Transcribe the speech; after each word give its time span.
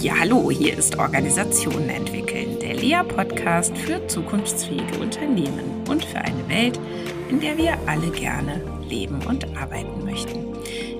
Ja, 0.00 0.18
hallo, 0.18 0.50
hier 0.50 0.78
ist 0.78 0.96
Organisationen 0.96 1.90
entwickeln, 1.90 2.58
der 2.58 2.72
Lea-Podcast 2.72 3.76
für 3.76 4.06
zukunftsfähige 4.06 4.98
Unternehmen 4.98 5.84
und 5.90 6.02
für 6.06 6.22
eine 6.22 6.48
Welt, 6.48 6.80
in 7.28 7.38
der 7.38 7.58
wir 7.58 7.76
alle 7.86 8.10
gerne 8.10 8.62
leben 8.88 9.20
und 9.26 9.44
arbeiten 9.58 10.02
möchten. 10.02 10.56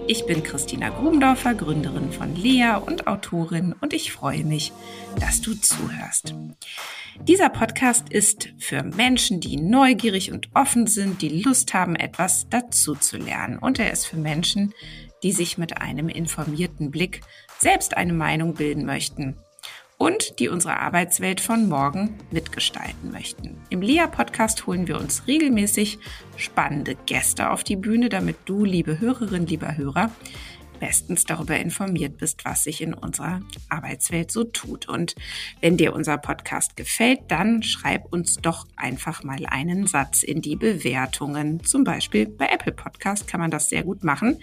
Ich 0.06 0.26
bin 0.26 0.42
Christina 0.42 0.90
Grubendorfer, 0.90 1.54
Gründerin 1.54 2.12
von 2.12 2.36
Lea 2.36 2.74
und 2.84 3.06
Autorin 3.06 3.74
und 3.80 3.94
ich 3.94 4.12
freue 4.12 4.44
mich, 4.44 4.70
dass 5.18 5.40
du 5.40 5.54
zuhörst. 5.54 6.34
Dieser 7.22 7.48
Podcast 7.48 8.10
ist 8.10 8.52
für 8.58 8.82
Menschen, 8.82 9.40
die 9.40 9.56
neugierig 9.56 10.30
und 10.30 10.50
offen 10.52 10.86
sind, 10.88 11.22
die 11.22 11.40
Lust 11.42 11.72
haben, 11.72 11.96
etwas 11.96 12.48
dazu 12.50 12.94
zu 12.96 13.16
lernen. 13.16 13.58
Und 13.58 13.78
er 13.78 13.92
ist 13.92 14.04
für 14.04 14.18
Menschen, 14.18 14.74
die 15.22 15.32
sich 15.32 15.56
mit 15.56 15.78
einem 15.80 16.10
informierten 16.10 16.90
Blick 16.90 17.22
selbst 17.58 17.96
eine 17.96 18.12
Meinung 18.12 18.54
bilden 18.54 18.84
möchten 18.84 19.36
und 19.96 20.38
die 20.38 20.48
unsere 20.48 20.80
Arbeitswelt 20.80 21.40
von 21.40 21.68
morgen 21.68 22.18
mitgestalten 22.30 23.10
möchten. 23.10 23.56
Im 23.70 23.80
Lea-Podcast 23.80 24.66
holen 24.66 24.88
wir 24.88 24.98
uns 24.98 25.26
regelmäßig 25.26 25.98
spannende 26.36 26.96
Gäste 27.06 27.50
auf 27.50 27.64
die 27.64 27.76
Bühne, 27.76 28.08
damit 28.08 28.36
du, 28.44 28.64
liebe 28.64 29.00
Hörerin, 29.00 29.46
lieber 29.46 29.76
Hörer, 29.76 30.10
bestens 30.80 31.24
darüber 31.24 31.56
informiert 31.56 32.18
bist, 32.18 32.44
was 32.44 32.64
sich 32.64 32.82
in 32.82 32.92
unserer 32.92 33.40
Arbeitswelt 33.68 34.30
so 34.30 34.44
tut. 34.44 34.88
Und 34.88 35.14
wenn 35.60 35.76
dir 35.76 35.94
unser 35.94 36.18
Podcast 36.18 36.76
gefällt, 36.76 37.20
dann 37.28 37.62
schreib 37.62 38.12
uns 38.12 38.36
doch 38.36 38.66
einfach 38.76 39.22
mal 39.22 39.46
einen 39.46 39.86
Satz 39.86 40.22
in 40.22 40.42
die 40.42 40.56
Bewertungen. 40.56 41.64
Zum 41.64 41.84
Beispiel 41.84 42.26
bei 42.26 42.48
Apple 42.48 42.72
Podcast 42.72 43.26
kann 43.28 43.40
man 43.40 43.50
das 43.50 43.68
sehr 43.68 43.84
gut 43.84 44.04
machen 44.04 44.38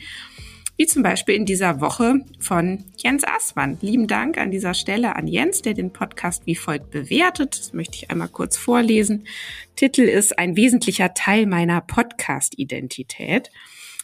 wie 0.81 0.87
zum 0.87 1.03
Beispiel 1.03 1.35
in 1.35 1.45
dieser 1.45 1.79
Woche 1.79 2.21
von 2.39 2.85
Jens 2.97 3.23
Assmann. 3.23 3.77
Lieben 3.81 4.07
Dank 4.07 4.39
an 4.39 4.49
dieser 4.49 4.73
Stelle 4.73 5.15
an 5.15 5.27
Jens, 5.27 5.61
der 5.61 5.75
den 5.75 5.93
Podcast 5.93 6.47
wie 6.47 6.55
folgt 6.55 6.89
bewertet. 6.89 7.59
Das 7.59 7.73
möchte 7.73 7.97
ich 7.97 8.09
einmal 8.09 8.29
kurz 8.29 8.57
vorlesen. 8.57 9.27
Titel 9.75 10.01
ist 10.01 10.39
ein 10.39 10.55
wesentlicher 10.55 11.13
Teil 11.13 11.45
meiner 11.45 11.81
Podcast-Identität. 11.81 13.51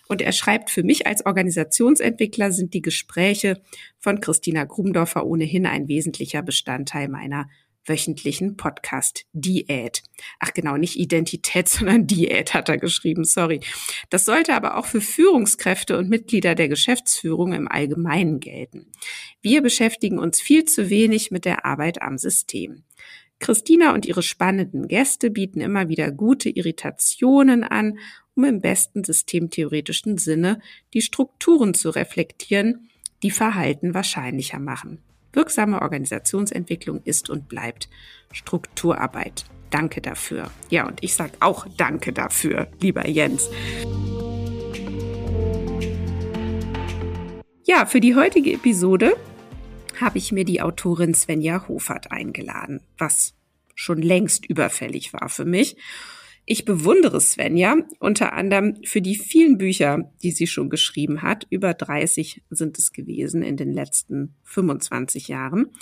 Und 0.07 0.21
er 0.21 0.31
schreibt, 0.33 0.69
für 0.69 0.83
mich 0.83 1.07
als 1.07 1.25
Organisationsentwickler 1.25 2.51
sind 2.51 2.75
die 2.75 2.83
Gespräche 2.83 3.59
von 3.97 4.21
Christina 4.21 4.63
Grubendorfer 4.63 5.25
ohnehin 5.25 5.65
ein 5.65 5.87
wesentlicher 5.87 6.43
Bestandteil 6.43 7.07
meiner 7.07 7.49
wöchentlichen 7.87 8.57
Podcast 8.57 9.25
Diät. 9.33 10.03
Ach 10.39 10.53
genau, 10.53 10.77
nicht 10.77 10.97
Identität, 10.97 11.67
sondern 11.69 12.07
Diät 12.07 12.53
hat 12.53 12.69
er 12.69 12.77
geschrieben, 12.77 13.23
sorry. 13.23 13.61
Das 14.09 14.25
sollte 14.25 14.53
aber 14.53 14.77
auch 14.77 14.85
für 14.85 15.01
Führungskräfte 15.01 15.97
und 15.97 16.09
Mitglieder 16.09 16.55
der 16.55 16.67
Geschäftsführung 16.67 17.53
im 17.53 17.67
Allgemeinen 17.67 18.39
gelten. 18.39 18.91
Wir 19.41 19.61
beschäftigen 19.61 20.19
uns 20.19 20.41
viel 20.41 20.65
zu 20.65 20.89
wenig 20.89 21.31
mit 21.31 21.45
der 21.45 21.65
Arbeit 21.65 22.01
am 22.01 22.17
System. 22.17 22.83
Christina 23.39 23.93
und 23.93 24.05
ihre 24.05 24.23
spannenden 24.23 24.87
Gäste 24.87 25.29
bieten 25.29 25.61
immer 25.61 25.89
wieder 25.89 26.11
gute 26.11 26.49
Irritationen 26.49 27.63
an, 27.63 27.99
um 28.35 28.43
im 28.43 28.61
besten 28.61 29.03
systemtheoretischen 29.03 30.17
Sinne 30.17 30.59
die 30.93 31.01
Strukturen 31.01 31.73
zu 31.73 31.89
reflektieren, 31.89 32.89
die 33.23 33.31
Verhalten 33.31 33.93
wahrscheinlicher 33.93 34.59
machen. 34.59 35.03
Wirksame 35.37 35.83
Organisationsentwicklung 35.83 37.01
ist 37.03 37.29
und 37.29 37.47
bleibt 37.47 37.89
Strukturarbeit. 38.31 39.45
Danke 39.69 40.01
dafür. 40.01 40.49
Ja, 40.71 40.87
und 40.87 41.03
ich 41.03 41.13
sage 41.13 41.33
auch 41.41 41.67
Danke 41.77 42.11
dafür, 42.11 42.67
lieber 42.81 43.07
Jens. 43.07 43.47
Ja, 47.65 47.85
für 47.85 47.99
die 47.99 48.15
heutige 48.15 48.51
Episode 48.51 49.15
habe 50.01 50.17
ich 50.17 50.31
mir 50.31 50.43
die 50.43 50.61
Autorin 50.61 51.13
Svenja 51.13 51.67
Hofert 51.67 52.11
eingeladen, 52.11 52.81
was 52.97 53.35
schon 53.75 54.01
längst 54.01 54.47
überfällig 54.47 55.13
war 55.13 55.29
für 55.29 55.45
mich. 55.45 55.77
Ich 56.49 56.63
bewundere 56.63 57.19
Svenja 57.19 57.75
unter 57.99 58.31
anderem 58.31 58.77
für 58.85 59.01
die 59.01 59.17
vielen 59.17 59.57
Bücher, 59.57 60.09
die 60.23 60.31
sie 60.31 60.47
schon 60.47 60.69
geschrieben 60.69 61.21
hat. 61.21 61.45
Über 61.49 61.73
30 61.73 62.41
sind 62.49 62.77
es 62.77 62.93
gewesen 62.93 63.43
in 63.43 63.57
den 63.57 63.73
letzten 63.73 64.33
25 64.45 65.27
Jahren. 65.27 65.73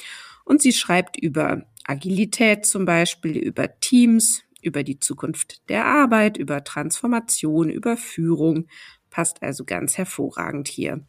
Und 0.44 0.64
sie 0.64 0.74
schreibt 0.74 1.18
über 1.18 1.68
Agilität 1.84 2.66
zum 2.66 2.86
Beispiel, 2.86 3.38
über 3.38 3.80
Teams, 3.80 4.42
über 4.60 4.84
die 4.84 4.98
Zukunft 4.98 5.70
der 5.70 5.86
Arbeit, 5.86 6.36
über 6.36 6.64
Transformation, 6.64 7.70
über 7.70 7.96
Führung. 7.96 8.66
Passt 9.12 9.44
also 9.44 9.66
ganz 9.66 10.00
hervorragend 10.00 10.68
hier 10.68 11.06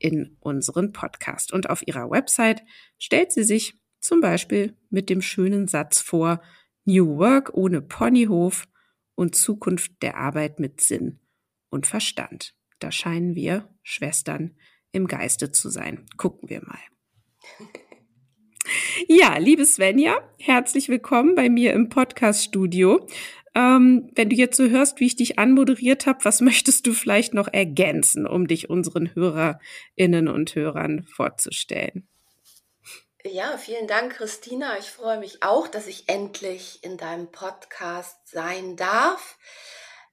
in 0.00 0.36
unseren 0.40 0.90
Podcast. 0.92 1.52
Und 1.52 1.70
auf 1.70 1.86
ihrer 1.86 2.10
Website 2.10 2.64
stellt 2.98 3.30
sie 3.30 3.44
sich 3.44 3.78
zum 4.00 4.20
Beispiel 4.20 4.76
mit 4.90 5.10
dem 5.10 5.22
schönen 5.22 5.68
Satz 5.68 6.00
vor, 6.00 6.42
New 6.84 7.18
Work 7.18 7.54
ohne 7.54 7.82
Ponyhof 7.82 8.66
und 9.16 9.34
Zukunft 9.34 10.00
der 10.02 10.16
Arbeit 10.16 10.60
mit 10.60 10.80
Sinn 10.80 11.18
und 11.68 11.88
Verstand. 11.88 12.54
Da 12.78 12.92
scheinen 12.92 13.34
wir 13.34 13.68
Schwestern 13.82 14.54
im 14.92 15.08
Geiste 15.08 15.50
zu 15.50 15.68
sein. 15.70 16.06
Gucken 16.16 16.48
wir 16.48 16.62
mal. 16.62 16.78
Ja, 19.06 19.38
liebe 19.38 19.64
Svenja, 19.64 20.18
herzlich 20.40 20.88
willkommen 20.88 21.36
bei 21.36 21.48
mir 21.48 21.72
im 21.72 21.88
Podcast-Studio. 21.88 23.06
Ähm, 23.54 24.10
wenn 24.16 24.28
du 24.28 24.34
jetzt 24.34 24.56
so 24.56 24.68
hörst, 24.68 24.98
wie 24.98 25.06
ich 25.06 25.14
dich 25.14 25.38
anmoderiert 25.38 26.06
habe, 26.06 26.24
was 26.24 26.40
möchtest 26.40 26.84
du 26.86 26.92
vielleicht 26.92 27.32
noch 27.32 27.46
ergänzen, 27.46 28.26
um 28.26 28.48
dich 28.48 28.68
unseren 28.68 29.14
Hörerinnen 29.14 30.26
und 30.26 30.56
Hörern 30.56 31.04
vorzustellen? 31.04 32.08
Ja, 33.32 33.58
vielen 33.58 33.88
Dank, 33.88 34.14
Christina. 34.14 34.78
Ich 34.78 34.90
freue 34.90 35.18
mich 35.18 35.42
auch, 35.42 35.66
dass 35.66 35.88
ich 35.88 36.08
endlich 36.08 36.84
in 36.84 36.96
deinem 36.96 37.30
Podcast 37.32 38.16
sein 38.28 38.76
darf. 38.76 39.36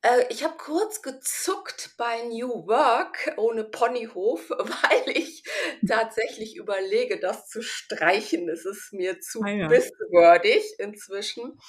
Äh, 0.01 0.25
ich 0.29 0.43
habe 0.43 0.55
kurz 0.57 1.03
gezuckt 1.03 1.91
bei 1.97 2.23
New 2.23 2.65
Work 2.67 3.33
ohne 3.37 3.65
Ponyhof, 3.65 4.49
weil 4.49 5.15
ich 5.15 5.43
tatsächlich 5.87 6.55
überlege, 6.55 7.19
das 7.19 7.47
zu 7.47 7.61
streichen. 7.61 8.49
Es 8.49 8.65
ist 8.65 8.93
mir 8.93 9.19
zu 9.19 9.43
ah 9.43 9.49
ja. 9.49 9.67
buzzwordig 9.67 10.63
inzwischen. 10.79 11.59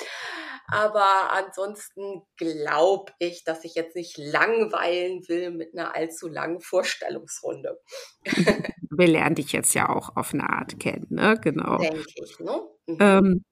Aber 0.68 1.30
ansonsten 1.32 2.22
glaube 2.38 3.12
ich, 3.18 3.44
dass 3.44 3.64
ich 3.64 3.74
jetzt 3.74 3.96
nicht 3.96 4.16
langweilen 4.16 5.28
will 5.28 5.50
mit 5.50 5.74
einer 5.74 5.94
allzu 5.94 6.26
langen 6.26 6.60
Vorstellungsrunde. 6.60 7.78
Wir 8.96 9.08
lernen 9.08 9.36
dich 9.36 9.52
jetzt 9.52 9.74
ja 9.74 9.88
auch 9.88 10.16
auf 10.16 10.34
eine 10.34 10.48
Art 10.48 10.78
kennen, 10.78 11.06
ne? 11.10 11.38
Genau. 11.42 11.78
Denke 11.78 12.04
ich, 12.22 12.38
ne? 12.40 12.60
Mhm. 12.86 12.96
Ähm, 13.00 13.44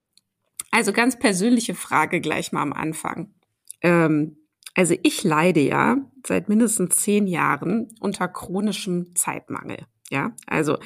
also 0.70 0.92
ganz 0.92 1.18
persönliche 1.18 1.74
Frage 1.74 2.20
gleich 2.20 2.52
mal 2.52 2.62
am 2.62 2.72
Anfang. 2.72 3.34
Ähm, 3.82 4.38
also 4.74 4.94
ich 5.02 5.22
leide 5.22 5.60
ja 5.60 5.98
seit 6.26 6.48
mindestens 6.48 6.96
zehn 6.96 7.26
Jahren 7.26 7.88
unter 8.00 8.28
chronischem 8.28 9.14
Zeitmangel. 9.14 9.86
Ja, 10.10 10.34
also 10.46 10.78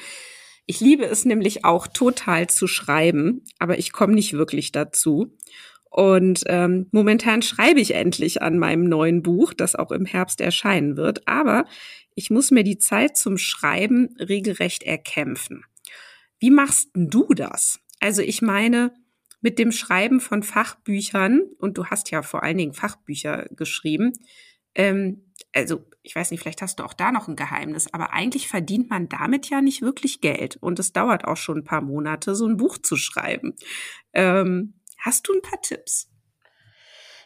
ich 0.65 0.81
liebe 0.81 1.05
es 1.05 1.23
nämlich 1.23 1.63
auch 1.63 1.87
total 1.87 2.47
zu 2.47 2.67
schreiben, 2.67 3.45
aber 3.59 3.79
ich 3.79 3.93
komme 3.93 4.13
nicht 4.13 4.33
wirklich 4.33 4.73
dazu. 4.73 5.37
Und 5.97 6.43
ähm, 6.45 6.85
momentan 6.91 7.41
schreibe 7.41 7.79
ich 7.79 7.95
endlich 7.95 8.43
an 8.43 8.59
meinem 8.59 8.83
neuen 8.83 9.23
Buch, 9.23 9.51
das 9.51 9.75
auch 9.75 9.89
im 9.89 10.05
Herbst 10.05 10.41
erscheinen 10.41 10.95
wird. 10.95 11.27
Aber 11.27 11.65
ich 12.13 12.29
muss 12.29 12.51
mir 12.51 12.63
die 12.63 12.77
Zeit 12.77 13.17
zum 13.17 13.39
Schreiben 13.39 14.15
regelrecht 14.19 14.83
erkämpfen. 14.83 15.65
Wie 16.37 16.51
machst 16.51 16.95
denn 16.95 17.09
du 17.09 17.33
das? 17.33 17.79
Also 17.99 18.21
ich 18.21 18.43
meine, 18.43 18.93
mit 19.41 19.57
dem 19.57 19.71
Schreiben 19.71 20.19
von 20.19 20.43
Fachbüchern, 20.43 21.41
und 21.57 21.79
du 21.79 21.87
hast 21.87 22.11
ja 22.11 22.21
vor 22.21 22.43
allen 22.43 22.59
Dingen 22.59 22.73
Fachbücher 22.73 23.47
geschrieben, 23.55 24.13
ähm, 24.75 25.23
also 25.51 25.83
ich 26.03 26.15
weiß 26.15 26.29
nicht, 26.29 26.41
vielleicht 26.41 26.61
hast 26.61 26.77
du 26.77 26.83
auch 26.83 26.93
da 26.93 27.11
noch 27.11 27.27
ein 27.27 27.35
Geheimnis, 27.35 27.91
aber 27.91 28.13
eigentlich 28.13 28.47
verdient 28.47 28.91
man 28.91 29.09
damit 29.09 29.49
ja 29.49 29.61
nicht 29.61 29.81
wirklich 29.81 30.21
Geld. 30.21 30.57
Und 30.57 30.77
es 30.77 30.93
dauert 30.93 31.25
auch 31.25 31.37
schon 31.37 31.57
ein 31.57 31.63
paar 31.63 31.81
Monate, 31.81 32.35
so 32.35 32.45
ein 32.45 32.57
Buch 32.57 32.77
zu 32.77 32.97
schreiben. 32.97 33.55
Ähm, 34.13 34.75
hast 34.97 35.27
du 35.27 35.33
ein 35.33 35.41
paar 35.41 35.61
Tipps? 35.61 36.09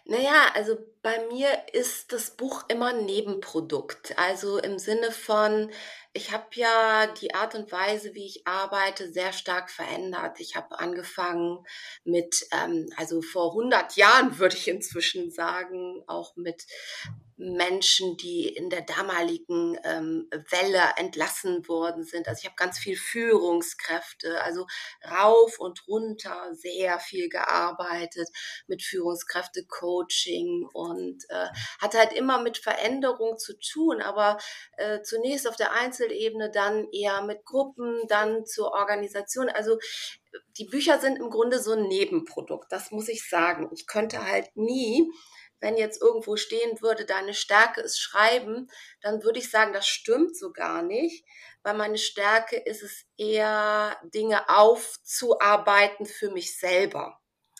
Naja, 0.05 0.51
also 0.55 0.77
bei 1.03 1.25
mir 1.27 1.47
ist 1.73 2.11
das 2.11 2.31
Buch 2.31 2.63
immer 2.69 2.87
ein 2.87 3.05
Nebenprodukt. 3.05 4.17
Also 4.17 4.57
im 4.57 4.79
Sinne 4.79 5.11
von, 5.11 5.71
ich 6.13 6.31
habe 6.31 6.47
ja 6.55 7.07
die 7.07 7.35
Art 7.35 7.53
und 7.53 7.71
Weise, 7.71 8.15
wie 8.15 8.25
ich 8.25 8.47
arbeite, 8.47 9.11
sehr 9.11 9.31
stark 9.31 9.69
verändert. 9.69 10.39
Ich 10.39 10.55
habe 10.55 10.79
angefangen 10.79 11.63
mit, 12.03 12.47
ähm, 12.51 12.89
also 12.97 13.21
vor 13.21 13.51
100 13.51 13.95
Jahren 13.95 14.37
würde 14.39 14.57
ich 14.57 14.67
inzwischen 14.67 15.31
sagen, 15.31 16.03
auch 16.07 16.35
mit 16.35 16.65
Menschen, 17.41 18.17
die 18.17 18.47
in 18.47 18.69
der 18.69 18.81
damaligen 18.81 19.77
ähm, 19.83 20.29
Welle 20.49 20.81
entlassen 20.97 21.67
worden 21.67 22.03
sind. 22.03 22.27
Also 22.27 22.39
ich 22.41 22.45
habe 22.45 22.55
ganz 22.55 22.77
viel 22.79 22.95
Führungskräfte, 22.95 24.41
also 24.43 24.67
rauf 25.09 25.59
und 25.59 25.87
runter 25.87 26.49
sehr 26.53 26.99
viel 26.99 27.29
gearbeitet 27.29 28.29
mit 28.67 28.83
Führungskräfte-Coaching 28.83 30.69
und 30.73 31.01
und 31.01 31.29
äh, 31.29 31.47
hat 31.79 31.95
halt 31.95 32.13
immer 32.13 32.41
mit 32.41 32.57
Veränderung 32.57 33.37
zu 33.37 33.53
tun, 33.57 34.01
aber 34.01 34.37
äh, 34.77 35.01
zunächst 35.01 35.47
auf 35.47 35.55
der 35.55 35.73
Einzelebene, 35.73 36.51
dann 36.51 36.87
eher 36.91 37.21
mit 37.23 37.45
Gruppen, 37.45 38.01
dann 38.07 38.45
zur 38.45 38.73
Organisation. 38.73 39.49
Also 39.49 39.77
die 40.57 40.65
Bücher 40.65 40.99
sind 40.99 41.17
im 41.17 41.29
Grunde 41.29 41.59
so 41.59 41.73
ein 41.73 41.87
Nebenprodukt, 41.87 42.71
das 42.71 42.91
muss 42.91 43.09
ich 43.09 43.27
sagen. 43.27 43.69
Ich 43.73 43.87
könnte 43.87 44.25
halt 44.25 44.55
nie 44.55 45.11
wenn 45.61 45.77
jetzt 45.77 46.01
irgendwo 46.01 46.35
stehen 46.35 46.81
würde, 46.81 47.05
deine 47.05 47.33
Stärke 47.33 47.81
ist 47.81 47.99
Schreiben, 47.99 48.69
dann 49.01 49.23
würde 49.23 49.39
ich 49.39 49.49
sagen, 49.49 49.71
das 49.73 49.87
stimmt 49.87 50.35
so 50.35 50.51
gar 50.51 50.81
nicht, 50.81 51.25
weil 51.63 51.75
meine 51.75 51.97
Stärke 51.97 52.57
ist 52.57 52.81
es 52.83 53.05
eher, 53.15 53.97
Dinge 54.03 54.49
aufzuarbeiten 54.49 56.05
für 56.05 56.31
mich 56.31 56.59
selber. 56.59 57.17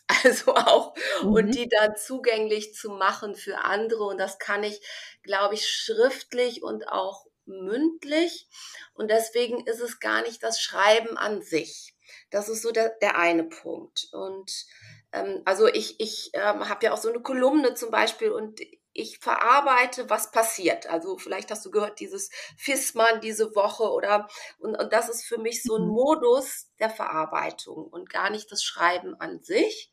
Also 0.24 0.54
auch, 0.54 0.94
mhm. 1.24 1.34
und 1.34 1.52
die 1.52 1.70
dann 1.70 1.96
zugänglich 1.96 2.74
zu 2.76 2.90
machen 2.90 3.34
für 3.34 3.60
andere. 3.60 4.04
Und 4.04 4.18
das 4.18 4.40
kann 4.40 4.62
ich, 4.62 4.82
glaube 5.24 5.56
ich, 5.56 5.70
schriftlich 5.70 6.64
und 6.64 6.90
auch 6.90 7.26
mündlich. 7.46 8.50
Und 8.94 9.10
deswegen 9.10 9.66
ist 9.68 9.80
es 9.80 10.02
gar 10.02 10.22
nicht 10.24 10.44
das 10.44 10.62
Schreiben 10.62 11.18
an 11.18 11.42
sich. 11.42 11.96
Das 12.30 12.50
ist 12.50 12.62
so 12.62 12.72
der, 12.72 12.90
der 13.02 13.18
eine 13.18 13.46
Punkt. 13.46 14.10
Und 14.12 14.66
ähm, 15.14 15.42
also 15.46 15.68
ich, 15.68 16.00
ich 16.00 16.32
ähm, 16.34 16.68
habe 16.70 16.86
ja 16.86 16.94
auch 16.94 16.98
so 16.98 17.10
eine 17.10 17.22
Kolumne 17.22 17.74
zum 17.74 17.92
Beispiel 17.92 18.32
und 18.32 18.60
ich 18.94 19.20
verarbeite, 19.20 20.10
was 20.10 20.32
passiert. 20.32 20.88
Also 20.88 21.18
vielleicht 21.18 21.50
hast 21.52 21.66
du 21.66 21.72
gehört, 21.72 22.00
dieses 22.00 22.30
Fissmann 22.58 23.22
diese 23.22 23.56
Woche 23.56 23.84
oder 23.84 24.28
und, 24.60 24.76
und 24.76 24.92
das 24.92 25.10
ist 25.10 25.24
für 25.24 25.38
mich 25.38 25.64
so 25.64 25.78
ein 25.78 25.84
mhm. 25.84 25.94
Modus 25.94 26.70
der 26.80 26.90
Verarbeitung 26.90 27.86
und 27.86 28.10
gar 28.10 28.30
nicht 28.30 28.52
das 28.52 28.64
Schreiben 28.64 29.16
an 29.16 29.42
sich. 29.42 29.92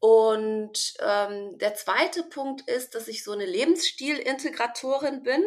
Und 0.00 0.94
ähm, 1.00 1.56
der 1.56 1.74
zweite 1.76 2.24
Punkt 2.24 2.68
ist, 2.68 2.94
dass 2.94 3.08
ich 3.08 3.24
so 3.24 3.32
eine 3.32 3.46
Lebensstilintegratorin 3.46 5.22
bin. 5.22 5.42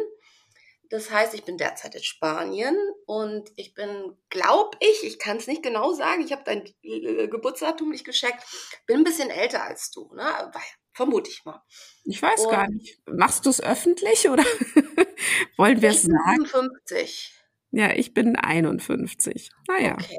Das 0.90 1.10
heißt, 1.10 1.34
ich 1.34 1.44
bin 1.44 1.58
derzeit 1.58 1.94
in 1.94 2.02
Spanien 2.02 2.76
und 3.06 3.50
ich 3.56 3.74
bin, 3.74 4.16
glaube 4.30 4.76
ich, 4.80 5.04
ich 5.04 5.18
kann 5.18 5.36
es 5.36 5.46
nicht 5.46 5.62
genau 5.62 5.92
sagen, 5.92 6.24
ich 6.24 6.32
habe 6.32 6.44
dein 6.44 6.64
äh, 6.82 7.28
Geburtsdatum 7.28 7.90
nicht 7.90 8.06
gescheckt, 8.06 8.42
bin 8.86 8.98
ein 8.98 9.04
bisschen 9.04 9.30
älter 9.30 9.62
als 9.62 9.90
du, 9.90 10.12
ne? 10.14 10.50
Vermute 10.92 11.30
ich 11.30 11.44
mal. 11.44 11.62
Ich 12.04 12.20
weiß 12.20 12.46
und 12.46 12.50
gar 12.50 12.68
nicht. 12.68 13.00
Machst 13.06 13.46
du 13.46 13.50
es 13.50 13.60
öffentlich 13.60 14.28
oder 14.28 14.42
wollen 15.56 15.80
wir 15.80 15.90
es 15.90 16.02
sagen? 16.02 16.46
55. 16.46 17.34
Ja, 17.70 17.92
ich 17.92 18.14
bin 18.14 18.36
51. 18.36 19.50
Naja. 19.68 19.92
Okay. 19.92 20.18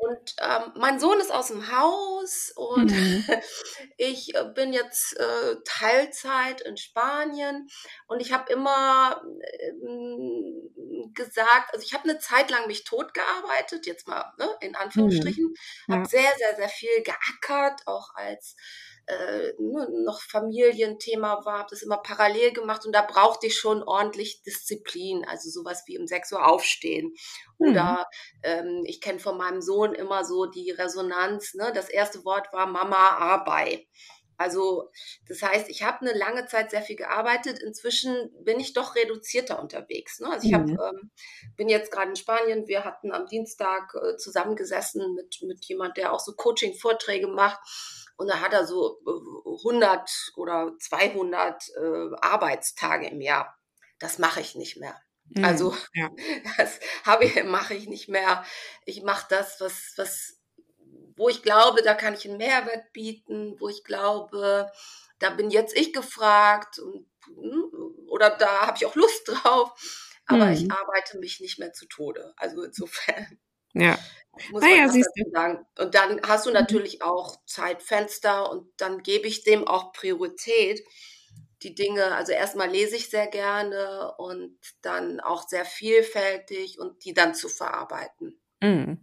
Und 0.00 0.34
ähm, 0.38 0.72
mein 0.76 0.98
Sohn 0.98 1.20
ist 1.20 1.30
aus 1.30 1.48
dem 1.48 1.70
Haus 1.70 2.52
und 2.56 2.90
mhm. 2.90 3.24
ich 3.98 4.34
äh, 4.34 4.44
bin 4.54 4.72
jetzt 4.72 5.14
äh, 5.18 5.56
Teilzeit 5.66 6.62
in 6.62 6.78
Spanien 6.78 7.68
und 8.06 8.20
ich 8.20 8.32
habe 8.32 8.50
immer 8.50 9.22
äh, 9.42 9.72
gesagt, 11.12 11.74
also 11.74 11.84
ich 11.84 11.92
habe 11.92 12.08
eine 12.08 12.18
Zeit 12.18 12.50
lang 12.50 12.66
mich 12.66 12.84
totgearbeitet, 12.84 13.86
jetzt 13.86 14.08
mal 14.08 14.32
ne, 14.38 14.48
in 14.62 14.74
Anführungsstrichen, 14.74 15.44
mhm. 15.44 15.54
ja. 15.88 15.96
habe 15.96 16.08
sehr, 16.08 16.32
sehr, 16.38 16.56
sehr 16.56 16.70
viel 16.70 17.02
geackert, 17.02 17.86
auch 17.86 18.14
als 18.14 18.56
äh, 19.10 19.52
ne, 19.58 19.88
noch 20.04 20.20
Familienthema 20.20 21.44
war, 21.44 21.60
habe 21.60 21.70
das 21.70 21.82
immer 21.82 21.98
parallel 21.98 22.52
gemacht 22.52 22.86
und 22.86 22.92
da 22.92 23.02
brauchte 23.02 23.46
ich 23.46 23.56
schon 23.56 23.82
ordentlich 23.82 24.42
Disziplin, 24.42 25.24
also 25.26 25.50
sowas 25.50 25.82
wie 25.86 25.98
um 25.98 26.06
6 26.06 26.32
Uhr 26.32 26.46
aufstehen. 26.46 27.14
Mhm. 27.58 27.70
Oder 27.70 28.08
ähm, 28.42 28.82
ich 28.84 29.00
kenne 29.00 29.18
von 29.18 29.36
meinem 29.36 29.60
Sohn 29.60 29.94
immer 29.94 30.24
so 30.24 30.46
die 30.46 30.70
Resonanz, 30.70 31.54
ne? 31.54 31.72
das 31.74 31.88
erste 31.88 32.24
Wort 32.24 32.52
war 32.52 32.66
Mama 32.66 32.96
Arbeit. 32.96 33.86
Also 34.40 34.90
das 35.28 35.42
heißt, 35.42 35.68
ich 35.68 35.82
habe 35.82 36.00
eine 36.00 36.18
lange 36.18 36.46
Zeit 36.46 36.70
sehr 36.70 36.80
viel 36.80 36.96
gearbeitet. 36.96 37.58
Inzwischen 37.58 38.30
bin 38.42 38.58
ich 38.58 38.72
doch 38.72 38.94
reduzierter 38.94 39.60
unterwegs. 39.60 40.18
Ne? 40.18 40.30
Also 40.30 40.48
ich 40.48 40.54
hab, 40.54 40.62
mhm. 40.62 40.80
ähm, 40.82 41.10
bin 41.56 41.68
jetzt 41.68 41.92
gerade 41.92 42.08
in 42.08 42.16
Spanien. 42.16 42.66
Wir 42.66 42.86
hatten 42.86 43.12
am 43.12 43.26
Dienstag 43.26 43.94
äh, 43.94 44.16
zusammengesessen 44.16 45.14
mit, 45.14 45.42
mit 45.42 45.62
jemand, 45.66 45.98
der 45.98 46.14
auch 46.14 46.20
so 46.20 46.32
Coaching-Vorträge 46.32 47.28
macht. 47.28 47.60
Und 48.16 48.28
da 48.28 48.40
hat 48.40 48.54
er 48.54 48.66
so 48.66 48.98
100 49.04 50.08
äh, 50.08 50.40
oder 50.40 50.72
200 50.80 51.62
äh, 51.76 52.16
Arbeitstage 52.22 53.08
im 53.08 53.20
Jahr. 53.20 53.58
Das 53.98 54.18
mache 54.18 54.40
ich 54.40 54.54
nicht 54.54 54.78
mehr. 54.78 54.98
Mhm, 55.34 55.44
also 55.44 55.76
ja. 55.92 56.08
das 56.56 56.80
habe 57.04 57.26
ich, 57.26 57.44
mache 57.44 57.74
ich 57.74 57.88
nicht 57.88 58.08
mehr. 58.08 58.42
Ich 58.86 59.02
mache 59.02 59.26
das, 59.28 59.60
was, 59.60 59.92
was, 59.96 60.39
wo 61.16 61.28
ich 61.28 61.42
glaube, 61.42 61.82
da 61.82 61.94
kann 61.94 62.14
ich 62.14 62.28
einen 62.28 62.38
Mehrwert 62.38 62.92
bieten, 62.92 63.56
wo 63.58 63.68
ich 63.68 63.84
glaube, 63.84 64.70
da 65.18 65.30
bin 65.30 65.50
jetzt 65.50 65.76
ich 65.76 65.92
gefragt 65.92 66.78
und, 66.78 67.06
hm, 67.26 67.70
oder 68.08 68.30
da 68.30 68.66
habe 68.66 68.76
ich 68.76 68.86
auch 68.86 68.94
Lust 68.94 69.28
drauf. 69.28 69.72
Aber 70.26 70.46
mhm. 70.46 70.52
ich 70.52 70.70
arbeite 70.70 71.18
mich 71.18 71.40
nicht 71.40 71.58
mehr 71.58 71.72
zu 71.72 71.86
Tode. 71.86 72.32
Also 72.36 72.62
insofern. 72.62 73.38
Ja. 73.74 73.98
Muss 74.50 74.62
naja, 74.62 74.88
siehst 74.88 75.10
du. 75.16 75.30
Sagen. 75.32 75.66
Und 75.78 75.94
dann 75.94 76.20
hast 76.26 76.46
du 76.46 76.50
mhm. 76.50 76.54
natürlich 76.54 77.02
auch 77.02 77.44
Zeitfenster 77.46 78.50
und 78.50 78.72
dann 78.76 79.02
gebe 79.02 79.26
ich 79.26 79.42
dem 79.42 79.66
auch 79.66 79.92
Priorität. 79.92 80.82
Die 81.62 81.74
Dinge, 81.74 82.14
also 82.14 82.32
erstmal 82.32 82.70
lese 82.70 82.96
ich 82.96 83.10
sehr 83.10 83.26
gerne 83.26 84.14
und 84.16 84.58
dann 84.80 85.20
auch 85.20 85.46
sehr 85.46 85.66
vielfältig 85.66 86.78
und 86.78 87.04
die 87.04 87.12
dann 87.12 87.34
zu 87.34 87.48
verarbeiten. 87.50 88.40
Mhm. 88.62 88.98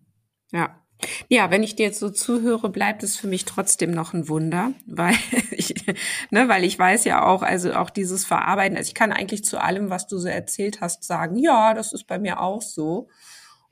Ja. 0.51 0.86
Ja, 1.29 1.51
wenn 1.51 1.63
ich 1.63 1.75
dir 1.75 1.87
jetzt 1.87 1.99
so 1.99 2.09
zuhöre, 2.09 2.69
bleibt 2.69 3.03
es 3.03 3.15
für 3.17 3.27
mich 3.27 3.45
trotzdem 3.45 3.91
noch 3.91 4.13
ein 4.13 4.27
Wunder, 4.29 4.73
weil 4.85 5.15
ich, 5.51 5.73
ne, 6.31 6.47
weil 6.47 6.63
ich 6.63 6.77
weiß 6.77 7.05
ja 7.05 7.25
auch, 7.25 7.43
also 7.43 7.73
auch 7.73 7.89
dieses 7.89 8.25
Verarbeiten, 8.25 8.77
also 8.77 8.87
ich 8.87 8.95
kann 8.95 9.11
eigentlich 9.11 9.43
zu 9.43 9.61
allem, 9.61 9.89
was 9.89 10.07
du 10.07 10.17
so 10.17 10.27
erzählt 10.27 10.81
hast, 10.81 11.03
sagen, 11.03 11.37
ja, 11.37 11.73
das 11.73 11.93
ist 11.93 12.05
bei 12.05 12.19
mir 12.19 12.41
auch 12.41 12.61
so. 12.61 13.09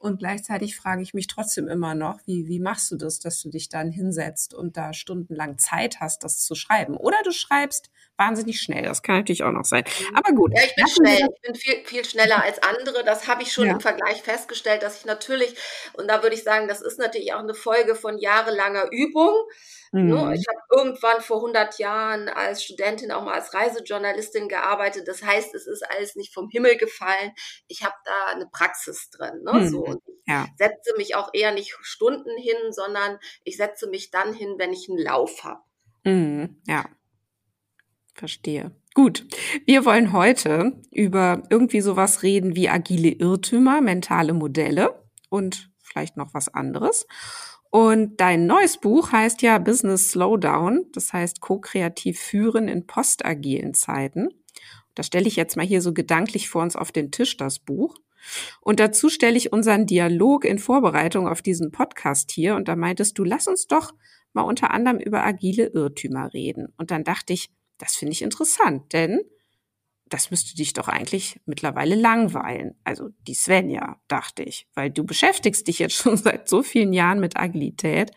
Und 0.06 0.20
gleichzeitig 0.20 0.78
frage 0.78 1.02
ich 1.02 1.16
mich 1.16 1.26
trotzdem 1.26 1.68
immer 1.68 1.96
noch, 1.96 2.20
wie, 2.28 2.48
wie 2.48 2.60
machst 2.60 2.92
du 2.92 2.96
das, 2.96 3.20
dass 3.20 3.42
du 3.42 3.50
dich 3.50 3.70
dann 3.70 3.90
hinsetzt 3.90 4.54
und 4.54 4.78
da 4.78 4.94
stundenlang 4.94 5.58
Zeit 5.58 6.00
hast, 6.00 6.24
das 6.24 6.46
zu 6.46 6.54
schreiben? 6.54 6.96
Oder 6.96 7.18
du 7.24 7.32
schreibst 7.32 7.90
wahnsinnig 8.16 8.62
schnell. 8.62 8.84
Das 8.84 9.02
kann 9.02 9.16
natürlich 9.16 9.42
auch 9.42 9.52
noch 9.52 9.66
sein. 9.66 9.84
Mhm. 9.84 10.16
Aber 10.16 10.32
gut. 10.34 10.52
Ja, 10.56 10.64
ich 10.64 10.76
bin 10.76 10.88
schnell. 10.88 11.28
Ich 11.36 11.42
bin 11.42 11.56
viel, 11.56 11.86
viel 11.86 12.06
schneller 12.06 12.44
als 12.44 12.62
andere. 12.62 13.04
Das 13.04 13.28
habe 13.28 13.42
ich 13.42 13.52
schon 13.52 13.66
ja. 13.66 13.74
im 13.74 13.80
Vergleich 13.80 14.22
festgestellt, 14.22 14.84
dass 14.84 15.00
ich 15.00 15.06
natürlich, 15.06 15.56
und 15.94 16.08
da 16.08 16.22
würde 16.22 16.36
ich 16.36 16.44
sagen, 16.44 16.68
das 16.68 16.84
ist 16.84 17.00
natürlich 17.00 17.34
auch 17.34 17.40
eine 17.40 17.56
Folge 17.56 17.96
von 17.96 18.20
jahrelanger 18.20 18.92
Übung. 18.92 19.34
Ne? 19.96 20.14
Mhm. 20.14 20.34
Ich 20.34 20.46
habe 20.48 20.60
irgendwann 20.76 21.22
vor 21.22 21.38
100 21.38 21.80
Jahren 21.80 22.28
als 22.28 22.64
Studentin 22.64 23.14
auch 23.14 23.24
mal 23.24 23.36
als 23.36 23.54
Reisejournalistin 23.54 24.50
gearbeitet. 24.50 25.08
Das 25.08 25.24
heißt, 25.24 25.56
es 25.56 25.68
ist 25.68 25.90
alles 25.90 26.16
nicht 26.16 26.34
vom 26.34 26.50
Himmel 26.50 26.76
gefallen. 26.76 27.32
Ich 27.68 27.84
habe 27.84 27.96
da 28.04 28.34
eine 28.34 28.46
Praxis 28.48 29.10
drin. 29.10 29.44
Ne? 29.44 29.54
Mhm. 29.54 29.68
So, 29.70 29.86
und 29.86 30.02
ich 30.06 30.16
ja. 30.28 30.48
setze 30.58 30.96
mich 30.98 31.16
auch 31.16 31.30
eher 31.34 31.54
nicht 31.54 31.78
Stunden 31.82 32.38
hin, 32.38 32.58
sondern 32.72 33.20
ich 33.46 33.56
setze 33.56 33.88
mich 33.88 34.12
dann 34.12 34.34
hin, 34.34 34.56
wenn 34.58 34.74
ich 34.74 34.90
einen 34.90 35.00
Lauf 35.00 35.46
habe. 35.46 35.62
Mhm. 36.04 36.62
Ja, 36.68 36.86
verstehe. 38.14 38.76
Gut, 38.94 39.26
wir 39.66 39.86
wollen 39.86 40.12
heute 40.12 40.82
über 40.92 41.44
irgendwie 41.50 41.82
sowas 41.82 42.22
reden 42.22 42.56
wie 42.56 42.68
agile 42.68 43.10
Irrtümer, 43.10 43.80
mentale 43.80 44.34
Modelle 44.34 45.04
und 45.30 45.70
vielleicht 45.84 46.18
noch 46.18 46.34
was 46.34 46.54
anderes. 46.54 47.08
Und 47.76 48.22
dein 48.22 48.46
neues 48.46 48.78
Buch 48.78 49.12
heißt 49.12 49.42
ja 49.42 49.58
Business 49.58 50.12
Slowdown, 50.12 50.86
das 50.94 51.12
heißt 51.12 51.42
ko-kreativ 51.42 52.18
führen 52.18 52.70
in 52.70 52.88
postagilen 52.88 53.74
Zeiten. 53.74 54.30
Das 54.94 55.08
stelle 55.08 55.28
ich 55.28 55.36
jetzt 55.36 55.58
mal 55.58 55.66
hier 55.66 55.82
so 55.82 55.92
gedanklich 55.92 56.48
vor 56.48 56.62
uns 56.62 56.78
auf 56.78 56.94
den 56.94 57.12
Tisch, 57.12 57.36
das 57.36 57.60
Buch. 57.60 57.98
Und 58.62 58.80
dazu 58.80 59.10
stelle 59.10 59.36
ich 59.36 59.52
unseren 59.52 59.88
Dialog 59.88 60.46
in 60.46 60.58
Vorbereitung 60.58 61.28
auf 61.28 61.42
diesen 61.42 61.72
Podcast 61.72 62.32
hier. 62.32 62.56
Und 62.56 62.70
da 62.70 62.78
meintest 62.78 63.20
du, 63.20 63.26
lass 63.26 63.46
uns 63.46 63.68
doch 63.68 63.94
mal 64.32 64.44
unter 64.44 64.72
anderem 64.72 65.00
über 65.00 65.26
agile 65.26 65.66
Irrtümer 65.66 66.34
reden. 66.34 66.72
Und 66.78 66.92
dann 66.92 67.04
dachte 67.04 67.34
ich, 67.34 67.50
das 67.78 67.98
finde 67.98 68.14
ich 68.14 68.22
interessant, 68.22 68.94
denn 68.94 69.20
das 70.10 70.30
müsste 70.30 70.56
dich 70.56 70.74
doch 70.74 70.88
eigentlich 70.88 71.40
mittlerweile 71.46 71.96
langweilen. 71.96 72.76
Also 72.84 73.10
die 73.28 73.34
Svenja, 73.34 74.00
dachte 74.08 74.44
ich, 74.44 74.68
weil 74.76 74.92
du 74.92 75.04
beschäftigst 75.04 75.68
dich 75.68 75.80
jetzt 75.80 75.96
schon 76.02 76.18
seit 76.18 76.48
so 76.48 76.64
vielen 76.64 76.94
Jahren 76.94 77.20
mit 77.20 77.38
Agilität 77.38 78.12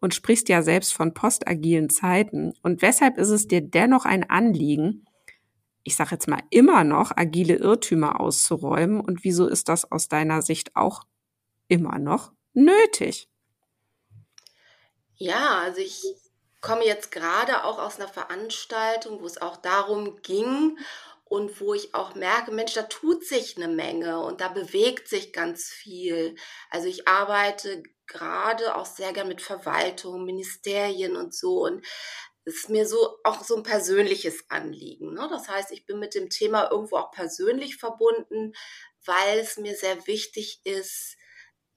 und 0.00 0.14
sprichst 0.14 0.48
ja 0.48 0.62
selbst 0.62 0.92
von 0.94 1.14
postagilen 1.14 1.90
Zeiten. 1.90 2.52
Und 2.62 2.82
weshalb 2.82 3.18
ist 3.18 3.30
es 3.30 3.48
dir 3.48 3.60
dennoch 3.60 4.04
ein 4.04 4.28
Anliegen, 4.28 5.04
ich 5.82 5.96
sage 5.96 6.10
jetzt 6.12 6.28
mal 6.28 6.42
immer 6.50 6.84
noch, 6.84 7.12
agile 7.16 7.56
Irrtümer 7.56 8.20
auszuräumen? 8.20 9.00
Und 9.00 9.24
wieso 9.24 9.46
ist 9.46 9.68
das 9.68 9.90
aus 9.90 10.08
deiner 10.08 10.42
Sicht 10.42 10.76
auch 10.76 11.04
immer 11.66 11.98
noch 11.98 12.32
nötig? 12.52 13.28
Ja, 15.16 15.62
also 15.64 15.80
ich 15.80 16.02
komme 16.60 16.84
jetzt 16.84 17.12
gerade 17.12 17.64
auch 17.64 17.78
aus 17.78 17.98
einer 17.98 18.08
Veranstaltung, 18.08 19.20
wo 19.20 19.26
es 19.26 19.40
auch 19.40 19.56
darum 19.56 20.20
ging 20.22 20.78
und 21.24 21.60
wo 21.60 21.74
ich 21.74 21.94
auch 21.94 22.14
merke, 22.14 22.50
Mensch, 22.50 22.74
da 22.74 22.82
tut 22.82 23.24
sich 23.24 23.56
eine 23.56 23.68
Menge 23.68 24.20
und 24.20 24.40
da 24.40 24.48
bewegt 24.48 25.08
sich 25.08 25.32
ganz 25.32 25.68
viel. 25.68 26.36
Also 26.70 26.88
ich 26.88 27.06
arbeite 27.06 27.82
gerade 28.06 28.74
auch 28.76 28.86
sehr 28.86 29.12
gern 29.12 29.28
mit 29.28 29.42
Verwaltung, 29.42 30.24
Ministerien 30.24 31.16
und 31.16 31.34
so 31.34 31.64
und 31.64 31.84
ist 32.44 32.70
mir 32.70 32.86
so 32.86 33.18
auch 33.24 33.44
so 33.44 33.56
ein 33.56 33.62
persönliches 33.62 34.44
Anliegen. 34.48 35.12
Ne? 35.12 35.28
Das 35.30 35.48
heißt, 35.48 35.70
ich 35.70 35.84
bin 35.84 35.98
mit 35.98 36.14
dem 36.14 36.30
Thema 36.30 36.70
irgendwo 36.70 36.96
auch 36.96 37.10
persönlich 37.10 37.76
verbunden, 37.76 38.54
weil 39.04 39.38
es 39.38 39.58
mir 39.58 39.76
sehr 39.76 40.06
wichtig 40.06 40.62
ist, 40.64 41.17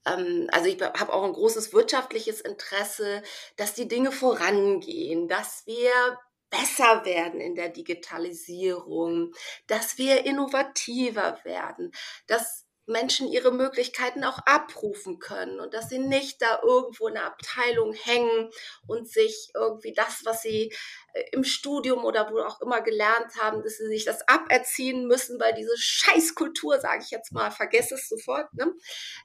also 0.04 0.68
ich 0.68 0.82
habe 0.82 1.14
auch 1.14 1.24
ein 1.24 1.34
großes 1.34 1.74
wirtschaftliches 1.74 2.42
Interesse, 2.42 3.22
dass 3.56 3.74
die 3.74 3.88
Dinge 3.88 4.12
vorangehen, 4.12 5.28
dass 5.28 5.66
wir 5.66 6.20
besser 6.50 7.06
werden 7.06 7.40
in 7.40 7.56
der 7.56 7.70
Digitalisierung, 7.70 9.34
dass 9.68 9.98
wir 9.98 10.26
innovativer 10.26 11.40
werden, 11.44 11.92
dass 12.28 12.66
Menschen 12.86 13.28
ihre 13.28 13.52
Möglichkeiten 13.52 14.24
auch 14.24 14.40
abrufen 14.46 15.20
können 15.20 15.60
und 15.60 15.74
dass 15.74 15.90
sie 15.90 16.00
nicht 16.00 16.42
da 16.42 16.62
irgendwo 16.64 17.08
in 17.08 17.18
einer 17.18 17.28
Abteilung 17.28 17.94
hängen 17.94 18.50
und 18.88 19.10
sich 19.10 19.52
irgendwie 19.56 19.94
das, 19.94 20.22
was 20.26 20.42
sie 20.42 20.74
äh, 21.14 21.24
im 21.32 21.44
Studium 21.44 22.04
oder 22.04 22.32
wo 22.32 22.40
auch 22.40 22.62
immer 22.62 22.82
gelernt 22.82 23.36
haben, 23.40 23.64
dass 23.64 23.78
sie 23.78 23.88
sich 23.88 24.06
das 24.06 24.28
aberziehen 24.28 25.08
müssen, 25.08 25.40
weil 25.40 25.54
diese 25.54 25.78
Scheißkultur, 25.78 26.80
sage 26.80 27.04
ich 27.04 27.12
jetzt 27.12 27.32
mal, 27.32 27.52
vergesse 27.52 27.96
es 27.96 28.10
sofort, 28.10 28.54
ne, 28.54 28.74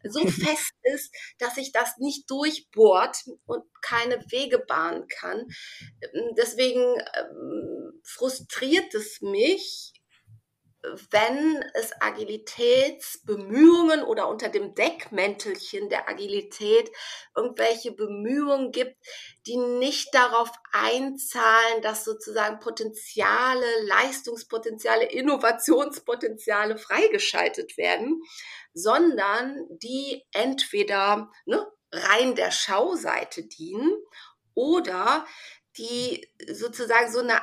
so 0.05 0.21
fest 0.27 0.73
ist, 0.83 1.15
dass 1.39 1.55
sich 1.55 1.73
das 1.73 1.99
nicht 1.99 2.31
durchbohrt 2.31 3.25
und 3.47 3.65
keine 3.83 4.21
Wege 4.31 4.59
bahnen 4.59 5.07
kann. 5.09 5.47
Deswegen 6.37 6.81
ähm, 7.17 8.01
frustriert 8.05 8.95
es 8.95 9.21
mich, 9.21 9.93
wenn 11.11 11.63
es 11.75 11.91
Agilitätsbemühungen 12.01 14.03
oder 14.03 14.29
unter 14.29 14.49
dem 14.49 14.75
Deckmäntelchen 14.75 15.89
der 15.89 16.09
Agilität 16.09 16.91
irgendwelche 17.35 17.93
Bemühungen 17.93 18.73
gibt, 18.73 18.97
die 19.47 19.57
nicht 19.57 20.15
darauf 20.15 20.51
einzahlen, 20.73 21.83
dass 21.83 22.05
sozusagen 22.05 22.61
Potenziale, 22.61 23.67
Leistungspotenziale, 23.85 25.07
Innovationspotenziale 25.07 26.79
freigeschaltet 26.79 27.77
werden, 27.77 28.23
sondern 28.73 29.67
die 29.71 30.25
entweder 30.33 31.31
ne, 31.47 31.67
rein 31.93 32.35
der 32.35 32.51
Schauseite 32.51 33.45
dienen 33.45 33.93
oder 34.55 35.27
die 35.77 36.29
sozusagen 36.51 37.13
so 37.13 37.21
eine 37.21 37.41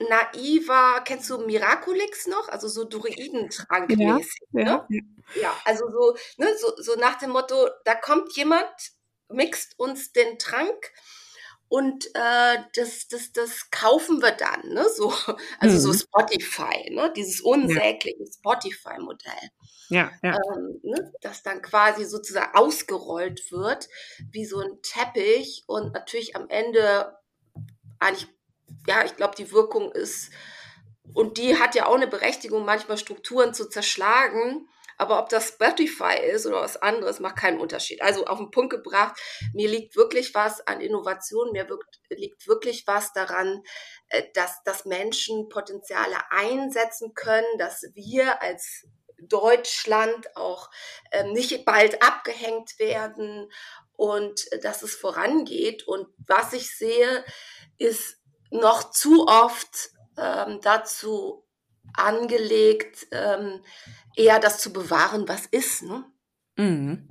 naiver, 0.00 1.02
kennst 1.04 1.28
du 1.30 1.38
Miraculix 1.38 2.26
noch? 2.26 2.48
Also 2.48 2.68
so 2.68 2.84
Druidentrank-mäßig. 2.88 4.40
Ja, 4.52 4.62
ne? 4.64 4.86
ja. 4.88 5.40
ja, 5.40 5.56
also 5.64 5.88
so, 5.90 6.16
ne, 6.38 6.48
so, 6.58 6.72
so 6.82 6.94
nach 6.98 7.18
dem 7.18 7.30
Motto, 7.30 7.68
da 7.84 7.94
kommt 7.94 8.34
jemand, 8.36 8.70
mixt 9.28 9.78
uns 9.78 10.12
den 10.12 10.38
Trank 10.38 10.92
und 11.72 12.04
äh, 12.14 12.58
das, 12.74 13.08
das, 13.08 13.32
das 13.32 13.70
kaufen 13.70 14.20
wir 14.20 14.32
dann, 14.32 14.74
ne? 14.74 14.90
So, 14.90 15.10
also 15.58 15.76
mhm. 15.76 15.80
so 15.80 15.92
Spotify, 15.94 16.90
ne? 16.90 17.10
Dieses 17.16 17.40
unsägliche 17.40 18.22
ja. 18.22 18.30
Spotify-Modell. 18.30 19.48
Ja, 19.88 20.10
ja. 20.22 20.36
Ähm, 20.54 20.80
ne? 20.82 21.12
Das 21.22 21.42
dann 21.42 21.62
quasi 21.62 22.04
sozusagen 22.04 22.54
ausgerollt 22.54 23.50
wird, 23.52 23.88
wie 24.30 24.44
so 24.44 24.60
ein 24.60 24.82
Teppich 24.82 25.64
und 25.66 25.94
natürlich 25.94 26.36
am 26.36 26.50
Ende 26.50 27.16
eigentlich 27.98 28.28
ja, 28.86 29.04
ich 29.04 29.16
glaube, 29.16 29.34
die 29.36 29.52
Wirkung 29.52 29.92
ist, 29.92 30.30
und 31.14 31.38
die 31.38 31.58
hat 31.58 31.74
ja 31.74 31.86
auch 31.86 31.94
eine 31.94 32.06
Berechtigung, 32.06 32.64
manchmal 32.64 32.98
Strukturen 32.98 33.54
zu 33.54 33.68
zerschlagen. 33.68 34.68
Aber 34.98 35.18
ob 35.18 35.30
das 35.30 35.48
Spotify 35.48 36.16
ist 36.32 36.46
oder 36.46 36.60
was 36.60 36.76
anderes, 36.76 37.18
macht 37.18 37.36
keinen 37.36 37.58
Unterschied. 37.58 38.02
Also 38.02 38.26
auf 38.26 38.38
den 38.38 38.50
Punkt 38.50 38.70
gebracht, 38.70 39.18
mir 39.52 39.68
liegt 39.68 39.96
wirklich 39.96 40.34
was 40.34 40.64
an 40.66 40.80
Innovation, 40.80 41.50
mir 41.50 41.66
liegt 42.10 42.46
wirklich 42.46 42.86
was 42.86 43.12
daran, 43.12 43.62
äh, 44.10 44.22
dass, 44.34 44.62
dass 44.62 44.84
Menschen 44.84 45.48
Potenziale 45.48 46.16
einsetzen 46.30 47.14
können, 47.14 47.58
dass 47.58 47.82
wir 47.94 48.42
als 48.42 48.86
Deutschland 49.18 50.36
auch 50.36 50.70
ähm, 51.10 51.32
nicht 51.32 51.64
bald 51.64 52.02
abgehängt 52.02 52.78
werden 52.78 53.50
und 53.94 54.46
dass 54.62 54.82
es 54.82 54.94
vorangeht. 54.94 55.86
Und 55.88 56.06
was 56.26 56.52
ich 56.52 56.76
sehe, 56.76 57.24
ist 57.78 58.21
noch 58.52 58.90
zu 58.90 59.26
oft 59.26 59.90
ähm, 60.16 60.60
dazu 60.62 61.44
angelegt, 61.94 63.06
ähm, 63.10 63.64
eher 64.16 64.38
das 64.38 64.58
zu 64.58 64.72
bewahren, 64.72 65.28
was 65.28 65.46
ist. 65.46 65.82
Ne? 65.82 66.04
Mhm. 66.56 67.08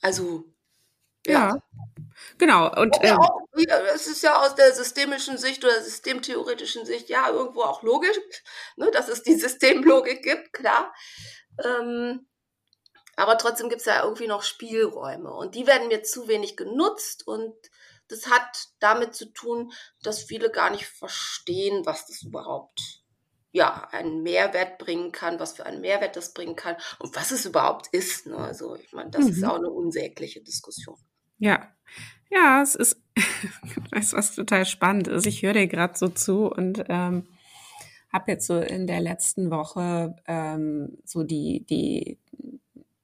Also, 0.00 0.44
ja. 1.26 1.32
ja. 1.32 1.62
Genau. 2.38 2.72
Und 2.80 2.96
ja, 3.02 3.16
ähm, 3.56 3.66
es 3.94 4.06
ist 4.06 4.22
ja 4.22 4.40
aus 4.40 4.54
der 4.54 4.72
systemischen 4.72 5.38
Sicht 5.38 5.64
oder 5.64 5.80
systemtheoretischen 5.80 6.84
Sicht 6.84 7.08
ja 7.08 7.28
irgendwo 7.30 7.62
auch 7.62 7.82
logisch, 7.82 8.18
ne, 8.76 8.90
dass 8.90 9.08
es 9.08 9.22
die 9.22 9.34
Systemlogik 9.38 10.22
gibt, 10.22 10.52
klar. 10.52 10.92
Ähm, 11.64 12.26
aber 13.16 13.38
trotzdem 13.38 13.68
gibt 13.68 13.80
es 13.80 13.86
ja 13.86 14.02
irgendwie 14.02 14.26
noch 14.26 14.42
Spielräume 14.42 15.32
und 15.32 15.54
die 15.54 15.66
werden 15.66 15.88
mir 15.88 16.02
zu 16.02 16.28
wenig 16.28 16.56
genutzt 16.56 17.26
und 17.26 17.54
das 18.12 18.28
hat 18.28 18.68
damit 18.78 19.14
zu 19.14 19.32
tun, 19.32 19.72
dass 20.02 20.22
viele 20.22 20.50
gar 20.50 20.70
nicht 20.70 20.86
verstehen, 20.86 21.84
was 21.86 22.06
das 22.06 22.22
überhaupt 22.22 23.02
ja, 23.52 23.86
einen 23.90 24.22
Mehrwert 24.22 24.78
bringen 24.78 25.12
kann, 25.12 25.38
was 25.38 25.52
für 25.52 25.66
einen 25.66 25.82
Mehrwert 25.82 26.16
das 26.16 26.32
bringen 26.32 26.56
kann 26.56 26.76
und 26.98 27.14
was 27.14 27.32
es 27.32 27.44
überhaupt 27.44 27.88
ist. 27.92 28.26
Ne? 28.26 28.36
Also 28.36 28.76
ich 28.76 28.92
meine, 28.92 29.10
das 29.10 29.24
mhm. 29.24 29.30
ist 29.30 29.44
auch 29.44 29.56
eine 29.56 29.70
unsägliche 29.70 30.40
Diskussion. 30.40 30.96
Ja, 31.38 31.68
ja, 32.30 32.62
es 32.62 32.74
ist, 32.74 33.02
weißt 33.90 34.14
was 34.14 34.34
total 34.34 34.64
spannend 34.64 35.08
ist. 35.08 35.26
Ich 35.26 35.42
höre 35.42 35.52
dir 35.52 35.66
gerade 35.66 35.98
so 35.98 36.08
zu 36.08 36.46
und 36.46 36.84
ähm, 36.88 37.28
habe 38.10 38.32
jetzt 38.32 38.46
so 38.46 38.58
in 38.58 38.86
der 38.86 39.00
letzten 39.00 39.50
Woche 39.50 40.16
ähm, 40.26 40.98
so 41.04 41.22
die 41.22 41.66
die 41.68 42.18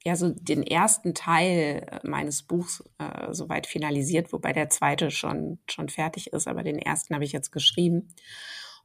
ja 0.09 0.17
so 0.17 0.31
den 0.31 0.63
ersten 0.63 1.15
Teil 1.15 1.87
äh, 1.87 2.01
meines 2.03 2.43
Buchs 2.43 2.83
äh, 2.99 3.33
soweit 3.33 3.67
finalisiert, 3.67 4.33
wobei 4.33 4.53
der 4.53 4.71
zweite 4.71 5.11
schon 5.11 5.59
schon 5.69 5.89
fertig 5.89 6.33
ist, 6.33 6.49
aber 6.49 6.63
den 6.63 6.79
ersten 6.79 7.15
habe 7.15 7.25
ich 7.25 7.33
jetzt 7.33 7.53
geschrieben. 7.53 8.09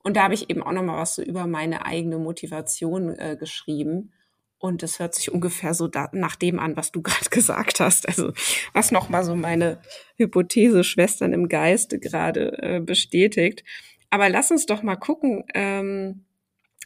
Und 0.04 0.18
da 0.18 0.24
habe 0.24 0.34
ich 0.34 0.50
eben 0.50 0.62
auch 0.62 0.74
noch 0.74 0.84
mal 0.84 0.98
was 0.98 1.16
so 1.16 1.24
über 1.24 1.48
meine 1.48 1.86
eigene 1.86 2.18
Motivation 2.18 3.18
äh, 3.18 3.38
geschrieben. 3.40 4.12
Und 4.60 4.84
das 4.84 5.00
hört 5.00 5.16
sich 5.16 5.32
ungefähr 5.32 5.74
so 5.74 5.88
da, 5.88 6.10
nach 6.14 6.36
dem 6.36 6.60
an, 6.60 6.78
was 6.78 6.92
du 6.92 7.02
gerade 7.04 7.30
gesagt 7.30 7.80
hast. 7.80 8.08
Also 8.08 8.34
was 8.74 8.92
noch 8.92 9.10
mal 9.10 9.24
so 9.24 9.36
meine 9.36 9.80
Hypothese 10.18 10.84
Schwestern 10.84 11.34
im 11.34 11.48
Geiste 11.50 12.00
gerade 12.00 12.58
äh, 12.62 12.80
bestätigt. 12.82 13.64
Aber 14.10 14.30
lass 14.30 14.52
uns 14.52 14.66
doch 14.66 14.84
mal 14.84 14.98
gucken, 14.98 15.44
ähm, 15.54 16.26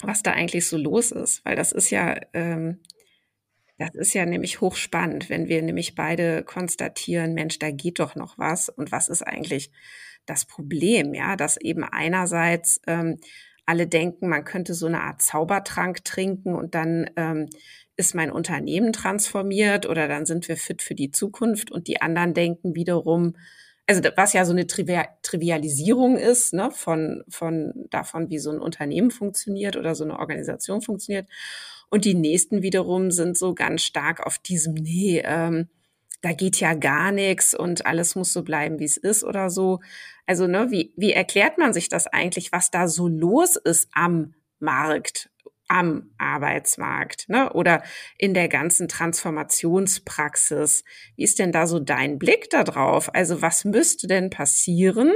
was 0.01 0.21
da 0.21 0.31
eigentlich 0.31 0.67
so 0.67 0.77
los 0.77 1.11
ist, 1.11 1.43
weil 1.43 1.55
das 1.55 1.71
ist 1.71 1.89
ja 1.89 2.15
ähm, 2.33 2.79
das 3.77 3.93
ist 3.93 4.13
ja 4.13 4.25
nämlich 4.25 4.61
hochspannend, 4.61 5.29
wenn 5.29 5.47
wir 5.47 5.61
nämlich 5.61 5.95
beide 5.95 6.43
konstatieren, 6.43 7.33
Mensch, 7.33 7.59
da 7.59 7.69
geht 7.71 7.99
doch 7.99 8.15
noch 8.15 8.37
was. 8.37 8.69
Und 8.69 8.91
was 8.91 9.07
ist 9.07 9.21
eigentlich 9.21 9.71
das 10.25 10.45
Problem? 10.45 11.13
Ja, 11.13 11.35
dass 11.35 11.57
eben 11.57 11.83
einerseits 11.83 12.81
ähm, 12.87 13.19
alle 13.65 13.85
denken, 13.85 14.29
man 14.29 14.45
könnte 14.45 14.73
so 14.73 14.87
eine 14.87 15.01
Art 15.01 15.21
Zaubertrank 15.21 16.03
trinken 16.03 16.55
und 16.55 16.73
dann 16.73 17.09
ähm, 17.17 17.49
ist 17.97 18.15
mein 18.15 18.31
Unternehmen 18.31 18.93
transformiert 18.93 19.87
oder 19.87 20.07
dann 20.07 20.25
sind 20.25 20.47
wir 20.47 20.57
fit 20.57 20.81
für 20.81 20.95
die 20.95 21.11
Zukunft 21.11 21.71
und 21.71 21.87
die 21.87 22.01
anderen 22.01 22.33
denken 22.33 22.75
wiederum, 22.75 23.35
also 23.87 24.01
was 24.15 24.33
ja 24.33 24.45
so 24.45 24.51
eine 24.51 24.67
Trivialisierung 24.67 26.17
ist, 26.17 26.53
ne, 26.53 26.71
von, 26.71 27.23
von 27.29 27.87
davon, 27.89 28.29
wie 28.29 28.39
so 28.39 28.51
ein 28.51 28.59
Unternehmen 28.59 29.11
funktioniert 29.11 29.77
oder 29.77 29.95
so 29.95 30.03
eine 30.03 30.19
Organisation 30.19 30.81
funktioniert. 30.81 31.27
Und 31.89 32.05
die 32.05 32.15
nächsten 32.15 32.61
wiederum 32.61 33.11
sind 33.11 33.37
so 33.37 33.53
ganz 33.53 33.83
stark 33.83 34.25
auf 34.25 34.39
diesem, 34.39 34.73
nee, 34.73 35.21
ähm, 35.23 35.69
da 36.21 36.33
geht 36.33 36.59
ja 36.59 36.73
gar 36.73 37.11
nichts 37.11 37.53
und 37.53 37.85
alles 37.85 38.15
muss 38.15 38.33
so 38.33 38.43
bleiben, 38.43 38.79
wie 38.79 38.85
es 38.85 38.97
ist 38.97 39.23
oder 39.23 39.49
so. 39.49 39.79
Also, 40.25 40.47
ne, 40.47 40.71
wie, 40.71 40.93
wie 40.97 41.13
erklärt 41.13 41.57
man 41.57 41.73
sich 41.73 41.89
das 41.89 42.07
eigentlich, 42.07 42.51
was 42.51 42.71
da 42.71 42.87
so 42.87 43.07
los 43.07 43.55
ist 43.55 43.87
am 43.93 44.33
Markt, 44.59 45.29
am 45.67 46.11
Arbeitsmarkt, 46.17 47.29
ne? 47.29 47.53
Oder 47.53 47.83
in 48.17 48.33
der 48.33 48.47
ganzen 48.47 48.87
Transformationspraxis? 48.87 50.83
Wie 51.15 51.23
ist 51.23 51.39
denn 51.39 51.51
da 51.51 51.67
so 51.67 51.79
dein 51.79 52.17
Blick 52.17 52.49
da 52.49 52.63
drauf? 52.63 53.13
Also, 53.13 53.41
was 53.41 53.63
müsste 53.63 54.07
denn 54.07 54.29
passieren, 54.29 55.13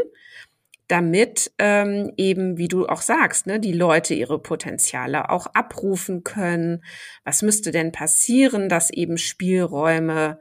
damit 0.91 1.53
ähm, 1.57 2.11
eben, 2.17 2.57
wie 2.57 2.67
du 2.67 2.85
auch 2.85 3.01
sagst, 3.01 3.47
ne, 3.47 3.61
die 3.61 3.71
Leute 3.71 4.13
ihre 4.13 4.39
Potenziale 4.39 5.29
auch 5.29 5.47
abrufen 5.47 6.25
können. 6.25 6.83
Was 7.23 7.41
müsste 7.41 7.71
denn 7.71 7.93
passieren, 7.93 8.67
dass 8.67 8.89
eben 8.89 9.17
Spielräume 9.17 10.39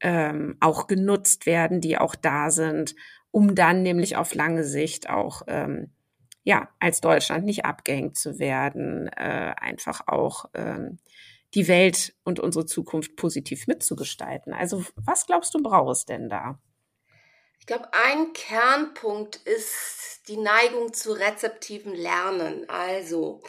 ähm, 0.00 0.56
auch 0.60 0.86
genutzt 0.86 1.44
werden, 1.44 1.82
die 1.82 1.98
auch 1.98 2.14
da 2.14 2.50
sind, 2.50 2.94
um 3.30 3.54
dann 3.54 3.82
nämlich 3.82 4.16
auf 4.16 4.34
lange 4.34 4.64
Sicht 4.64 5.10
auch 5.10 5.42
ähm, 5.48 5.92
ja 6.44 6.70
als 6.80 7.02
Deutschland 7.02 7.44
nicht 7.44 7.66
abgehängt 7.66 8.16
zu 8.16 8.38
werden, 8.38 9.08
äh, 9.08 9.54
einfach 9.60 10.06
auch 10.06 10.46
ähm, 10.54 10.98
die 11.52 11.68
Welt 11.68 12.14
und 12.24 12.40
unsere 12.40 12.64
Zukunft 12.64 13.16
positiv 13.16 13.66
mitzugestalten. 13.66 14.54
Also 14.54 14.82
was 14.96 15.26
glaubst 15.26 15.54
du 15.54 15.62
brauchst 15.62 16.08
denn 16.08 16.30
da? 16.30 16.58
Ich 17.64 17.68
glaube, 17.68 17.88
ein 17.94 18.34
Kernpunkt 18.34 19.36
ist 19.36 20.28
die 20.28 20.36
Neigung 20.36 20.92
zu 20.92 21.12
rezeptiven 21.12 21.94
Lernen. 21.94 22.68
Also, 22.68 23.40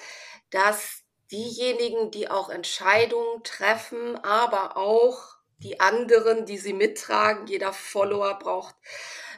dass 0.52 1.04
diejenigen, 1.32 2.12
die 2.12 2.30
auch 2.30 2.50
Entscheidungen 2.50 3.44
treffen, 3.44 4.16
aber 4.24 4.78
auch 4.78 5.36
die 5.58 5.82
anderen, 5.82 6.46
die 6.46 6.58
sie 6.58 6.72
mittragen, 6.72 7.48
jeder 7.48 7.74
Follower 7.74 8.40
braucht 8.40 8.76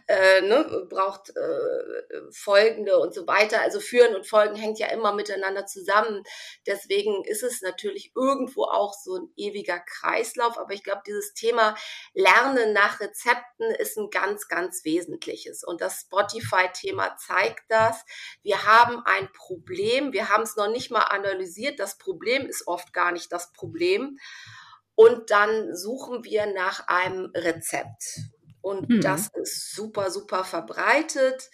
äh, 0.08 0.42
ne, 0.42 0.88
braucht 0.90 1.36
äh, 1.36 2.22
folgende 2.32 2.98
und 2.98 3.14
so 3.14 3.28
weiter. 3.28 3.62
Also 3.62 3.80
führen 3.80 4.16
und 4.16 4.26
folgen 4.26 4.56
hängt 4.56 4.80
ja 4.80 4.88
immer 4.88 5.14
miteinander 5.14 5.66
zusammen. 5.66 6.24
Deswegen 6.66 7.26
ist 7.26 7.44
es 7.44 7.62
natürlich 7.62 8.14
irgendwo 8.16 8.64
auch 8.64 8.94
so 8.94 9.18
ein 9.18 9.34
ewiger 9.36 9.80
Kreislauf. 9.80 10.58
Aber 10.58 10.74
ich 10.74 10.84
glaube, 10.84 11.02
dieses 11.06 11.34
Thema 11.34 11.76
Lernen 12.14 12.72
nach 12.72 13.02
Rezepten 13.02 13.70
ist 13.80 13.98
ein 13.98 14.10
ganz, 14.10 14.48
ganz 14.48 14.86
wesentliches. 14.86 15.64
Und 15.64 15.82
das 15.82 16.02
Spotify-Thema 16.02 17.18
zeigt 17.18 17.66
das. 17.68 18.06
Wir 18.44 18.66
haben 18.66 19.02
ein 19.06 19.30
Problem. 19.34 20.14
Wir 20.14 20.30
haben 20.30 20.44
es 20.44 20.56
noch 20.56 20.70
nicht 20.70 20.90
mal 20.90 21.04
analysiert. 21.04 21.80
Das 21.80 21.98
Problem 21.98 22.48
ist 22.48 22.66
oft 22.66 22.94
gar 22.94 23.12
nicht 23.12 23.32
das 23.34 23.52
Problem. 23.52 24.18
Und 24.96 25.32
dann 25.32 25.76
suchen 25.76 26.24
wir 26.24 26.46
nach 26.48 26.88
einem 26.88 27.30
Rezept. 27.36 28.20
Und 28.68 28.90
mhm. 28.90 29.00
das 29.00 29.30
ist 29.34 29.74
super, 29.74 30.12
super 30.12 30.44
verbreitet, 30.44 31.50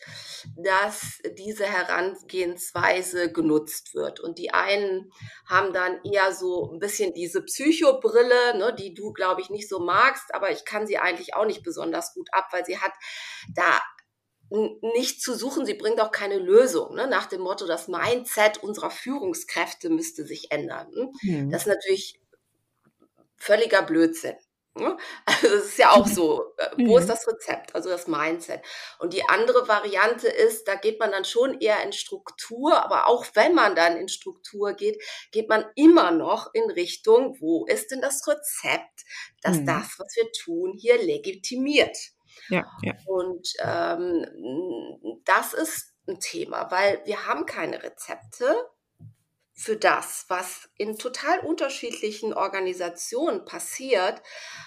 dass 0.58 1.20
diese 1.38 1.66
Herangehensweise 1.66 3.32
genutzt 3.32 3.94
wird. 3.94 4.20
Und 4.20 4.40
die 4.40 4.52
einen 4.52 5.12
haben 5.48 5.74
dann 5.74 6.00
eher 6.04 6.34
so 6.34 6.72
ein 6.72 6.80
bisschen 6.80 7.14
diese 7.14 7.44
Psychobrille, 7.44 8.58
ne, 8.58 8.74
die 8.74 8.96
du, 8.96 9.14
glaube 9.14 9.42
ich, 9.42 9.52
nicht 9.52 9.70
so 9.70 9.80
magst, 9.80 10.34
aber 10.34 10.50
ich 10.50 10.66
kann 10.66 10.88
sie 10.88 10.98
eigentlich 10.98 11.36
auch 11.36 11.46
nicht 11.46 11.62
besonders 11.62 12.16
gut 12.16 12.30
ab, 12.32 12.48
weil 12.52 12.66
sie 12.66 12.80
hat 12.80 12.94
da 13.54 13.80
nicht 14.50 15.22
zu 15.22 15.36
suchen, 15.36 15.68
sie 15.68 15.76
bringt 15.76 16.02
auch 16.02 16.12
keine 16.12 16.38
Lösung, 16.38 16.96
ne? 16.96 17.08
nach 17.08 17.28
dem 17.28 17.42
Motto, 17.42 17.66
das 17.66 17.88
Mindset 17.88 18.62
unserer 18.62 18.92
Führungskräfte 18.92 19.90
müsste 19.90 20.26
sich 20.26 20.52
ändern. 20.52 20.92
Mhm. 21.22 21.50
Das 21.50 21.62
ist 21.62 21.68
natürlich 21.68 22.20
völliger 23.36 23.84
Blödsinn. 23.84 24.36
Ne? 24.76 24.98
Also 25.26 25.48
es 25.48 25.66
ist 25.66 25.78
ja 25.78 25.92
auch 25.92 26.08
so, 26.08 26.54
äh, 26.58 26.86
wo 26.86 26.98
ist 26.98 27.06
mhm. 27.06 27.10
das 27.10 27.28
Rezept, 27.28 27.76
also 27.76 27.90
das 27.90 28.08
Mindset. 28.08 28.62
Und 29.00 29.14
die 29.14 29.24
andere 29.30 29.68
Variante 29.68 30.28
ist, 30.28 30.68
da 30.68 30.76
geht 30.76 31.00
man 31.00 31.12
dann 31.12 31.26
schon 31.26 31.60
eher 31.60 31.84
in 31.84 31.94
Struktur, 31.94 32.84
aber 32.84 33.08
auch 33.08 33.26
wenn 33.36 33.54
man 33.54 33.76
dann 33.76 33.98
in 33.98 34.08
Struktur 34.08 34.74
geht, 34.74 35.02
geht 35.32 35.48
man 35.48 35.66
immer 35.76 36.12
noch 36.12 36.54
in 36.54 36.70
Richtung, 36.72 37.38
wo 37.40 37.66
ist 37.66 37.92
denn 37.92 38.02
das 38.02 38.28
Rezept, 38.28 39.04
dass 39.42 39.58
mhm. 39.58 39.66
das, 39.68 40.00
was 40.00 40.16
wir 40.16 40.32
tun, 40.32 40.74
hier 40.78 41.02
legitimiert. 41.02 41.98
Ja, 42.50 42.66
ja. 42.82 42.94
Und 43.06 43.48
ähm, 43.60 44.26
das 45.24 45.54
ist 45.54 45.94
ein 46.08 46.20
Thema, 46.20 46.70
weil 46.72 47.02
wir 47.06 47.28
haben 47.28 47.46
keine 47.46 47.82
Rezepte 47.84 48.56
für 49.64 49.78
das, 49.78 50.26
was 50.28 50.68
in 50.76 50.98
total 50.98 51.40
unterschiedlichen 51.40 52.34
Organisationen 52.34 53.46
passiert. 53.46 54.22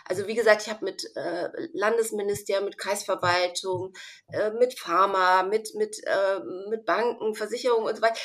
Also 0.07 0.27
wie 0.27 0.35
gesagt, 0.35 0.63
ich 0.63 0.71
habe 0.71 0.87
mit 0.87 1.05
äh, 1.17 1.51
Landesministerium, 1.75 2.65
mit 2.65 2.79
Kreisverwaltung, 2.79 3.93
äh, 4.33 4.51
mit 4.53 4.79
Pharma, 4.79 5.43
mit 5.43 5.75
mit 5.75 6.03
äh, 6.05 6.41
mit 6.71 6.87
Banken, 6.87 7.35
Versicherungen 7.35 7.87
und 7.87 7.97
so 7.97 8.03
weiter, 8.03 8.19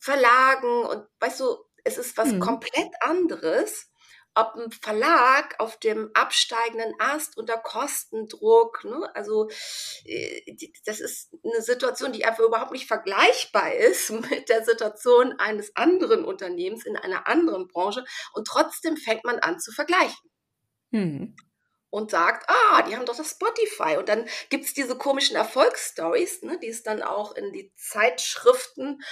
Verlagen 0.00 0.84
und 0.84 1.06
weißt 1.20 1.40
du, 1.40 1.56
es 1.84 1.96
ist 1.96 2.16
was 2.18 2.28
mhm. 2.28 2.40
komplett 2.40 2.90
anderes 3.00 3.91
ob 4.34 4.54
ein 4.56 4.72
Verlag 4.72 5.54
auf 5.58 5.78
dem 5.78 6.10
absteigenden 6.14 6.94
Ast 6.98 7.36
unter 7.36 7.58
Kostendruck, 7.58 8.84
ne, 8.84 9.10
also 9.14 9.48
äh, 10.04 10.56
das 10.86 11.00
ist 11.00 11.34
eine 11.44 11.62
Situation, 11.62 12.12
die 12.12 12.24
einfach 12.24 12.44
überhaupt 12.44 12.72
nicht 12.72 12.86
vergleichbar 12.86 13.74
ist 13.74 14.10
mit 14.30 14.48
der 14.48 14.64
Situation 14.64 15.34
eines 15.38 15.74
anderen 15.76 16.24
Unternehmens 16.24 16.86
in 16.86 16.96
einer 16.96 17.26
anderen 17.26 17.68
Branche 17.68 18.04
und 18.32 18.46
trotzdem 18.46 18.96
fängt 18.96 19.24
man 19.24 19.38
an 19.38 19.60
zu 19.60 19.72
vergleichen. 19.72 20.30
Mhm 20.90 21.36
und 21.92 22.10
sagt, 22.10 22.48
ah, 22.48 22.82
die 22.82 22.96
haben 22.96 23.04
doch 23.04 23.16
das 23.16 23.32
Spotify. 23.32 23.98
Und 23.98 24.08
dann 24.08 24.26
gibt's 24.48 24.72
diese 24.72 24.96
komischen 24.96 25.36
Erfolgsstories, 25.36 26.40
ne, 26.40 26.58
die 26.58 26.68
es 26.68 26.82
dann 26.82 27.02
auch 27.02 27.36
in 27.36 27.52
die 27.52 27.70
Zeitschriften 27.76 29.02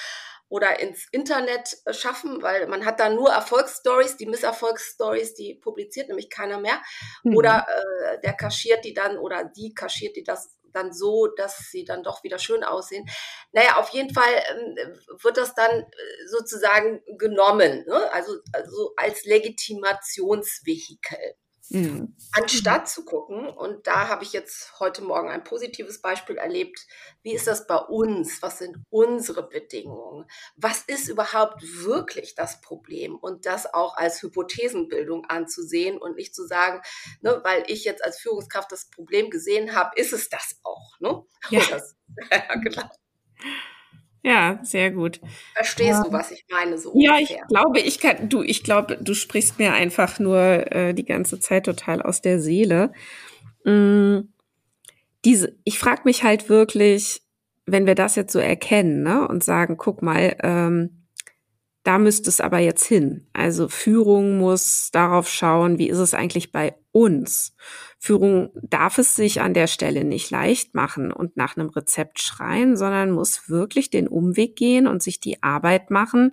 oder 0.51 0.79
ins 0.81 1.07
Internet 1.13 1.79
äh, 1.87 1.95
schaffen, 1.95 2.43
weil 2.43 2.67
man 2.67 2.85
hat 2.85 3.01
da 3.01 3.09
nur 3.09 3.31
Erfolgsstories, 3.31 4.19
die 4.19 4.27
Misserfolgsstories, 4.27 5.33
die 5.35 5.55
publiziert 5.55 6.09
nämlich 6.09 6.29
keiner 6.29 6.59
mehr. 6.59 6.83
Mhm. 7.23 7.37
Oder 7.37 7.67
äh, 7.69 8.21
der 8.21 8.35
kaschiert 8.35 8.85
die 8.85 8.93
dann 8.93 9.17
oder 9.17 9.45
die 9.45 9.73
kaschiert 9.73 10.17
die 10.17 10.25
das 10.25 10.59
dann 10.73 10.93
so, 10.93 11.29
dass 11.29 11.71
sie 11.71 11.85
dann 11.85 12.03
doch 12.03 12.25
wieder 12.25 12.39
schön 12.39 12.65
aussehen. 12.65 13.09
Naja, 13.53 13.79
auf 13.79 13.91
jeden 13.91 14.13
Fall 14.13 14.35
äh, 14.35 14.89
wird 15.23 15.37
das 15.37 15.55
dann 15.55 15.71
äh, 15.71 15.87
sozusagen 16.27 17.01
genommen, 17.17 17.85
ne? 17.87 18.13
also, 18.13 18.35
also 18.53 18.93
als 18.97 19.25
Legitimationsvehikel. 19.25 21.37
Mhm. 21.70 22.16
Anstatt 22.33 22.88
zu 22.88 23.04
gucken, 23.04 23.48
und 23.48 23.87
da 23.87 24.09
habe 24.09 24.24
ich 24.24 24.33
jetzt 24.33 24.80
heute 24.80 25.02
Morgen 25.02 25.28
ein 25.28 25.44
positives 25.44 26.00
Beispiel 26.00 26.37
erlebt, 26.37 26.85
wie 27.22 27.33
ist 27.33 27.46
das 27.46 27.68
bei 27.68 27.76
uns? 27.76 28.42
Was 28.42 28.59
sind 28.59 28.76
unsere 28.90 29.48
Bedingungen? 29.48 30.28
Was 30.56 30.83
ist 30.83 31.09
überhaupt 31.09 31.62
wirklich 31.62 32.35
das 32.35 32.61
Problem? 32.61 33.16
Und 33.16 33.46
das 33.46 33.72
auch 33.72 33.96
als 33.96 34.20
Hypothesenbildung 34.20 35.26
anzusehen 35.26 35.96
und 35.98 36.16
nicht 36.16 36.35
zu 36.35 36.44
sagen, 36.44 36.83
ne, 37.20 37.40
weil 37.44 37.62
ich 37.68 37.85
jetzt 37.85 38.04
als 38.04 38.18
Führungskraft 38.18 38.72
das 38.72 38.90
Problem 38.90 39.30
gesehen 39.30 39.76
habe, 39.76 39.92
ist 39.94 40.12
es 40.12 40.28
das 40.28 40.59
auch. 40.64 40.98
Ne? 40.98 41.22
Ja. 41.50 41.61
Das, 41.70 41.94
ja, 42.33 42.54
genau. 42.56 42.90
Ja, 44.22 44.61
sehr 44.62 44.90
gut. 44.90 45.20
Verstehst 45.54 45.90
ja. 45.90 46.02
du, 46.04 46.12
was 46.12 46.30
ich 46.30 46.44
meine? 46.50 46.76
So 46.76 46.92
ja, 46.94 47.14
ungefähr? 47.14 47.37
ich 47.37 47.48
glaube, 47.48 47.80
ich 47.80 48.00
kann, 48.00 48.28
du, 48.28 48.42
ich 48.42 48.62
glaube, 48.62 48.98
du 49.00 49.14
sprichst 49.14 49.59
mir 49.59 49.72
einfach 49.72 50.18
nur 50.18 50.38
äh, 50.72 50.92
die 50.94 51.06
ganze 51.06 51.40
Zeit 51.40 51.64
total 51.64 52.02
aus 52.02 52.20
der 52.20 52.38
Seele. 52.40 52.92
Mm, 53.64 54.20
diese, 55.24 55.56
ich 55.64 55.78
frage 55.78 56.02
mich 56.04 56.22
halt 56.22 56.48
wirklich, 56.48 57.22
wenn 57.66 57.87
wir 57.87 57.94
das 57.94 58.16
jetzt 58.16 58.33
so 58.33 58.38
erkennen, 58.38 59.02
ne, 59.02 59.26
und 59.26 59.42
sagen, 59.42 59.76
guck 59.76 60.02
mal, 60.02 60.37
ähm, 60.42 61.06
da 61.83 61.98
müsste 61.98 62.28
es 62.28 62.40
aber 62.40 62.59
jetzt 62.59 62.85
hin. 62.85 63.26
Also 63.33 63.68
Führung 63.68 64.38
muss 64.38 64.90
darauf 64.90 65.28
schauen, 65.28 65.78
wie 65.78 65.88
ist 65.88 65.98
es 65.98 66.12
eigentlich 66.12 66.52
bei 66.52 66.74
uns. 66.92 67.55
Führung 67.98 68.50
darf 68.62 68.98
es 68.98 69.14
sich 69.14 69.40
an 69.40 69.55
der 69.55 69.66
Stelle 69.66 70.05
nicht 70.05 70.31
leicht 70.31 70.74
machen 70.74 71.12
und 71.12 71.37
nach 71.37 71.57
einem 71.57 71.68
Rezept 71.68 72.20
schreien, 72.20 72.76
sondern 72.76 73.11
muss 73.11 73.48
wirklich 73.48 73.90
den 73.90 74.09
Umweg 74.09 74.57
gehen 74.57 74.87
und 74.87 75.03
sich 75.03 75.20
die 75.20 75.42
Arbeit 75.42 75.90
machen, 75.90 76.33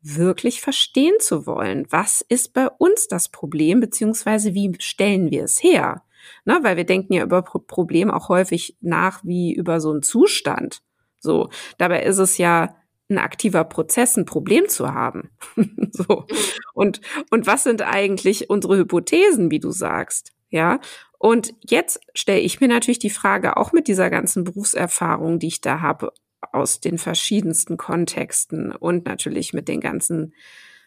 wirklich 0.00 0.60
verstehen 0.60 1.14
zu 1.20 1.46
wollen. 1.46 1.86
Was 1.90 2.20
ist 2.20 2.52
bei 2.52 2.68
uns 2.68 3.08
das 3.08 3.28
Problem, 3.28 3.80
beziehungsweise 3.80 4.54
wie 4.54 4.74
stellen 4.78 5.30
wir 5.30 5.44
es 5.44 5.62
her? 5.62 6.02
Na, 6.44 6.62
weil 6.62 6.76
wir 6.76 6.84
denken 6.84 7.12
ja 7.14 7.24
über 7.24 7.42
Problem 7.42 8.10
auch 8.10 8.28
häufig 8.28 8.76
nach 8.80 9.24
wie 9.24 9.54
über 9.54 9.80
so 9.80 9.90
einen 9.90 10.02
Zustand. 10.02 10.82
So, 11.20 11.48
dabei 11.78 12.02
ist 12.04 12.18
es 12.18 12.38
ja 12.38 12.76
ein 13.08 13.18
aktiver 13.18 13.64
Prozess, 13.64 14.16
ein 14.16 14.26
Problem 14.26 14.68
zu 14.68 14.92
haben. 14.92 15.30
so. 15.92 16.26
Und, 16.74 17.00
und 17.30 17.46
was 17.46 17.64
sind 17.64 17.82
eigentlich 17.82 18.50
unsere 18.50 18.76
Hypothesen, 18.76 19.50
wie 19.50 19.60
du 19.60 19.70
sagst? 19.70 20.32
Ja. 20.50 20.80
Und 21.18 21.54
jetzt 21.64 22.00
stelle 22.14 22.40
ich 22.40 22.60
mir 22.60 22.68
natürlich 22.68 22.98
die 22.98 23.10
Frage, 23.10 23.56
auch 23.56 23.72
mit 23.72 23.88
dieser 23.88 24.10
ganzen 24.10 24.44
Berufserfahrung, 24.44 25.38
die 25.38 25.48
ich 25.48 25.60
da 25.60 25.80
habe, 25.80 26.12
aus 26.52 26.80
den 26.80 26.98
verschiedensten 26.98 27.76
Kontexten 27.76 28.72
und 28.72 29.06
natürlich 29.06 29.52
mit 29.52 29.68
den 29.68 29.80
ganzen 29.80 30.34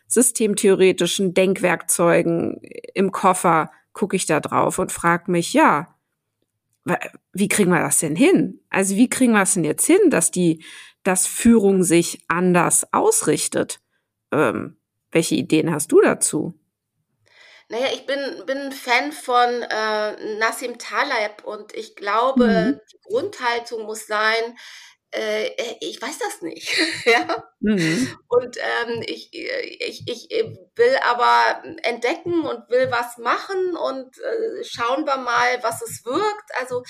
systemtheoretischen 0.07 1.33
Denkwerkzeugen 1.33 2.61
im 2.93 3.11
Koffer, 3.11 3.71
gucke 3.93 4.15
ich 4.15 4.25
da 4.25 4.39
drauf 4.39 4.79
und 4.79 4.91
frage 4.91 5.31
mich, 5.31 5.53
ja, 5.53 5.93
wie 7.33 7.47
kriegen 7.47 7.71
wir 7.71 7.79
das 7.79 7.99
denn 7.99 8.15
hin? 8.15 8.59
Also 8.69 8.95
wie 8.95 9.09
kriegen 9.09 9.33
wir 9.33 9.43
es 9.43 9.53
denn 9.53 9.63
jetzt 9.63 9.85
hin, 9.85 10.09
dass 10.09 10.31
die 10.31 10.63
dass 11.03 11.27
Führung 11.27 11.83
sich 11.83 12.23
anders 12.27 12.91
ausrichtet. 12.93 13.79
Ähm, 14.31 14.77
welche 15.11 15.35
Ideen 15.35 15.73
hast 15.73 15.91
du 15.91 16.01
dazu? 16.01 16.53
Naja, 17.69 17.87
ich 17.93 18.05
bin, 18.05 18.19
bin 18.45 18.71
Fan 18.73 19.13
von 19.13 19.61
äh, 19.61 20.37
Nassim 20.37 20.77
Taleb 20.77 21.45
und 21.45 21.73
ich 21.73 21.95
glaube, 21.95 22.45
mhm. 22.45 22.79
die 22.91 22.99
Grundhaltung 23.03 23.83
muss 23.83 24.07
sein, 24.07 24.57
ich 25.81 26.01
weiß 26.01 26.19
das 26.19 26.41
nicht. 26.41 26.73
ja? 27.05 27.43
Mhm. 27.59 28.17
Und 28.27 28.57
ähm, 28.57 29.03
ich, 29.05 29.29
ich, 29.33 30.03
ich 30.07 30.29
will 30.75 30.95
aber 31.03 31.63
entdecken 31.83 32.45
und 32.45 32.69
will 32.69 32.89
was 32.91 33.17
machen 33.17 33.75
und 33.75 34.17
äh, 34.17 34.63
schauen 34.63 35.05
wir 35.05 35.17
mal, 35.17 35.61
was 35.61 35.81
es 35.81 36.05
wirkt. 36.05 36.51
Also, 36.59 36.83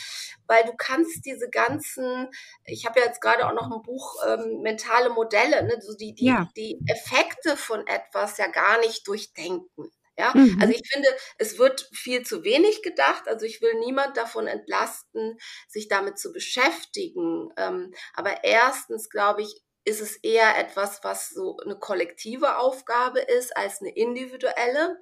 weil 0.46 0.64
du 0.66 0.74
kannst 0.78 1.26
diese 1.26 1.50
ganzen, 1.50 2.30
ich 2.66 2.86
habe 2.86 3.00
ja 3.00 3.08
jetzt 3.08 3.22
gerade 3.22 3.48
auch 3.48 3.54
noch 3.54 3.72
ein 3.72 3.82
Buch 3.82 4.16
ähm, 4.28 4.62
mentale 4.62 5.10
Modelle, 5.10 5.64
ne? 5.64 5.78
so 5.82 5.96
die, 5.96 6.14
die, 6.14 6.26
ja. 6.26 6.48
die 6.56 6.80
Effekte 6.88 7.58
von 7.58 7.86
etwas 7.88 8.38
ja 8.38 8.48
gar 8.48 8.80
nicht 8.80 9.08
durchdenken. 9.08 9.92
Ja, 10.18 10.34
mhm. 10.36 10.58
also 10.62 10.74
ich 10.74 10.88
finde, 10.92 11.08
es 11.38 11.58
wird 11.58 11.88
viel 11.94 12.24
zu 12.24 12.44
wenig 12.44 12.84
gedacht. 12.84 13.28
Also 13.28 13.46
ich 13.46 13.62
will 13.62 13.74
niemand 13.80 14.18
davon 14.18 14.48
entlasten, 14.48 15.38
sich 15.68 15.88
damit 15.88 16.20
zu 16.20 16.32
beschäftigen. 16.34 17.50
Ähm, 17.58 17.94
aber 18.14 18.44
erstens 18.44 19.10
glaube 19.10 19.42
ich, 19.44 19.62
ist 19.84 20.02
es 20.02 20.18
eher 20.18 20.58
etwas, 20.58 21.04
was 21.04 21.30
so 21.30 21.58
eine 21.58 21.78
kollektive 21.78 22.58
Aufgabe 22.58 23.20
ist 23.20 23.56
als 23.58 23.82
eine 23.82 23.96
individuelle. 23.96 25.00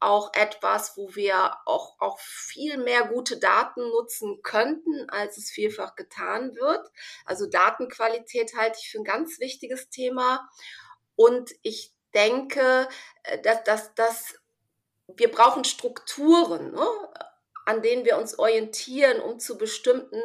Auch 0.00 0.34
etwas, 0.34 0.96
wo 0.96 1.14
wir 1.14 1.56
auch, 1.64 1.96
auch 2.00 2.18
viel 2.20 2.76
mehr 2.76 3.04
gute 3.06 3.38
Daten 3.38 3.80
nutzen 3.88 4.40
könnten, 4.42 5.08
als 5.08 5.38
es 5.38 5.50
vielfach 5.50 5.94
getan 5.94 6.54
wird. 6.54 6.86
Also 7.24 7.46
Datenqualität 7.46 8.54
halte 8.56 8.78
ich 8.82 8.90
für 8.90 8.98
ein 8.98 9.04
ganz 9.04 9.38
wichtiges 9.40 9.88
Thema. 9.88 10.48
Und 11.14 11.52
ich 11.62 11.94
denke, 12.14 12.88
äh, 13.22 13.40
dass, 13.42 13.64
dass, 13.64 13.94
dass 13.94 14.34
wir 15.08 15.30
brauchen 15.30 15.64
Strukturen. 15.64 16.72
Ne? 16.72 16.86
an 17.66 17.82
denen 17.82 18.04
wir 18.04 18.16
uns 18.16 18.38
orientieren, 18.38 19.20
um 19.20 19.40
zu 19.40 19.58
bestimmten 19.58 20.20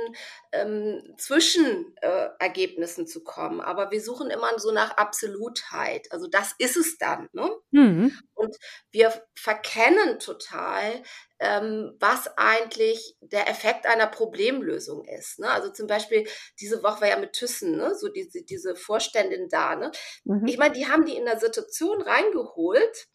ähm, 0.51 1.15
Zwischenergebnissen 1.17 3.03
äh, 3.05 3.07
zu 3.07 3.23
kommen. 3.23 3.61
Aber 3.61 3.89
wir 3.89 3.99
suchen 3.99 4.29
immer 4.29 4.47
so 4.59 4.71
nach 4.71 4.91
Absolutheit. 4.91 6.07
Also 6.11 6.27
das 6.27 6.53
ist 6.59 6.77
es 6.77 6.99
dann. 6.99 7.29
Ne? 7.33 7.49
Mhm. 7.71 8.17
Und 8.35 8.55
wir 8.91 9.11
verkennen 9.33 10.19
total, 10.19 11.01
ähm, 11.39 11.95
was 11.99 12.29
eigentlich 12.37 13.15
der 13.21 13.49
Effekt 13.49 13.87
einer 13.87 14.07
Problemlösung 14.07 15.03
ist. 15.05 15.39
Ne? 15.39 15.49
Also 15.49 15.71
zum 15.71 15.87
Beispiel 15.87 16.27
diese 16.59 16.83
Woche 16.83 17.01
war 17.01 17.07
ja 17.07 17.17
mit 17.17 17.33
Thyssen, 17.33 17.75
ne? 17.75 17.95
so 17.95 18.09
diese, 18.09 18.43
diese 18.43 18.75
Vorständin 18.75 19.49
da. 19.49 19.75
Ne? 19.75 19.91
Mhm. 20.25 20.45
Ich 20.45 20.59
meine, 20.59 20.75
die 20.75 20.87
haben 20.87 21.05
die 21.05 21.17
in 21.17 21.25
der 21.25 21.39
Situation 21.39 22.03
reingeholt, 22.03 23.07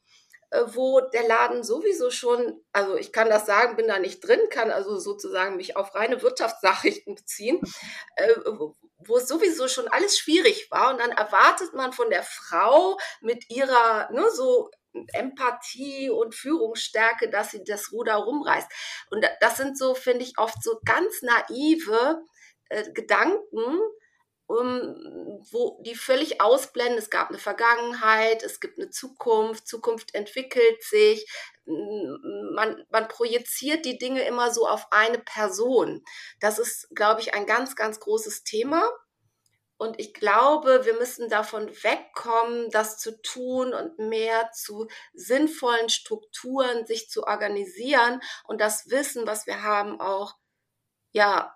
wo 0.75 1.01
der 1.01 1.27
Laden 1.27 1.65
sowieso 1.65 2.11
schon, 2.11 2.61
also 2.73 2.97
ich 2.97 3.13
kann 3.13 3.29
das 3.29 3.47
sagen, 3.47 3.77
bin 3.77 3.89
da 3.89 3.99
nicht 3.99 4.21
drin, 4.21 4.41
kann 4.51 4.71
also 4.71 4.99
sozusagen 4.99 5.57
mich 5.57 5.77
auf 5.77 5.95
reine 5.95 6.23
Wirtschaftsnachrichten 6.23 7.15
beziehen, 7.15 7.61
äh, 8.17 8.35
wo 8.99 9.17
es 9.17 9.29
sowieso 9.29 9.69
schon 9.69 9.89
alles 9.89 10.19
schwierig 10.19 10.71
war. 10.71 10.91
Und 10.91 11.01
dann 11.01 11.11
erwartet 11.11 11.75
man 11.75 11.93
von 11.93 12.11
der 12.11 12.23
Frau 12.23 12.97
mit 13.21 13.51
ihrer, 13.51 14.11
ne, 14.13 14.25
so 14.33 14.71
Empathie 15.13 16.11
und 16.11 16.35
Führungsstärke, 16.35 17.29
dass 17.29 17.51
sie 17.51 17.63
das 17.65 17.93
Ruder 17.93 18.15
rumreißt. 18.15 18.69
Und 19.11 19.27
das 19.41 19.57
sind 19.57 19.77
so, 19.77 19.95
finde 19.95 20.25
ich, 20.25 20.39
oft 20.39 20.63
so 20.63 20.81
ganz 20.85 21.23
naive 21.23 22.23
äh, 22.69 22.91
Gedanken, 22.93 23.81
um, 24.47 25.41
wo 25.51 25.81
die 25.83 25.95
völlig 25.95 26.41
ausblenden, 26.41 26.99
es 26.99 27.11
gab 27.11 27.29
eine 27.29 27.39
Vergangenheit, 27.39 28.43
es 28.43 28.61
gibt 28.61 28.79
eine 28.79 28.91
Zukunft, 28.91 29.67
Zukunft 29.67 30.15
entwickelt 30.15 30.83
sich, 30.83 31.29
man, 31.65 32.85
man 32.91 33.09
projiziert 33.09 33.85
die 33.85 33.99
Dinge 33.99 34.23
immer 34.23 34.53
so 34.53 34.69
auf 34.69 34.87
eine 34.93 35.19
Person. 35.19 36.05
Das 36.41 36.59
ist, 36.59 36.89
glaube 36.95 37.21
ich, 37.21 37.35
ein 37.35 37.47
ganz, 37.47 37.75
ganz 37.75 37.99
großes 37.99 38.45
Thema. 38.45 38.89
Und 39.79 40.01
ich 40.01 40.15
glaube, 40.15 40.87
wir 40.87 40.95
müssen 40.95 41.29
davon 41.29 41.69
wegkommen, 41.69 42.71
das 42.71 42.99
zu 42.99 43.21
tun 43.21 43.75
und 43.75 43.99
mehr 43.99 44.51
zu 44.53 44.87
sinnvollen 45.13 45.91
Strukturen 45.91 46.87
sich 46.87 47.11
zu 47.11 47.25
organisieren 47.25 48.21
und 48.45 48.61
das 48.61 48.89
Wissen, 48.89 49.27
was 49.27 49.47
wir 49.47 49.63
haben, 49.63 50.01
auch 50.01 50.35
ja 51.13 51.56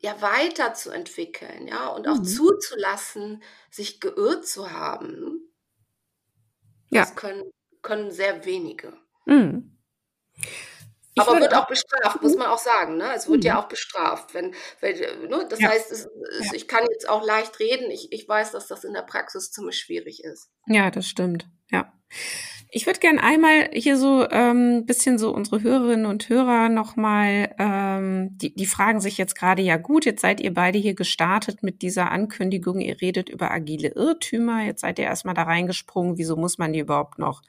ja 0.00 0.20
weiterzuentwickeln, 0.20 1.68
ja, 1.68 1.88
und 1.88 2.08
auch 2.08 2.18
mhm. 2.18 2.24
zuzulassen, 2.24 3.42
sich 3.70 4.00
geirrt 4.00 4.46
zu 4.46 4.70
haben. 4.70 5.52
Ja. 6.90 7.02
Das 7.02 7.14
können, 7.14 7.50
können 7.82 8.10
sehr 8.10 8.44
wenige. 8.44 8.96
Mhm. 9.26 9.78
Aber 11.16 11.40
wird 11.40 11.54
auch 11.54 11.66
bestraft, 11.66 12.22
muss 12.22 12.36
man 12.36 12.46
auch 12.46 12.58
sagen. 12.58 12.96
Ne? 12.96 13.12
Es 13.14 13.28
wird 13.28 13.40
mhm. 13.40 13.46
ja 13.46 13.60
auch 13.60 13.68
bestraft. 13.68 14.34
Wenn, 14.34 14.54
wenn 14.80 15.28
ne? 15.28 15.46
Das 15.48 15.60
ja. 15.60 15.68
heißt, 15.68 15.90
es, 15.90 16.08
es, 16.40 16.52
ich 16.52 16.68
kann 16.68 16.84
jetzt 16.90 17.08
auch 17.08 17.24
leicht 17.24 17.58
reden. 17.58 17.90
Ich, 17.90 18.12
ich 18.12 18.28
weiß, 18.28 18.52
dass 18.52 18.68
das 18.68 18.84
in 18.84 18.92
der 18.92 19.02
Praxis 19.02 19.50
ziemlich 19.50 19.78
schwierig 19.78 20.22
ist. 20.22 20.50
Ja, 20.66 20.90
das 20.90 21.06
stimmt. 21.06 21.48
Ja. 21.70 21.92
Ich 22.70 22.84
würde 22.84 23.00
gern 23.00 23.18
einmal 23.18 23.70
hier 23.72 23.96
so 23.96 24.28
ähm, 24.30 24.84
bisschen 24.84 25.18
so 25.18 25.32
unsere 25.32 25.62
Hörerinnen 25.62 26.04
und 26.04 26.28
Hörer 26.28 26.68
nochmal, 26.68 27.54
ähm, 27.58 28.36
die, 28.36 28.54
die 28.54 28.66
fragen 28.66 29.00
sich 29.00 29.16
jetzt 29.16 29.34
gerade, 29.34 29.62
ja 29.62 29.78
gut, 29.78 30.04
jetzt 30.04 30.20
seid 30.20 30.40
ihr 30.40 30.52
beide 30.52 30.78
hier 30.78 30.94
gestartet 30.94 31.62
mit 31.62 31.80
dieser 31.80 32.12
Ankündigung, 32.12 32.80
ihr 32.80 33.00
redet 33.00 33.30
über 33.30 33.50
agile 33.50 33.88
Irrtümer, 33.88 34.64
jetzt 34.64 34.82
seid 34.82 34.98
ihr 34.98 35.06
erstmal 35.06 35.34
da 35.34 35.44
reingesprungen, 35.44 36.18
wieso 36.18 36.36
muss 36.36 36.58
man 36.58 36.74
die 36.74 36.80
überhaupt 36.80 37.18
noch 37.18 37.40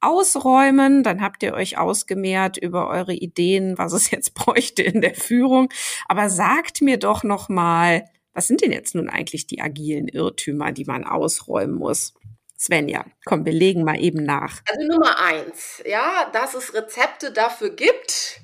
ausräumen? 0.00 1.02
Dann 1.02 1.20
habt 1.20 1.42
ihr 1.42 1.54
euch 1.54 1.76
ausgemehrt 1.78 2.56
über 2.56 2.88
eure 2.88 3.14
Ideen, 3.14 3.76
was 3.76 3.92
es 3.92 4.10
jetzt 4.12 4.34
bräuchte 4.34 4.82
in 4.84 5.00
der 5.00 5.14
Führung. 5.14 5.68
Aber 6.06 6.30
sagt 6.30 6.80
mir 6.80 6.98
doch 6.98 7.24
nochmal, 7.24 8.04
was 8.32 8.46
sind 8.46 8.62
denn 8.62 8.72
jetzt 8.72 8.94
nun 8.94 9.08
eigentlich 9.08 9.46
die 9.48 9.60
agilen 9.60 10.06
Irrtümer, 10.06 10.70
die 10.70 10.84
man 10.84 11.04
ausräumen 11.04 11.74
muss? 11.74 12.14
Svenja, 12.56 13.04
komm, 13.24 13.44
wir 13.44 13.52
legen 13.52 13.84
mal 13.84 14.00
eben 14.00 14.24
nach. 14.24 14.62
Also 14.68 14.86
Nummer 14.86 15.18
eins, 15.18 15.82
ja, 15.84 16.30
dass 16.32 16.54
es 16.54 16.72
Rezepte 16.72 17.32
dafür 17.32 17.70
gibt, 17.70 18.40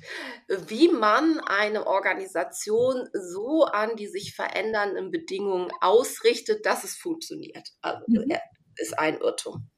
wie 0.47 0.89
man 0.89 1.39
eine 1.39 1.87
Organisation 1.87 3.09
so 3.13 3.63
an 3.63 3.95
die 3.95 4.07
sich 4.07 4.35
verändernden 4.35 5.11
Bedingungen 5.11 5.71
ausrichtet, 5.79 6.65
dass 6.65 6.83
es 6.83 6.95
funktioniert. 6.95 7.69
Also 7.81 8.03
mhm. 8.07 8.37
ist 8.75 8.99
ein 8.99 9.17
Irrtum. 9.19 9.69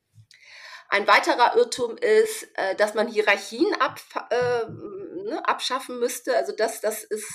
Ein 0.89 1.07
weiterer 1.07 1.55
Irrtum 1.55 1.97
ist, 1.97 2.47
äh, 2.55 2.75
dass 2.75 2.93
man 2.93 3.07
Hierarchien 3.07 3.73
ab, 3.79 3.99
äh, 4.29 4.65
ne, 4.67 5.41
abschaffen 5.43 5.99
müsste. 5.99 6.35
Also 6.35 6.53
das, 6.55 6.81
das 6.81 7.03
ist, 7.03 7.31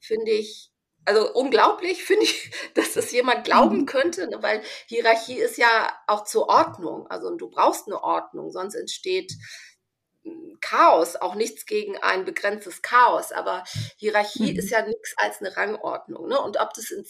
finde 0.00 0.32
ich, 0.32 0.72
also 1.06 1.32
unglaublich 1.32 2.04
finde 2.04 2.24
ich, 2.24 2.50
dass 2.74 2.92
das 2.92 3.12
jemand 3.12 3.44
glauben 3.44 3.80
mhm. 3.80 3.86
könnte, 3.86 4.28
ne? 4.28 4.42
weil 4.42 4.62
Hierarchie 4.86 5.38
ist 5.38 5.56
ja 5.56 5.90
auch 6.06 6.24
zur 6.24 6.48
Ordnung. 6.48 7.06
Also 7.06 7.34
du 7.34 7.48
brauchst 7.48 7.86
eine 7.86 8.02
Ordnung, 8.02 8.50
sonst 8.50 8.74
entsteht 8.74 9.32
Chaos, 10.60 11.16
auch 11.16 11.34
nichts 11.34 11.66
gegen 11.66 11.96
ein 11.98 12.24
begrenztes 12.24 12.82
Chaos, 12.82 13.32
aber 13.32 13.64
Hierarchie 13.96 14.52
mhm. 14.52 14.58
ist 14.58 14.70
ja 14.70 14.82
nichts 14.82 15.14
als 15.16 15.40
eine 15.40 15.56
Rangordnung. 15.56 16.28
Ne? 16.28 16.40
Und 16.40 16.58
ob 16.58 16.72
du 16.74 16.80
es 16.80 16.90
in, 16.90 17.04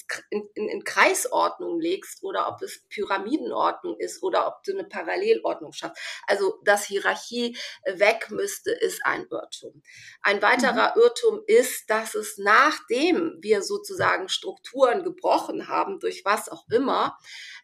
in, 0.55 0.69
in 0.69 0.85
Kreisordnung 0.85 1.81
legst 1.81 2.23
oder 2.23 2.49
ob 2.49 2.61
es 2.63 2.83
Pyramidenordnung 2.89 3.99
ist 3.99 4.23
oder 4.23 4.47
ob 4.47 4.63
du 4.65 4.73
eine 4.73 4.85
Parallelordnung 4.85 5.73
schaffst. 5.73 6.01
Also, 6.27 6.61
dass 6.65 6.85
Hierarchie 6.85 7.57
weg 7.87 8.31
müsste, 8.31 8.73
ist 8.73 9.01
ein 9.05 9.27
Irrtum. 9.31 9.83
Ein 10.23 10.43
weiterer 10.43 10.95
mhm. 10.95 11.03
Irrtum 11.03 11.41
ist, 11.47 11.89
dass 11.89 12.15
es 12.15 12.39
nachdem 12.39 13.39
wir 13.41 13.63
sozusagen 13.63 14.29
Strukturen 14.29 15.03
gebrochen 15.03 15.69
haben, 15.69 15.99
durch 16.01 16.25
was 16.25 16.49
auch 16.49 16.67
immer, 16.71 17.19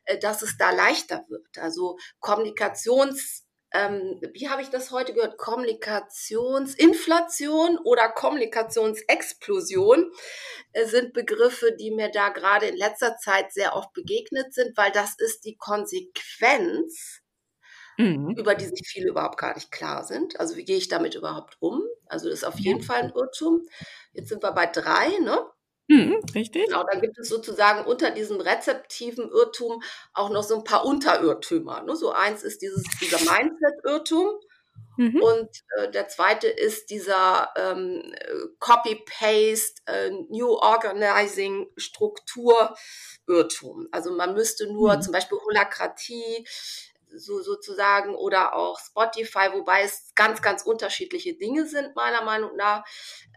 äh, 0.05 0.19
dass 0.19 0.43
es 0.43 0.57
da 0.57 0.71
leichter 0.71 1.25
wird. 1.29 1.59
Also 1.59 1.99
Kommunikations 2.21 3.45
ähm, 3.75 4.21
wie 4.33 4.49
habe 4.49 4.63
ich 4.63 4.71
das 4.71 4.91
heute 4.91 5.13
gehört? 5.15 5.39
Kommunikationsinflation 5.39 7.79
oder 7.79 8.09
Kommunikationsexplosion 8.11 10.11
äh, 10.73 10.87
sind 10.87 11.13
Begriffe, 11.13 11.77
die 11.79 11.91
mir 11.91 12.11
da 12.11 12.31
gerade 12.31 12.67
in 12.67 12.77
letzter 12.77 13.17
Zeit 13.17 13.53
sehr 13.53 13.75
oft 13.75 13.93
begegnet 13.93 14.55
sind, 14.55 14.77
weil 14.77 14.93
das 14.93 15.15
ist 15.19 15.45
die 15.45 15.57
Konsequenz, 15.57 17.21
mhm. 17.97 18.35
über 18.37 18.55
die 18.55 18.67
sich 18.67 18.87
viele 18.87 19.09
überhaupt 19.09 19.39
gar 19.39 19.55
nicht 19.55 19.73
klar 19.73 20.05
sind. 20.05 20.39
Also 20.39 20.57
wie 20.57 20.65
gehe 20.65 20.79
ich 20.79 20.89
damit 20.89 21.15
überhaupt 21.15 21.57
um? 21.61 21.83
Also 22.07 22.29
das 22.29 22.41
ist 22.41 22.45
auf 22.45 22.59
jeden 22.59 22.83
Fall 22.83 23.03
ein 23.03 23.13
Irrtum. 23.15 23.63
Jetzt 24.13 24.29
sind 24.29 24.43
wir 24.43 24.53
bei 24.53 24.67
drei, 24.67 25.09
ne? 25.21 25.47
Mhm, 25.89 26.21
richtig. 26.35 26.67
Genau, 26.67 26.85
dann 26.91 27.01
gibt 27.01 27.19
es 27.19 27.29
sozusagen 27.29 27.85
unter 27.85 28.11
diesem 28.11 28.41
rezeptiven 28.41 29.29
Irrtum 29.31 29.83
auch 30.15 30.31
noch 30.31 30.43
so 30.43 30.57
ein 30.57 30.65
paar 30.65 30.85
Unterirrtümer. 30.85 31.83
Ne? 31.83 31.97
So 31.97 32.13
eins 32.13 32.43
ist 32.43 32.63
dieses, 32.63 32.85
dieser 33.01 33.19
Mindset-Irrtum. 33.19 34.31
Mhm. 34.97 35.23
Und 35.23 35.49
äh, 35.77 35.91
der 35.91 36.09
zweite 36.09 36.49
ist 36.49 36.91
dieser 36.91 37.51
ähm, 37.57 38.15
Copy-Paste, 38.59 39.81
äh, 39.87 40.11
New 40.29 40.51
Organizing 40.51 41.69
Struktur 41.77 42.75
Irrtum. 43.27 43.89
Also 43.91 44.13
man 44.13 44.35
müsste 44.35 44.71
nur 44.73 44.97
mhm. 44.97 45.03
zum 45.03 45.13
Beispiel 45.13 45.39
Holakratie 45.39 46.47
so 47.15 47.43
sozusagen 47.43 48.15
oder 48.15 48.55
auch 48.55 48.79
Spotify, 48.79 49.51
wobei 49.53 49.83
es 49.83 50.13
ganz, 50.15 50.43
ganz 50.43 50.63
unterschiedliche 50.63 51.35
Dinge 51.35 51.67
sind, 51.67 51.95
meiner 51.97 52.23
Meinung 52.23 52.57
nach. 52.57 52.85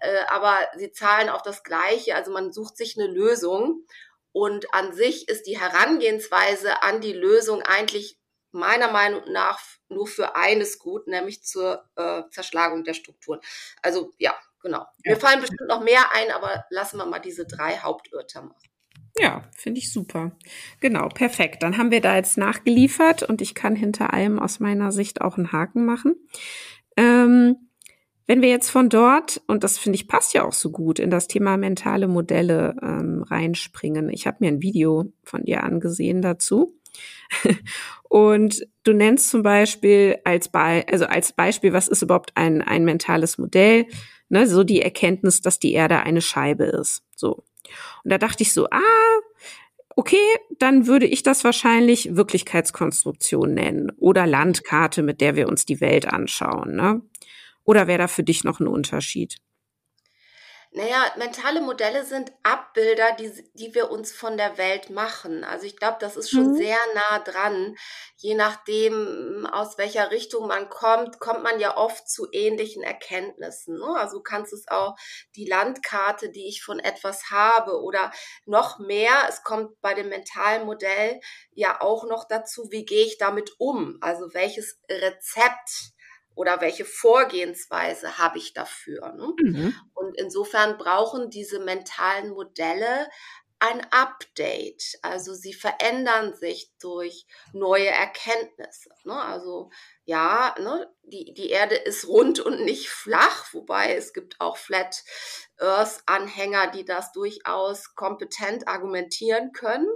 Äh, 0.02 0.26
aber 0.28 0.58
sie 0.76 0.92
zahlen 0.92 1.30
auf 1.30 1.42
das 1.42 1.64
Gleiche. 1.64 2.16
Also 2.16 2.32
man 2.32 2.52
sucht 2.52 2.78
sich 2.78 2.98
eine 2.98 3.08
Lösung. 3.08 3.86
Und 4.32 4.74
an 4.74 4.94
sich 4.94 5.30
ist 5.30 5.48
die 5.48 5.58
Herangehensweise 5.58 6.84
an 6.84 7.00
die 7.00 7.14
Lösung 7.14 7.62
eigentlich 7.62 8.20
meiner 8.52 8.92
Meinung 8.92 9.24
nach 9.32 9.60
nur 9.88 10.08
für 10.08 10.36
eines 10.36 10.80
gut, 10.80 11.08
nämlich 11.08 11.44
zur 11.44 11.88
äh, 11.96 12.24
Zerschlagung 12.32 12.84
der 12.84 12.94
Strukturen. 12.94 13.40
Also 13.82 14.12
ja, 14.18 14.36
genau. 14.62 14.86
Ja. 15.04 15.14
Mir 15.14 15.18
fallen 15.18 15.42
bestimmt 15.42 15.70
noch 15.70 15.82
mehr 15.82 16.12
ein, 16.14 16.32
aber 16.32 16.66
lassen 16.70 16.98
wir 16.98 17.06
mal 17.06 17.20
diese 17.20 17.46
drei 17.46 17.78
Hauptirrtümer. 17.78 18.56
Ja, 19.18 19.44
finde 19.56 19.80
ich 19.80 19.92
super. 19.94 20.34
Genau, 20.82 21.08
perfekt. 21.08 21.64
Dann 21.64 21.78
haben 21.78 21.92
wir 21.92 22.02
da 22.02 22.16
jetzt 22.16 22.38
nachgeliefert 22.38 23.24
und 23.24 23.42
ich 23.42 23.56
kann 23.56 23.76
hinter 23.76 24.14
allem 24.14 24.40
aus 24.40 24.60
meiner 24.60 24.92
Sicht 24.92 25.22
auch 25.22 25.38
einen 25.38 25.54
Haken 25.54 25.86
machen. 25.86 26.16
Ähm, 26.98 27.56
wenn 28.28 28.42
wir 28.42 28.50
jetzt 28.50 28.70
von 28.70 28.90
dort, 28.90 29.42
und 29.48 29.64
das 29.64 29.78
finde 29.78 29.98
ich 29.98 30.08
passt 30.08 30.34
ja 30.34 30.44
auch 30.44 30.54
so 30.54 30.72
gut, 30.72 31.00
in 31.00 31.12
das 31.12 31.28
Thema 31.28 31.58
mentale 31.58 32.08
Modelle 32.08 32.76
ähm, 32.82 33.24
reinspringen. 33.24 34.10
Ich 34.10 34.26
habe 34.26 34.38
mir 34.40 34.48
ein 34.48 34.62
Video 34.62 35.06
von 35.24 35.46
dir 35.46 35.64
angesehen 35.64 36.22
dazu. 36.22 36.74
und 38.10 38.68
du 38.84 38.94
nennst 38.94 39.30
zum 39.30 39.44
Beispiel 39.44 40.18
als, 40.24 40.50
Be 40.50 40.84
also 40.90 41.06
als 41.06 41.34
Beispiel, 41.34 41.72
was 41.72 41.88
ist 41.88 42.02
überhaupt 42.02 42.32
ein, 42.36 42.62
ein 42.62 42.84
mentales 42.84 43.38
Modell? 43.38 43.86
Ne, 44.28 44.48
so 44.48 44.64
die 44.64 44.82
Erkenntnis, 44.82 45.42
dass 45.42 45.60
die 45.60 45.74
Erde 45.74 46.00
eine 46.02 46.22
Scheibe 46.22 46.64
ist. 46.66 47.04
So. 47.16 47.44
Und 48.04 48.12
da 48.12 48.18
dachte 48.18 48.44
ich 48.44 48.54
so, 48.54 48.68
ah, 48.72 48.80
okay, 49.96 50.18
dann 50.60 50.88
würde 50.88 51.06
ich 51.06 51.24
das 51.24 51.44
wahrscheinlich 51.44 52.16
Wirklichkeitskonstruktion 52.16 53.54
nennen 53.54 53.92
oder 53.98 54.28
Landkarte, 54.28 55.02
mit 55.02 55.22
der 55.22 55.36
wir 55.36 55.48
uns 55.48 55.66
die 55.66 55.82
Welt 55.82 56.08
anschauen. 56.08 56.76
Ne? 56.76 57.02
Oder 57.64 57.88
wäre 57.88 58.00
da 58.00 58.08
für 58.08 58.24
dich 58.24 58.44
noch 58.44 58.60
ein 58.60 58.68
Unterschied? 58.68 59.38
Naja, 60.78 61.10
mentale 61.16 61.62
Modelle 61.62 62.04
sind 62.04 62.34
Abbilder, 62.44 63.14
die, 63.14 63.32
die 63.54 63.74
wir 63.74 63.92
uns 63.92 64.12
von 64.12 64.36
der 64.36 64.58
Welt 64.58 64.90
machen. 64.90 65.46
Also 65.46 65.66
ich 65.66 65.78
glaube, 65.78 65.96
das 66.02 66.18
ist 66.18 66.30
schon 66.30 66.52
mhm. 66.52 66.58
sehr 66.58 66.78
nah 66.94 67.20
dran. 67.20 67.78
Je 68.18 68.36
nachdem, 68.36 69.46
aus 69.46 69.78
welcher 69.78 70.12
Richtung 70.12 70.48
man 70.48 70.68
kommt, 70.68 71.22
kommt 71.22 71.44
man 71.44 71.62
ja 71.62 71.78
oft 71.78 72.10
zu 72.10 72.28
ähnlichen 72.30 72.84
Erkenntnissen. 72.84 73.78
Ne? 73.78 73.96
Also 73.98 74.18
du 74.18 74.24
kannst 74.24 74.52
es 74.52 74.68
auch 74.68 74.98
die 75.38 75.48
Landkarte, 75.48 76.30
die 76.30 76.50
ich 76.50 76.62
von 76.62 76.80
etwas 76.80 77.32
habe 77.32 77.82
oder 77.82 78.12
noch 78.46 78.78
mehr. 78.78 79.14
Es 79.30 79.44
kommt 79.44 79.80
bei 79.80 79.94
dem 79.94 80.10
mentalen 80.10 80.66
Modell 80.66 81.22
ja 81.54 81.80
auch 81.80 82.04
noch 82.06 82.28
dazu, 82.28 82.68
wie 82.70 82.84
gehe 82.84 83.06
ich 83.06 83.18
damit 83.18 83.50
um? 83.60 83.98
Also 84.02 84.34
welches 84.34 84.78
Rezept 84.90 85.95
oder 86.36 86.62
welche 86.62 86.86
Vorgehensweise 86.86 88.18
habe 88.18 88.38
ich 88.38 88.54
dafür. 88.54 89.14
Ne? 89.14 89.34
Mhm. 89.42 89.76
Und 89.94 90.20
insofern 90.20 90.78
brauchen 90.78 91.30
diese 91.30 91.60
mentalen 91.60 92.30
Modelle 92.30 93.08
ein 93.60 93.86
Update. 93.92 94.98
Also 95.02 95.34
sie 95.34 95.54
verändern 95.54 96.36
sich 96.36 96.72
durch 96.80 97.26
neue 97.54 97.88
Erkenntnisse. 97.88 98.90
Ne? 99.06 99.20
Also 99.20 99.72
ja, 100.04 100.54
ne, 100.60 100.94
die, 101.04 101.34
die 101.34 101.50
Erde 101.50 101.76
ist 101.76 102.08
rund 102.08 102.40
und 102.40 102.64
nicht 102.64 102.90
flach, 102.90 103.54
wobei 103.54 103.96
es 103.96 104.14
gibt 104.14 104.40
auch 104.40 104.58
Flat 104.58 105.04
Earth-Anhänger, 105.58 106.72
die 106.72 106.86
das 106.86 107.12
durchaus 107.14 107.96
kompetent 107.96 108.68
argumentieren 108.68 109.52
können. 109.54 109.88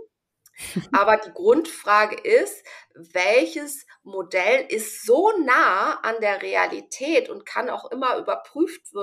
Aber 0.92 1.18
die 1.18 1.32
Grundfrage 1.32 2.16
ist, 2.16 2.66
welches 2.94 3.86
Modell 4.04 4.66
ist 4.70 5.06
so 5.06 5.32
nah 5.46 6.00
an 6.02 6.16
der 6.22 6.42
Realität 6.42 7.30
und 7.30 7.46
kann 7.46 7.70
auch 7.70 7.92
immer 7.92 8.18
überprüft 8.18 8.94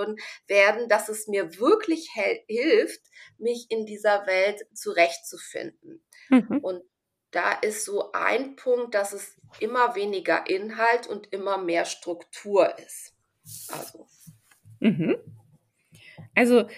werden, 0.46 0.88
dass 0.88 1.08
es 1.08 1.28
mir 1.28 1.58
wirklich 1.58 2.10
hilft, 2.46 3.00
mich 3.38 3.66
in 3.70 3.86
dieser 3.86 4.26
Welt 4.26 4.66
zurechtzufinden. 4.74 6.02
Mhm. 6.28 6.58
Und 6.58 6.82
da 7.30 7.52
ist 7.52 7.84
so 7.84 8.12
ein 8.12 8.56
Punkt, 8.56 8.94
dass 8.94 9.12
es 9.12 9.36
immer 9.60 9.94
weniger 9.94 10.48
Inhalt 10.48 11.06
und 11.06 11.32
immer 11.32 11.58
mehr 11.58 11.84
Struktur 11.84 12.78
ist. 12.78 13.14
Also. 13.68 14.06
Mhm. 14.80 15.16
Also 16.34 16.68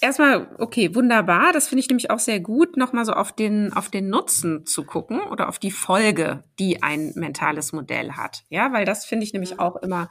erstmal, 0.00 0.48
okay, 0.58 0.94
wunderbar. 0.94 1.52
Das 1.52 1.68
finde 1.68 1.80
ich 1.80 1.88
nämlich 1.88 2.10
auch 2.10 2.18
sehr 2.18 2.40
gut, 2.40 2.76
nochmal 2.76 3.04
so 3.04 3.12
auf 3.12 3.32
den, 3.32 3.72
auf 3.72 3.90
den 3.90 4.08
Nutzen 4.08 4.66
zu 4.66 4.84
gucken 4.84 5.20
oder 5.20 5.48
auf 5.48 5.58
die 5.58 5.70
Folge, 5.70 6.44
die 6.58 6.82
ein 6.82 7.12
mentales 7.14 7.72
Modell 7.72 8.12
hat. 8.12 8.44
Ja, 8.48 8.72
weil 8.72 8.84
das 8.84 9.04
finde 9.04 9.24
ich 9.24 9.32
nämlich 9.32 9.54
mhm. 9.54 9.60
auch 9.60 9.76
immer 9.76 10.08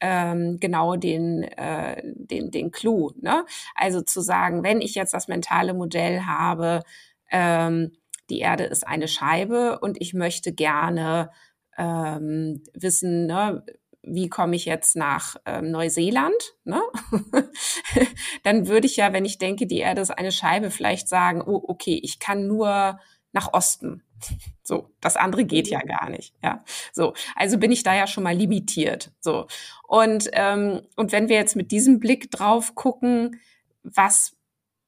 ähm, 0.00 0.58
genau 0.60 0.96
den, 0.96 1.42
äh, 1.42 2.02
den, 2.04 2.50
den 2.50 2.70
Clou. 2.70 3.12
Ne? 3.20 3.44
Also 3.74 4.02
zu 4.02 4.20
sagen, 4.20 4.62
wenn 4.62 4.80
ich 4.80 4.94
jetzt 4.94 5.14
das 5.14 5.28
mentale 5.28 5.74
Modell 5.74 6.22
habe, 6.22 6.82
ähm, 7.30 7.92
die 8.30 8.40
Erde 8.40 8.64
ist 8.64 8.86
eine 8.86 9.08
Scheibe 9.08 9.78
und 9.80 10.00
ich 10.00 10.14
möchte 10.14 10.52
gerne 10.52 11.30
ähm, 11.76 12.62
wissen, 12.72 13.26
ne, 13.26 13.64
wie 14.06 14.28
komme 14.28 14.56
ich 14.56 14.64
jetzt 14.64 14.96
nach 14.96 15.36
ähm, 15.46 15.70
Neuseeland? 15.70 16.54
Ne? 16.64 16.82
Dann 18.42 18.68
würde 18.68 18.86
ich 18.86 18.96
ja, 18.96 19.12
wenn 19.12 19.24
ich 19.24 19.38
denke, 19.38 19.66
die 19.66 19.78
Erde 19.78 20.02
ist 20.02 20.10
eine 20.10 20.32
Scheibe, 20.32 20.70
vielleicht 20.70 21.08
sagen, 21.08 21.42
oh, 21.42 21.62
okay, 21.66 21.98
ich 22.02 22.18
kann 22.18 22.46
nur 22.46 22.98
nach 23.32 23.52
Osten. 23.52 24.02
So, 24.66 24.88
das 25.02 25.16
andere 25.16 25.44
geht 25.44 25.68
ja 25.68 25.80
gar 25.80 26.08
nicht. 26.08 26.34
Ja, 26.42 26.64
so, 26.90 27.12
also 27.36 27.58
bin 27.58 27.70
ich 27.70 27.82
da 27.82 27.94
ja 27.94 28.06
schon 28.06 28.24
mal 28.24 28.34
limitiert. 28.34 29.12
So 29.20 29.46
und 29.86 30.30
ähm, 30.32 30.80
und 30.96 31.12
wenn 31.12 31.28
wir 31.28 31.36
jetzt 31.36 31.54
mit 31.54 31.70
diesem 31.70 32.00
Blick 32.00 32.30
drauf 32.30 32.74
gucken, 32.74 33.38
was 33.82 34.34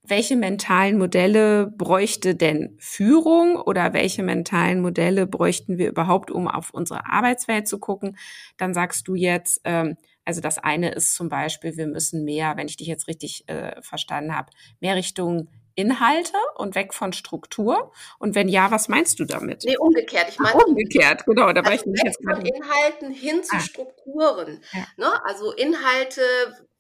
welche 0.09 0.37
mentalen 0.37 0.99
Modelle 0.99 1.67
bräuchte 1.67 2.35
denn 2.35 2.77
Führung 2.79 3.57
oder 3.57 3.93
welche 3.93 4.23
mentalen 4.23 4.81
Modelle 4.81 5.27
bräuchten 5.27 5.79
wir 5.79 5.89
überhaupt, 5.89 6.31
um 6.31 6.49
auf 6.49 6.71
unsere 6.71 7.07
Arbeitswelt 7.07 7.69
zu 7.69 7.79
gucken, 7.79 8.17
dann 8.57 8.75
sagst 8.75 9.09
du 9.09 9.15
jetzt, 9.15 9.61
ähm, 9.65 9.97
also 10.25 10.41
das 10.41 10.59
eine 10.59 10.93
ist 10.93 11.15
zum 11.15 11.29
Beispiel, 11.29 11.77
wir 11.77 11.87
müssen 11.87 12.25
mehr, 12.25 12.57
wenn 12.57 12.67
ich 12.67 12.77
dich 12.77 12.89
jetzt 12.89 13.09
richtig 13.09 13.49
äh, 13.49 13.81
verstanden 13.83 14.35
habe, 14.35 14.51
mehr 14.81 14.97
Richtung 14.97 15.49
Inhalte 15.77 16.39
und 16.57 16.75
weg 16.75 16.95
von 16.95 17.13
Struktur? 17.13 17.93
Und 18.19 18.35
wenn 18.35 18.49
ja, 18.49 18.71
was 18.71 18.89
meinst 18.89 19.21
du 19.21 19.25
damit? 19.25 19.63
Nee, 19.65 19.77
umgekehrt. 19.77 20.27
Ich 20.31 20.39
meine, 20.39 20.65
umgekehrt, 20.65 21.25
genau. 21.27 21.53
Da 21.53 21.63
war 21.63 21.71
also 21.71 21.85
ich 21.93 22.03
jetzt 22.03 22.23
von 22.25 22.45
Inhalten 22.45 23.13
hin 23.13 23.45
zu 23.45 23.57
ah. 23.57 23.61
Strukturen. 23.61 24.65
Ja. 24.73 24.87
Ne? 24.97 25.25
Also 25.25 25.53
Inhalte, 25.53 26.23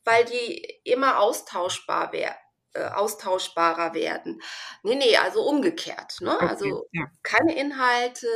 weil 0.05 0.25
die 0.25 0.81
immer 0.85 1.21
austauschbar 1.21 2.13
wären 2.13 2.35
äh, 2.77 2.89
austauschbarer 2.95 3.95
werden. 3.95 4.43
Nee, 4.83 4.97
nee, 4.97 5.17
also 5.17 5.43
umgekehrt. 5.43 6.17
Ne? 6.21 6.35
Okay, 6.35 6.47
also 6.47 6.89
ja. 6.93 7.07
keine 7.23 7.57
Inhalte, 7.59 8.29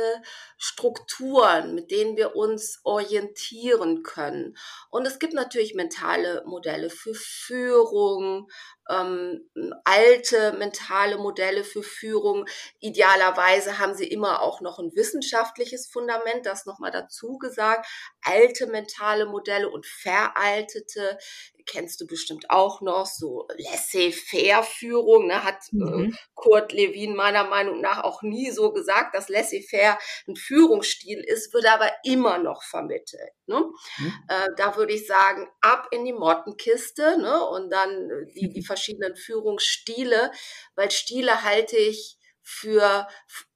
Strukturen, 0.57 1.75
mit 1.75 1.91
denen 1.91 2.17
wir 2.17 2.35
uns 2.35 2.79
orientieren 2.83 4.03
können. 4.03 4.57
Und 4.89 5.05
es 5.05 5.19
gibt 5.19 5.33
natürlich 5.33 5.75
mentale 5.75 6.43
Modelle 6.45 6.89
für 6.89 7.13
Führung, 7.13 8.49
ähm, 8.89 9.49
alte 9.83 10.53
mentale 10.53 11.17
Modelle 11.17 11.63
für 11.63 11.83
Führung. 11.83 12.45
Idealerweise 12.79 13.79
haben 13.79 13.95
sie 13.95 14.07
immer 14.07 14.41
auch 14.41 14.61
noch 14.61 14.79
ein 14.79 14.91
wissenschaftliches 14.95 15.87
Fundament, 15.87 16.45
das 16.45 16.65
nochmal 16.65 16.91
dazu 16.91 17.37
gesagt. 17.37 17.87
Alte 18.23 18.67
mentale 18.67 19.25
Modelle 19.25 19.69
und 19.69 19.85
veraltete 19.85 21.17
kennst 21.65 22.01
du 22.01 22.07
bestimmt 22.07 22.49
auch 22.49 22.81
noch, 22.81 23.05
so 23.05 23.47
Laissez-faire-Führung, 23.57 25.27
ne, 25.27 25.43
hat 25.43 25.61
äh, 25.71 25.75
mhm. 25.75 26.05
äh, 26.05 26.17
Kurt 26.35 26.71
Lewin 26.71 27.15
meiner 27.15 27.45
Meinung 27.45 27.81
nach 27.81 28.03
auch 28.03 28.21
nie 28.21 28.51
so 28.51 28.71
gesagt, 28.71 29.15
dass 29.15 29.29
Laissez-faire 29.29 29.97
ein 30.27 30.35
Führungsstil 30.35 31.19
ist, 31.19 31.53
wird 31.53 31.65
aber 31.65 31.91
immer 32.03 32.37
noch 32.37 32.63
vermittelt. 32.63 33.31
Ne? 33.47 33.63
Mhm. 33.97 34.13
Äh, 34.27 34.47
da 34.57 34.75
würde 34.75 34.93
ich 34.93 35.07
sagen, 35.07 35.47
ab 35.61 35.87
in 35.91 36.05
die 36.05 36.13
Mottenkiste 36.13 37.17
ne? 37.19 37.45
und 37.47 37.69
dann 37.69 38.09
äh, 38.09 38.31
die, 38.33 38.49
die 38.49 38.61
verschiedenen 38.71 39.15
Führungsstile, 39.15 40.31
weil 40.75 40.91
Stile 40.91 41.43
halte 41.43 41.75
ich 41.75 42.17
für 42.41 43.07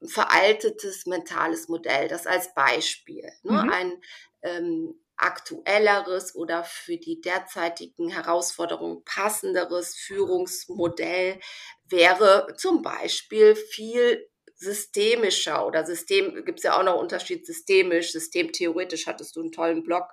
veraltetes 0.06 1.06
mentales 1.06 1.70
Modell. 1.70 2.08
Das 2.08 2.28
als 2.28 2.54
Beispiel. 2.54 3.32
Ne? 3.44 3.64
Mhm. 3.64 3.70
Ein 3.70 4.02
ähm, 4.42 5.00
aktuelleres 5.18 6.36
oder 6.36 6.64
für 6.64 6.98
die 6.98 7.22
derzeitigen 7.22 8.10
Herausforderungen 8.10 9.04
passenderes 9.06 9.96
Führungsmodell 9.96 11.40
wäre 11.86 12.54
zum 12.58 12.82
Beispiel 12.82 13.56
viel 13.56 14.28
systemischer 14.58 15.66
oder 15.66 15.86
System, 15.86 16.46
gibt 16.46 16.60
es 16.60 16.64
ja 16.64 16.78
auch 16.78 16.84
noch 16.84 17.00
Unterschied 17.00 17.46
systemisch, 17.46 18.12
systemtheoretisch 18.12 19.08
hattest 19.08 19.36
du 19.36 19.42
einen 19.42 19.52
tollen 19.52 19.84
Blog 19.84 20.06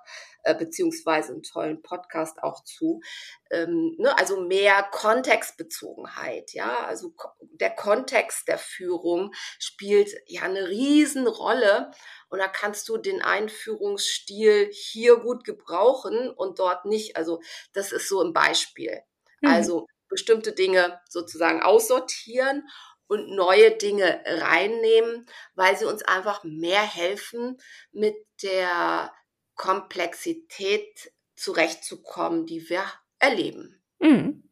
äh, 0.43 0.55
beziehungsweise 0.55 1.33
einen 1.33 1.43
tollen 1.43 1.81
Podcast 1.81 2.43
auch 2.43 2.63
zu. 2.63 3.01
Ähm, 3.49 3.95
ne, 3.97 4.17
also 4.17 4.41
mehr 4.41 4.83
Kontextbezogenheit, 4.91 6.53
ja, 6.53 6.85
also 6.85 7.13
der 7.41 7.71
Kontext 7.71 8.47
der 8.47 8.57
Führung 8.57 9.33
spielt 9.59 10.11
ja 10.27 10.43
eine 10.43 10.67
Riesenrolle 10.67 11.91
und 12.29 12.39
da 12.39 12.47
kannst 12.47 12.89
du 12.89 12.97
den 12.97 13.21
Einführungsstil 13.21 14.69
hier 14.71 15.17
gut 15.17 15.43
gebrauchen 15.43 16.29
und 16.29 16.59
dort 16.59 16.85
nicht. 16.85 17.15
Also 17.15 17.41
das 17.73 17.91
ist 17.91 18.09
so 18.09 18.21
ein 18.21 18.33
Beispiel. 18.33 19.01
Mhm. 19.41 19.49
Also 19.49 19.87
bestimmte 20.09 20.51
Dinge 20.51 20.99
sozusagen 21.09 21.61
aussortieren 21.61 22.67
und 23.07 23.29
neue 23.29 23.71
Dinge 23.71 24.23
reinnehmen, 24.25 25.27
weil 25.55 25.77
sie 25.77 25.85
uns 25.85 26.03
einfach 26.03 26.43
mehr 26.43 26.81
helfen, 26.81 27.57
mit 27.91 28.15
der 28.41 29.11
Komplexität 29.55 31.11
zurechtzukommen, 31.35 32.45
die 32.45 32.69
wir 32.69 32.83
erleben. 33.19 33.81
Mhm. 33.99 34.43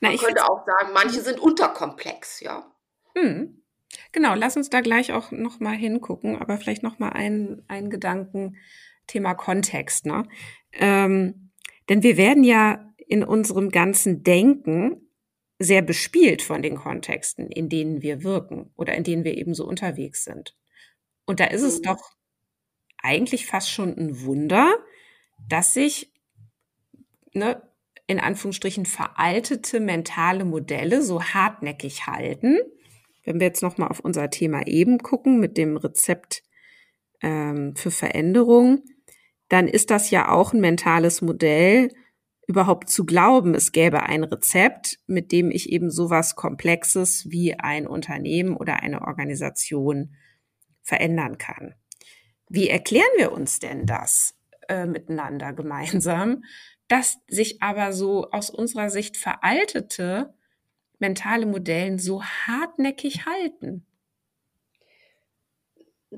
Na, 0.00 0.10
Man 0.10 0.18
könnte 0.18 0.44
auch 0.44 0.66
sagen, 0.66 0.92
manche 0.92 1.20
sind 1.20 1.40
unterkomplex, 1.40 2.40
ja. 2.40 2.70
Hm. 3.16 3.62
Genau, 4.12 4.34
lass 4.34 4.56
uns 4.56 4.70
da 4.70 4.80
gleich 4.80 5.12
auch 5.12 5.30
noch 5.30 5.60
mal 5.60 5.76
hingucken, 5.76 6.36
aber 6.36 6.58
vielleicht 6.58 6.82
noch 6.82 6.98
mal 6.98 7.10
ein, 7.10 7.62
ein 7.68 7.90
Gedanken, 7.90 8.56
Thema 9.06 9.34
Kontext. 9.34 10.06
Ne? 10.06 10.26
Ähm, 10.72 11.50
denn 11.88 12.02
wir 12.02 12.16
werden 12.16 12.44
ja 12.44 12.92
in 13.06 13.22
unserem 13.22 13.70
ganzen 13.70 14.22
Denken 14.22 15.08
sehr 15.58 15.82
bespielt 15.82 16.42
von 16.42 16.62
den 16.62 16.76
Kontexten, 16.76 17.50
in 17.50 17.68
denen 17.68 18.02
wir 18.02 18.22
wirken 18.22 18.72
oder 18.76 18.94
in 18.94 19.04
denen 19.04 19.24
wir 19.24 19.36
eben 19.36 19.54
so 19.54 19.66
unterwegs 19.66 20.24
sind. 20.24 20.56
Und 21.26 21.40
da 21.40 21.46
ist 21.46 21.62
es 21.62 21.78
mhm. 21.78 21.82
doch 21.84 22.10
eigentlich 23.04 23.46
fast 23.46 23.70
schon 23.70 23.96
ein 23.96 24.24
Wunder, 24.24 24.74
dass 25.48 25.74
sich 25.74 26.12
ne, 27.32 27.62
in 28.06 28.18
Anführungsstrichen 28.18 28.86
veraltete 28.86 29.80
mentale 29.80 30.44
Modelle 30.44 31.02
so 31.02 31.22
hartnäckig 31.22 32.06
halten. 32.06 32.58
Wenn 33.24 33.40
wir 33.40 33.46
jetzt 33.46 33.62
noch 33.62 33.78
mal 33.78 33.88
auf 33.88 34.00
unser 34.00 34.30
Thema 34.30 34.66
eben 34.66 34.98
gucken 34.98 35.40
mit 35.40 35.56
dem 35.56 35.76
Rezept 35.76 36.42
ähm, 37.22 37.74
für 37.76 37.90
Veränderung, 37.90 38.82
dann 39.48 39.68
ist 39.68 39.90
das 39.90 40.10
ja 40.10 40.30
auch 40.30 40.52
ein 40.52 40.60
mentales 40.60 41.22
Modell, 41.22 41.90
überhaupt 42.46 42.90
zu 42.90 43.06
glauben, 43.06 43.54
es 43.54 43.72
gäbe 43.72 44.02
ein 44.02 44.24
Rezept, 44.24 44.98
mit 45.06 45.32
dem 45.32 45.50
ich 45.50 45.70
eben 45.70 45.90
sowas 45.90 46.36
Komplexes 46.36 47.30
wie 47.30 47.58
ein 47.58 47.86
Unternehmen 47.86 48.56
oder 48.56 48.82
eine 48.82 49.02
Organisation 49.02 50.14
verändern 50.82 51.38
kann. 51.38 51.74
Wie 52.48 52.68
erklären 52.68 53.10
wir 53.16 53.32
uns 53.32 53.58
denn 53.58 53.86
das 53.86 54.34
äh, 54.68 54.86
miteinander 54.86 55.52
gemeinsam, 55.52 56.44
dass 56.88 57.18
sich 57.28 57.62
aber 57.62 57.92
so 57.92 58.30
aus 58.30 58.50
unserer 58.50 58.90
Sicht 58.90 59.16
veraltete 59.16 60.34
mentale 60.98 61.46
Modellen 61.46 61.98
so 61.98 62.22
hartnäckig 62.22 63.26
halten? 63.26 63.86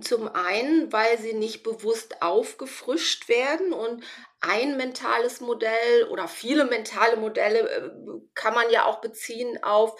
Zum 0.01 0.29
einen, 0.29 0.93
weil 0.93 1.19
sie 1.19 1.33
nicht 1.33 1.63
bewusst 1.63 2.21
aufgefrischt 2.21 3.29
werden 3.29 3.73
und 3.73 4.05
ein 4.41 4.77
mentales 4.77 5.41
Modell 5.41 6.05
oder 6.11 6.29
viele 6.29 6.67
mentale 6.67 7.17
Modelle 7.17 7.61
äh, 7.61 7.91
kann 8.35 8.55
man 8.55 8.71
ja 8.71 8.85
auch 8.85 9.01
beziehen 9.01 9.63
auf 9.63 9.99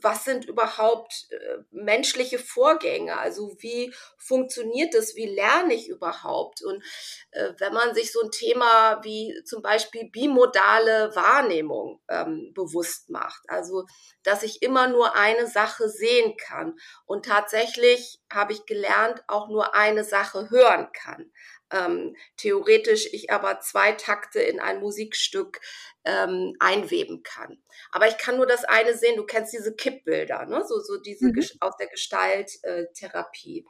was 0.00 0.24
sind 0.24 0.46
überhaupt 0.46 1.28
äh, 1.30 1.58
menschliche 1.70 2.38
Vorgänge? 2.38 3.18
Also 3.18 3.56
wie 3.58 3.94
funktioniert 4.18 4.94
das? 4.94 5.14
Wie 5.14 5.26
lerne 5.26 5.74
ich 5.74 5.88
überhaupt? 5.88 6.62
Und 6.62 6.82
äh, 7.32 7.52
wenn 7.58 7.72
man 7.72 7.94
sich 7.94 8.12
so 8.12 8.22
ein 8.22 8.30
Thema 8.30 9.02
wie 9.04 9.42
zum 9.44 9.62
Beispiel 9.62 10.10
bimodale 10.10 11.14
Wahrnehmung 11.14 12.00
ähm, 12.08 12.52
bewusst 12.54 13.10
macht, 13.10 13.42
also 13.48 13.84
dass 14.22 14.42
ich 14.42 14.62
immer 14.62 14.88
nur 14.88 15.14
eine 15.16 15.46
Sache 15.46 15.88
sehen 15.88 16.36
kann 16.36 16.78
und 17.04 17.26
tatsächlich 17.26 18.20
habe 18.32 18.52
ich 18.52 18.66
gelernt, 18.66 19.22
auch 19.28 19.48
nur 19.48 19.74
eine 19.74 20.04
Sache 20.04 20.50
hören 20.50 20.88
kann 20.92 21.30
ähm, 21.74 22.16
theoretisch 22.36 23.12
ich 23.12 23.30
aber 23.30 23.60
zwei 23.60 23.92
Takte 23.92 24.40
in 24.40 24.60
ein 24.60 24.80
Musikstück 24.80 25.60
ähm, 26.04 26.54
einweben 26.60 27.22
kann. 27.22 27.62
Aber 27.90 28.06
ich 28.08 28.18
kann 28.18 28.36
nur 28.36 28.46
das 28.46 28.64
eine 28.64 28.96
sehen, 28.96 29.16
du 29.16 29.24
kennst 29.24 29.52
diese 29.52 29.74
Kippbilder, 29.74 30.46
ne? 30.46 30.64
so, 30.66 30.78
so 30.80 30.98
diese 30.98 31.26
mhm. 31.26 31.42
aus 31.60 31.76
der 31.76 31.88
Gestalttherapie. 31.88 33.58
Äh, 33.60 33.64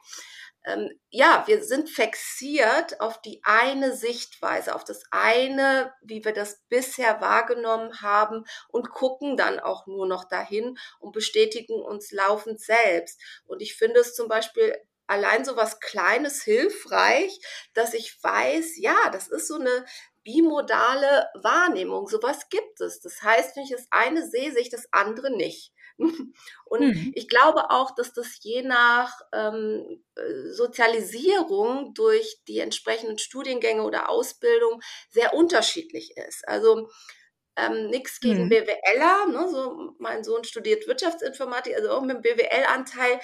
ähm, 0.65 0.89
ja, 1.09 1.43
wir 1.45 1.63
sind 1.63 1.89
fixiert 1.89 2.99
auf 2.99 3.21
die 3.21 3.39
eine 3.43 3.95
Sichtweise, 3.95 4.73
auf 4.73 4.83
das 4.83 5.03
eine, 5.11 5.93
wie 6.01 6.25
wir 6.25 6.33
das 6.33 6.63
bisher 6.69 7.21
wahrgenommen 7.21 8.01
haben 8.01 8.45
und 8.69 8.89
gucken 8.89 9.37
dann 9.37 9.59
auch 9.59 9.85
nur 9.85 10.07
noch 10.07 10.25
dahin 10.25 10.77
und 10.99 11.11
bestätigen 11.11 11.81
uns 11.81 12.11
laufend 12.11 12.59
selbst. 12.59 13.21
Und 13.45 13.61
ich 13.61 13.75
finde 13.75 13.99
es 13.99 14.15
zum 14.15 14.27
Beispiel 14.27 14.75
allein 15.07 15.45
so 15.45 15.55
was 15.55 15.79
Kleines 15.79 16.43
hilfreich, 16.43 17.39
dass 17.73 17.93
ich 17.93 18.17
weiß, 18.21 18.77
ja, 18.77 18.95
das 19.11 19.27
ist 19.27 19.47
so 19.47 19.55
eine 19.55 19.85
bimodale 20.23 21.27
Wahrnehmung. 21.35 22.07
Sowas 22.07 22.49
gibt 22.49 22.81
es. 22.81 22.99
Das 22.99 23.21
heißt, 23.21 23.55
wenn 23.55 23.63
ich 23.63 23.71
das 23.71 23.87
eine 23.91 24.27
sehe, 24.27 24.51
sehe 24.51 24.61
ich 24.61 24.69
das 24.69 24.87
andere 24.91 25.35
nicht. 25.35 25.71
Und 26.65 26.81
mhm. 26.81 27.11
ich 27.15 27.29
glaube 27.29 27.69
auch, 27.69 27.95
dass 27.95 28.11
das 28.11 28.39
je 28.41 28.63
nach 28.63 29.13
ähm, 29.31 30.03
Sozialisierung 30.51 31.93
durch 31.93 32.41
die 32.47 32.59
entsprechenden 32.59 33.17
Studiengänge 33.17 33.83
oder 33.83 34.09
Ausbildung 34.09 34.81
sehr 35.09 35.33
unterschiedlich 35.33 36.17
ist. 36.17 36.47
Also 36.47 36.89
ähm, 37.55 37.89
nichts 37.89 38.19
gegen 38.19 38.45
mhm. 38.45 38.49
BWLer. 38.49 39.27
Ne? 39.27 39.47
So, 39.49 39.95
mein 39.99 40.23
Sohn 40.23 40.43
studiert 40.43 40.87
Wirtschaftsinformatik, 40.87 41.75
also 41.75 41.91
auch 41.91 42.01
mit 42.01 42.17
dem 42.17 42.21
BWL-Anteil. 42.21 43.19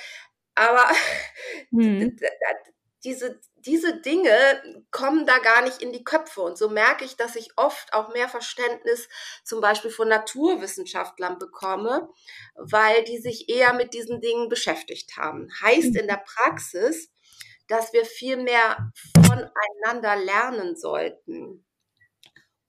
Aber 0.55 0.89
mhm. 1.71 2.17
diese, 3.03 3.39
diese 3.55 4.01
Dinge 4.01 4.85
kommen 4.91 5.25
da 5.25 5.39
gar 5.39 5.61
nicht 5.61 5.81
in 5.81 5.91
die 5.91 6.03
Köpfe. 6.03 6.41
Und 6.41 6.57
so 6.57 6.69
merke 6.69 7.05
ich, 7.05 7.17
dass 7.17 7.35
ich 7.35 7.51
oft 7.57 7.93
auch 7.93 8.13
mehr 8.13 8.29
Verständnis 8.29 9.07
zum 9.43 9.61
Beispiel 9.61 9.91
von 9.91 10.07
Naturwissenschaftlern 10.07 11.39
bekomme, 11.39 12.09
weil 12.55 13.03
die 13.03 13.19
sich 13.19 13.49
eher 13.49 13.73
mit 13.73 13.93
diesen 13.93 14.21
Dingen 14.21 14.49
beschäftigt 14.49 15.17
haben. 15.17 15.49
Heißt 15.61 15.95
in 15.95 16.07
der 16.07 16.23
Praxis, 16.25 17.11
dass 17.67 17.93
wir 17.93 18.05
viel 18.05 18.37
mehr 18.37 18.91
voneinander 19.25 20.15
lernen 20.17 20.75
sollten 20.75 21.65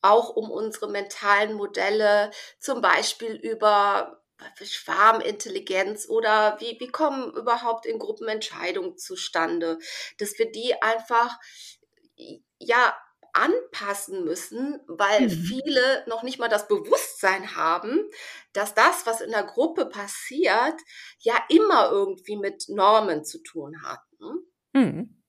auch 0.03 0.31
um 0.31 0.51
unsere 0.51 0.91
mentalen 0.91 1.55
Modelle 1.55 2.31
zum 2.59 2.81
Beispiel 2.81 3.35
über 3.37 4.22
Schwarmintelligenz 4.63 6.09
oder 6.09 6.57
wie, 6.61 6.79
wie 6.81 6.89
kommen 6.89 7.33
überhaupt 7.35 7.87
in 7.87 7.99
Gruppen 7.99 8.29
Entscheidungen 8.29 8.97
zustande, 8.99 9.79
dass 10.19 10.39
wir 10.39 10.51
die 10.51 10.81
einfach, 10.83 11.39
ja, 12.59 12.97
anpassen 13.33 14.25
müssen, 14.25 14.81
weil 14.87 15.23
mhm. 15.23 15.31
viele 15.31 16.05
noch 16.07 16.23
nicht 16.23 16.39
mal 16.39 16.49
das 16.49 16.69
Bewusstsein 16.69 17.57
haben, 17.57 17.99
dass 18.53 18.75
das, 18.75 19.07
was 19.07 19.21
in 19.21 19.31
der 19.31 19.45
Gruppe 19.45 19.87
passiert, 19.87 20.79
ja 21.19 21.35
immer 21.49 21.91
irgendwie 21.91 22.37
mit 22.37 22.69
Normen 22.69 23.25
zu 23.25 23.43
tun 23.43 23.83
hat. 23.83 24.01
Ne? 24.19 24.35
Mhm. 24.75 25.23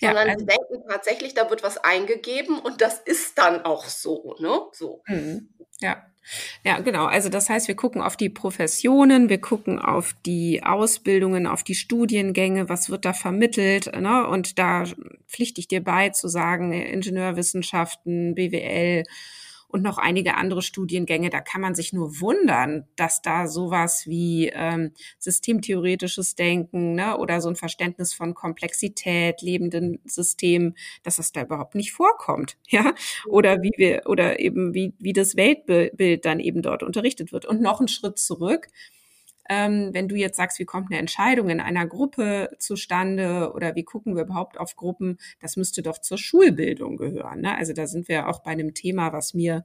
Ja, 0.00 0.10
Sondern 0.10 0.28
also, 0.28 0.40
sie 0.40 0.46
denken 0.46 0.88
tatsächlich, 0.88 1.34
da 1.34 1.50
wird 1.50 1.62
was 1.62 1.78
eingegeben 1.78 2.58
und 2.58 2.82
das 2.82 3.00
ist 3.00 3.36
dann 3.38 3.62
auch 3.62 3.86
so, 3.86 4.36
ne? 4.38 4.60
So. 4.72 5.02
Mhm. 5.06 5.54
Ja. 5.80 6.06
Ja, 6.64 6.80
genau. 6.80 7.06
Also 7.06 7.28
das 7.28 7.48
heißt, 7.48 7.68
wir 7.68 7.76
gucken 7.76 8.02
auf 8.02 8.16
die 8.16 8.28
Professionen, 8.28 9.28
wir 9.28 9.40
gucken 9.40 9.78
auf 9.78 10.14
die 10.26 10.62
Ausbildungen, 10.64 11.46
auf 11.46 11.62
die 11.62 11.74
Studiengänge, 11.74 12.68
was 12.68 12.90
wird 12.90 13.04
da 13.04 13.12
vermittelt. 13.12 13.92
Ne? 13.98 14.26
Und 14.26 14.58
da 14.58 14.84
pflichte 15.28 15.60
ich 15.60 15.68
dir 15.68 15.82
bei 15.82 16.10
zu 16.10 16.28
sagen, 16.28 16.72
Ingenieurwissenschaften, 16.72 18.34
BWL, 18.34 19.04
und 19.76 19.82
noch 19.82 19.98
einige 19.98 20.36
andere 20.36 20.62
Studiengänge. 20.62 21.28
Da 21.28 21.42
kann 21.42 21.60
man 21.60 21.74
sich 21.74 21.92
nur 21.92 22.18
wundern, 22.22 22.86
dass 22.96 23.20
da 23.20 23.46
sowas 23.46 24.06
wie 24.06 24.50
ähm, 24.54 24.92
systemtheoretisches 25.18 26.34
Denken 26.34 26.94
ne, 26.94 27.18
oder 27.18 27.42
so 27.42 27.50
ein 27.50 27.56
Verständnis 27.56 28.14
von 28.14 28.32
Komplexität, 28.32 29.42
lebenden 29.42 30.00
Systemen, 30.06 30.76
dass 31.02 31.16
das 31.16 31.32
da 31.32 31.42
überhaupt 31.42 31.74
nicht 31.74 31.92
vorkommt, 31.92 32.56
ja, 32.68 32.94
oder 33.28 33.62
wie 33.62 33.72
wir 33.76 34.04
oder 34.06 34.40
eben 34.40 34.72
wie 34.72 34.94
wie 34.98 35.12
das 35.12 35.36
Weltbild 35.36 36.24
dann 36.24 36.40
eben 36.40 36.62
dort 36.62 36.82
unterrichtet 36.82 37.32
wird. 37.32 37.44
Und 37.44 37.60
noch 37.60 37.78
einen 37.80 37.88
Schritt 37.88 38.18
zurück 38.18 38.68
ähm, 39.48 39.90
wenn 39.92 40.08
du 40.08 40.16
jetzt 40.16 40.36
sagst, 40.36 40.58
wie 40.58 40.64
kommt 40.64 40.90
eine 40.90 40.98
Entscheidung 40.98 41.48
in 41.50 41.60
einer 41.60 41.86
Gruppe 41.86 42.50
zustande 42.58 43.52
oder 43.54 43.74
wie 43.74 43.84
gucken 43.84 44.16
wir 44.16 44.24
überhaupt 44.24 44.58
auf 44.58 44.76
Gruppen, 44.76 45.18
das 45.40 45.56
müsste 45.56 45.82
doch 45.82 45.98
zur 45.98 46.18
Schulbildung 46.18 46.96
gehören. 46.96 47.40
Ne? 47.40 47.56
Also 47.56 47.72
da 47.72 47.86
sind 47.86 48.08
wir 48.08 48.28
auch 48.28 48.40
bei 48.42 48.50
einem 48.52 48.74
Thema, 48.74 49.12
was 49.12 49.34
mir 49.34 49.64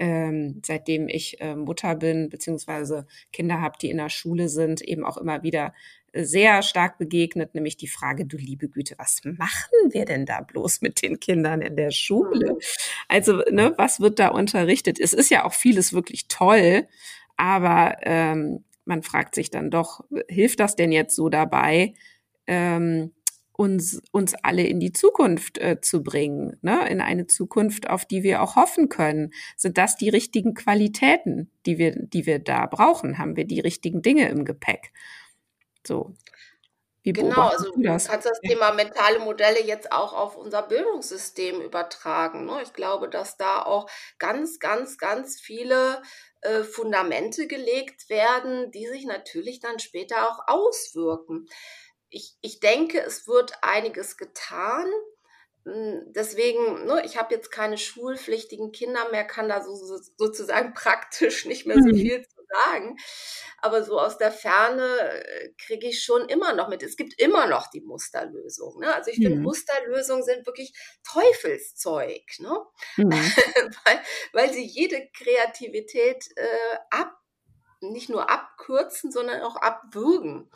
ähm, 0.00 0.62
seitdem 0.64 1.08
ich 1.08 1.40
äh, 1.42 1.54
Mutter 1.54 1.94
bin, 1.94 2.30
beziehungsweise 2.30 3.06
Kinder 3.32 3.60
habe, 3.60 3.76
die 3.80 3.90
in 3.90 3.98
der 3.98 4.08
Schule 4.08 4.48
sind, 4.48 4.80
eben 4.80 5.04
auch 5.04 5.18
immer 5.18 5.42
wieder 5.42 5.74
sehr 6.12 6.62
stark 6.62 6.98
begegnet, 6.98 7.54
nämlich 7.54 7.76
die 7.76 7.86
Frage, 7.86 8.24
du 8.24 8.36
liebe 8.36 8.68
Güte, 8.68 8.94
was 8.98 9.20
machen 9.24 9.90
wir 9.90 10.06
denn 10.06 10.26
da 10.26 10.40
bloß 10.40 10.80
mit 10.80 11.02
den 11.02 11.20
Kindern 11.20 11.60
in 11.60 11.76
der 11.76 11.90
Schule? 11.90 12.56
Also, 13.08 13.42
ne, 13.50 13.74
was 13.76 14.00
wird 14.00 14.18
da 14.18 14.28
unterrichtet? 14.28 14.98
Es 14.98 15.12
ist 15.12 15.30
ja 15.30 15.44
auch 15.44 15.52
vieles 15.52 15.92
wirklich 15.92 16.26
toll, 16.26 16.88
aber 17.36 17.98
ähm, 18.02 18.64
man 18.90 19.02
fragt 19.02 19.34
sich 19.34 19.50
dann 19.50 19.70
doch, 19.70 20.04
hilft 20.28 20.60
das 20.60 20.76
denn 20.76 20.92
jetzt 20.92 21.16
so 21.16 21.30
dabei, 21.30 21.94
ähm, 22.46 23.12
uns, 23.52 24.02
uns 24.10 24.34
alle 24.42 24.64
in 24.64 24.80
die 24.80 24.92
Zukunft 24.92 25.58
äh, 25.58 25.80
zu 25.80 26.02
bringen, 26.02 26.58
ne? 26.62 26.88
in 26.88 27.00
eine 27.00 27.26
Zukunft, 27.26 27.88
auf 27.88 28.04
die 28.04 28.22
wir 28.22 28.42
auch 28.42 28.56
hoffen 28.56 28.88
können. 28.88 29.32
Sind 29.56 29.78
das 29.78 29.96
die 29.96 30.08
richtigen 30.08 30.54
Qualitäten, 30.54 31.50
die 31.66 31.78
wir, 31.78 31.94
die 31.94 32.26
wir 32.26 32.38
da 32.38 32.66
brauchen? 32.66 33.18
Haben 33.18 33.36
wir 33.36 33.44
die 33.44 33.60
richtigen 33.60 34.02
Dinge 34.02 34.28
im 34.28 34.44
Gepäck? 34.44 34.92
So. 35.86 36.14
Wie 37.02 37.12
genau, 37.12 37.48
also 37.48 37.70
du 37.72 37.82
das? 37.82 38.08
kannst 38.08 38.26
das 38.26 38.40
Thema 38.40 38.72
mentale 38.72 39.20
Modelle 39.20 39.62
jetzt 39.62 39.90
auch 39.92 40.12
auf 40.12 40.36
unser 40.36 40.62
Bildungssystem 40.62 41.60
übertragen. 41.60 42.44
Ne? 42.44 42.60
Ich 42.62 42.74
glaube, 42.74 43.08
dass 43.08 43.38
da 43.38 43.62
auch 43.62 43.88
ganz, 44.18 44.58
ganz, 44.58 44.98
ganz 44.98 45.40
viele 45.40 46.02
äh, 46.42 46.62
Fundamente 46.62 47.46
gelegt 47.46 48.08
werden, 48.08 48.70
die 48.70 48.86
sich 48.86 49.04
natürlich 49.04 49.60
dann 49.60 49.78
später 49.78 50.28
auch 50.28 50.46
auswirken. 50.46 51.46
Ich, 52.08 52.36
ich 52.40 52.60
denke, 52.60 53.00
es 53.00 53.28
wird 53.28 53.52
einiges 53.62 54.16
getan. 54.16 54.90
Hm, 55.64 56.12
deswegen, 56.14 56.86
ne, 56.86 57.02
ich 57.04 57.18
habe 57.18 57.34
jetzt 57.34 57.50
keine 57.50 57.76
schulpflichtigen 57.76 58.72
Kinder 58.72 59.10
mehr, 59.10 59.24
kann 59.24 59.48
da 59.48 59.62
so, 59.62 59.74
so, 59.74 59.98
sozusagen 60.16 60.74
praktisch 60.74 61.44
nicht 61.44 61.66
mehr 61.66 61.76
so 61.76 61.88
mhm. 61.88 61.96
viel 61.96 62.22
zu 62.22 62.39
sagen. 62.50 62.96
Aber 63.58 63.84
so 63.84 63.98
aus 63.98 64.18
der 64.18 64.32
Ferne 64.32 64.98
äh, 64.98 65.52
kriege 65.58 65.88
ich 65.88 66.02
schon 66.02 66.28
immer 66.28 66.52
noch 66.54 66.68
mit. 66.68 66.82
Es 66.82 66.96
gibt 66.96 67.20
immer 67.20 67.46
noch 67.46 67.68
die 67.70 67.80
Musterlösung. 67.80 68.80
Ne? 68.80 68.94
Also 68.94 69.10
ich 69.10 69.18
mhm. 69.18 69.24
finde, 69.24 69.40
Musterlösungen 69.40 70.24
sind 70.24 70.46
wirklich 70.46 70.72
Teufelszeug, 71.10 72.22
ne? 72.38 72.58
Mhm. 72.96 73.10
weil, 73.84 74.00
weil 74.32 74.52
sie 74.52 74.64
jede 74.64 75.08
Kreativität 75.16 76.24
äh, 76.36 76.76
ab, 76.90 77.12
nicht 77.80 78.10
nur 78.10 78.28
abkürzen, 78.30 79.10
sondern 79.10 79.42
auch 79.42 79.56
abwürgen. 79.56 80.50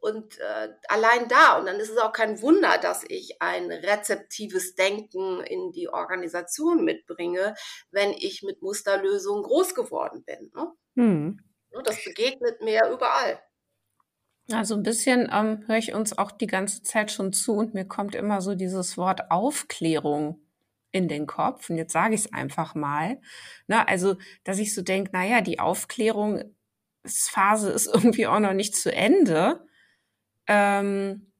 Und 0.00 0.38
äh, 0.38 0.68
allein 0.88 1.28
da, 1.28 1.58
und 1.58 1.66
dann 1.66 1.76
ist 1.76 1.90
es 1.90 1.98
auch 1.98 2.12
kein 2.12 2.40
Wunder, 2.40 2.78
dass 2.78 3.04
ich 3.06 3.42
ein 3.42 3.70
rezeptives 3.70 4.74
Denken 4.74 5.42
in 5.42 5.72
die 5.72 5.90
Organisation 5.90 6.84
mitbringe, 6.84 7.54
wenn 7.90 8.12
ich 8.12 8.42
mit 8.42 8.62
Musterlösungen 8.62 9.42
groß 9.42 9.74
geworden 9.74 10.24
bin. 10.24 10.50
Ne? 10.54 10.72
Hm. 10.96 11.40
Das 11.84 12.02
begegnet 12.02 12.62
mir 12.62 12.88
überall. 12.90 13.40
Also 14.50 14.74
ein 14.74 14.82
bisschen 14.82 15.30
ähm, 15.32 15.64
höre 15.66 15.76
ich 15.76 15.94
uns 15.94 16.16
auch 16.16 16.32
die 16.32 16.46
ganze 16.46 16.82
Zeit 16.82 17.12
schon 17.12 17.32
zu 17.32 17.52
und 17.52 17.74
mir 17.74 17.84
kommt 17.84 18.14
immer 18.14 18.40
so 18.40 18.54
dieses 18.54 18.96
Wort 18.96 19.30
Aufklärung 19.30 20.40
in 20.92 21.08
den 21.08 21.26
Kopf. 21.26 21.70
Und 21.70 21.76
jetzt 21.76 21.92
sage 21.92 22.14
ich 22.14 22.22
es 22.22 22.32
einfach 22.32 22.74
mal. 22.74 23.20
Ne? 23.68 23.86
also, 23.86 24.16
dass 24.44 24.58
ich 24.58 24.74
so 24.74 24.82
denke, 24.82 25.12
naja, 25.12 25.40
die 25.40 25.60
Aufklärungsphase 25.60 27.70
ist 27.70 27.86
irgendwie 27.94 28.26
auch 28.26 28.40
noch 28.40 28.54
nicht 28.54 28.74
zu 28.74 28.92
Ende. 28.92 29.64
Ähm, 30.52 31.32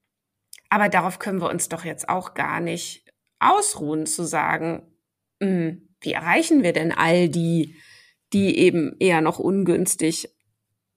aber 0.69 0.89
darauf 0.89 1.19
können 1.19 1.41
wir 1.41 1.51
uns 1.51 1.69
doch 1.69 1.85
jetzt 1.85 2.09
auch 2.09 2.35
gar 2.35 2.61
nicht 2.61 3.13
ausruhen, 3.41 4.07
zu 4.07 4.23
sagen, 4.23 4.83
mh, 5.41 5.49
hm, 5.49 5.89
wie 6.01 6.13
erreichen 6.13 6.63
wir 6.63 6.73
denn 6.73 6.93
all 6.93 7.29
die, 7.29 7.75
die 8.33 8.57
eben 8.57 8.95
eher 9.01 9.21
noch 9.21 9.41
ungünstig 9.41 10.31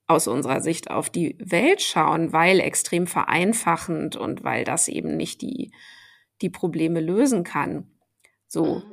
aus 0.06 0.28
unserer 0.28 0.62
Sicht 0.62 0.92
auf 0.92 1.10
die 1.10 1.36
Welt 1.40 1.82
schauen, 1.82 2.32
weil 2.32 2.60
extrem 2.60 3.08
vereinfachend 3.08 4.16
und 4.16 4.44
weil 4.44 4.64
das 4.64 4.88
eben 4.88 5.18
nicht 5.18 5.42
die, 5.42 5.72
die 6.42 6.52
Probleme 6.52 7.00
lösen 7.00 7.44
kann. 7.44 7.92
So. 8.48 8.84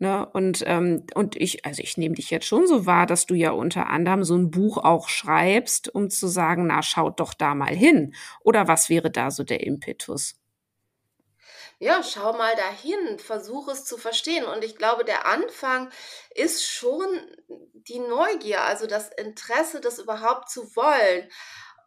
Ne? 0.00 0.26
Und, 0.32 0.62
ähm, 0.66 1.04
und 1.14 1.34
ich, 1.36 1.64
also 1.64 1.82
ich 1.82 1.96
nehme 1.96 2.14
dich 2.14 2.30
jetzt 2.30 2.46
schon 2.46 2.66
so 2.68 2.86
wahr, 2.86 3.06
dass 3.06 3.26
du 3.26 3.34
ja 3.34 3.50
unter 3.50 3.88
anderem 3.88 4.22
so 4.22 4.36
ein 4.36 4.50
Buch 4.50 4.78
auch 4.78 5.08
schreibst, 5.08 5.92
um 5.92 6.08
zu 6.08 6.28
sagen, 6.28 6.66
na, 6.68 6.82
schaut 6.82 7.18
doch 7.18 7.34
da 7.34 7.54
mal 7.54 7.74
hin. 7.74 8.14
Oder 8.42 8.68
was 8.68 8.88
wäre 8.88 9.10
da 9.10 9.30
so 9.30 9.42
der 9.42 9.64
Impetus? 9.64 10.36
Ja, 11.80 12.02
schau 12.02 12.32
mal 12.32 12.56
dahin, 12.56 13.18
versuch 13.18 13.68
es 13.68 13.84
zu 13.84 13.98
verstehen. 13.98 14.44
Und 14.44 14.64
ich 14.64 14.76
glaube, 14.76 15.04
der 15.04 15.26
Anfang 15.26 15.90
ist 16.34 16.64
schon 16.64 17.06
die 17.72 18.00
Neugier, 18.00 18.62
also 18.62 18.86
das 18.86 19.10
Interesse, 19.16 19.80
das 19.80 19.98
überhaupt 19.98 20.50
zu 20.50 20.74
wollen. 20.74 21.28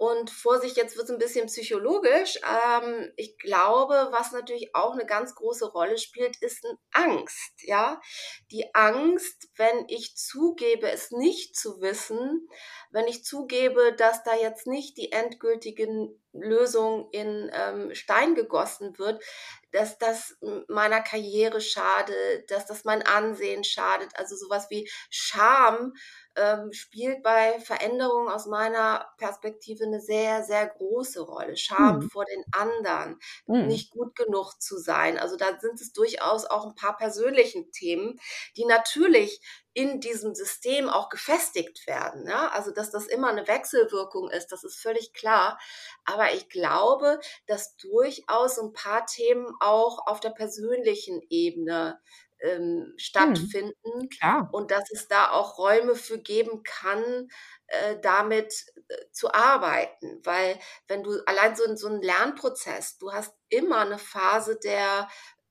Und 0.02 0.32
Vorsicht, 0.32 0.78
jetzt 0.78 0.98
wird 0.98 1.06
es 1.06 1.12
ein 1.12 1.20
bisschen 1.20 1.46
psychologisch. 1.46 2.40
Ähm, 2.44 3.14
ich 3.18 3.38
glaube, 3.38 4.08
was 4.10 4.32
natürlich 4.32 4.74
auch 4.74 4.94
eine 4.94 5.06
ganz 5.06 5.36
große 5.36 5.68
Rolle 5.68 6.00
spielt, 6.00 6.42
ist 6.42 6.66
Angst. 6.92 7.52
Ja, 7.60 8.02
die 8.50 8.74
Angst, 8.74 9.50
wenn 9.58 9.86
ich 9.90 10.18
zugebe, 10.18 10.90
es 10.90 11.12
nicht 11.12 11.56
zu 11.56 11.82
wissen, 11.82 12.50
wenn 12.90 13.08
ich 13.08 13.24
zugebe, 13.24 13.94
dass 13.96 14.24
da 14.24 14.34
jetzt 14.36 14.66
nicht 14.66 14.98
die 14.98 15.12
endgültige 15.12 15.88
Lösung 16.34 17.10
in 17.12 17.52
ähm, 17.54 17.94
Stein 17.94 18.34
gegossen 18.34 18.98
wird, 18.98 19.24
dass 19.72 20.00
das 20.00 20.36
meiner 20.68 21.02
Karriere 21.02 21.62
schadet, 21.62 22.50
dass 22.50 22.66
das 22.66 22.86
mein 22.86 23.04
Ansehen 23.04 23.64
schadet. 23.64 24.10
Also 24.16 24.36
sowas 24.36 24.68
wie 24.72 24.90
Scham 25.12 25.94
ähm, 26.36 26.72
spielt 26.72 27.24
bei 27.24 27.60
Veränderungen 27.60 28.30
aus 28.30 28.46
meiner 28.46 29.08
Perspektive 29.18 29.86
eine 29.86 30.00
sehr, 30.00 30.44
sehr 30.44 30.68
große 30.68 31.22
Rolle. 31.22 31.58
Scham 31.58 31.98
mhm. 31.98 32.10
vor 32.10 32.26
den 32.26 32.44
anderen, 32.52 33.20
mhm. 33.48 33.68
nicht 33.68 33.92
gut 33.92 34.16
genug 34.16 34.54
zu 34.62 34.78
sein. 34.78 35.18
Also 35.18 35.36
da 35.36 35.60
sind 35.60 35.80
es 35.82 35.94
durchaus 35.94 36.46
auch 36.46 36.66
ein 36.66 36.76
paar 36.76 36.96
persönlichen 36.96 37.72
Themen, 37.72 38.20
die 38.58 38.66
natürlich 38.66 39.42
in 39.74 40.02
diesem 40.02 40.36
System 40.36 40.90
auch 40.90 41.10
gefestigt 41.10 41.88
werden. 41.88 42.28
Ja? 42.28 42.50
Also, 42.50 42.72
dass 42.72 42.92
das 42.92 43.08
immer 43.08 43.30
eine 43.30 43.48
Wechselwirkung 43.48 44.30
ist, 44.30 44.52
das 44.52 44.64
ist 44.64 44.82
völlig 44.82 45.14
klar. 45.14 45.58
Aber 46.04 46.34
ich 46.34 46.50
glaube, 46.50 47.20
dass 47.48 47.78
durchaus 47.78 48.60
ein 48.60 48.74
paar 48.74 49.06
Themen 49.06 49.48
auch 49.60 50.08
auf 50.08 50.20
der 50.20 50.32
persönlichen 50.32 51.22
Ebene 51.30 52.00
ähm, 52.42 52.86
hm, 52.86 52.94
stattfinden 52.98 54.10
hm, 54.20 54.48
und 54.52 54.72
dass 54.72 54.92
es 54.92 55.08
da 55.08 55.32
auch 55.32 55.58
Räume 55.58 55.96
für 55.96 56.20
geben 56.20 56.64
kann, 56.64 57.30
äh, 57.68 57.98
damit 58.02 58.54
äh, 58.88 58.96
zu 59.12 59.34
arbeiten. 59.34 60.20
Weil 60.24 60.60
wenn 60.88 61.04
du 61.04 61.20
allein 61.26 61.56
so, 61.56 61.76
so 61.76 61.88
ein 61.88 62.02
Lernprozess, 62.02 62.98
du 62.98 63.12
hast 63.12 63.34
immer 63.50 63.80
eine 63.80 63.98
Phase 63.98 64.58
der 64.58 65.08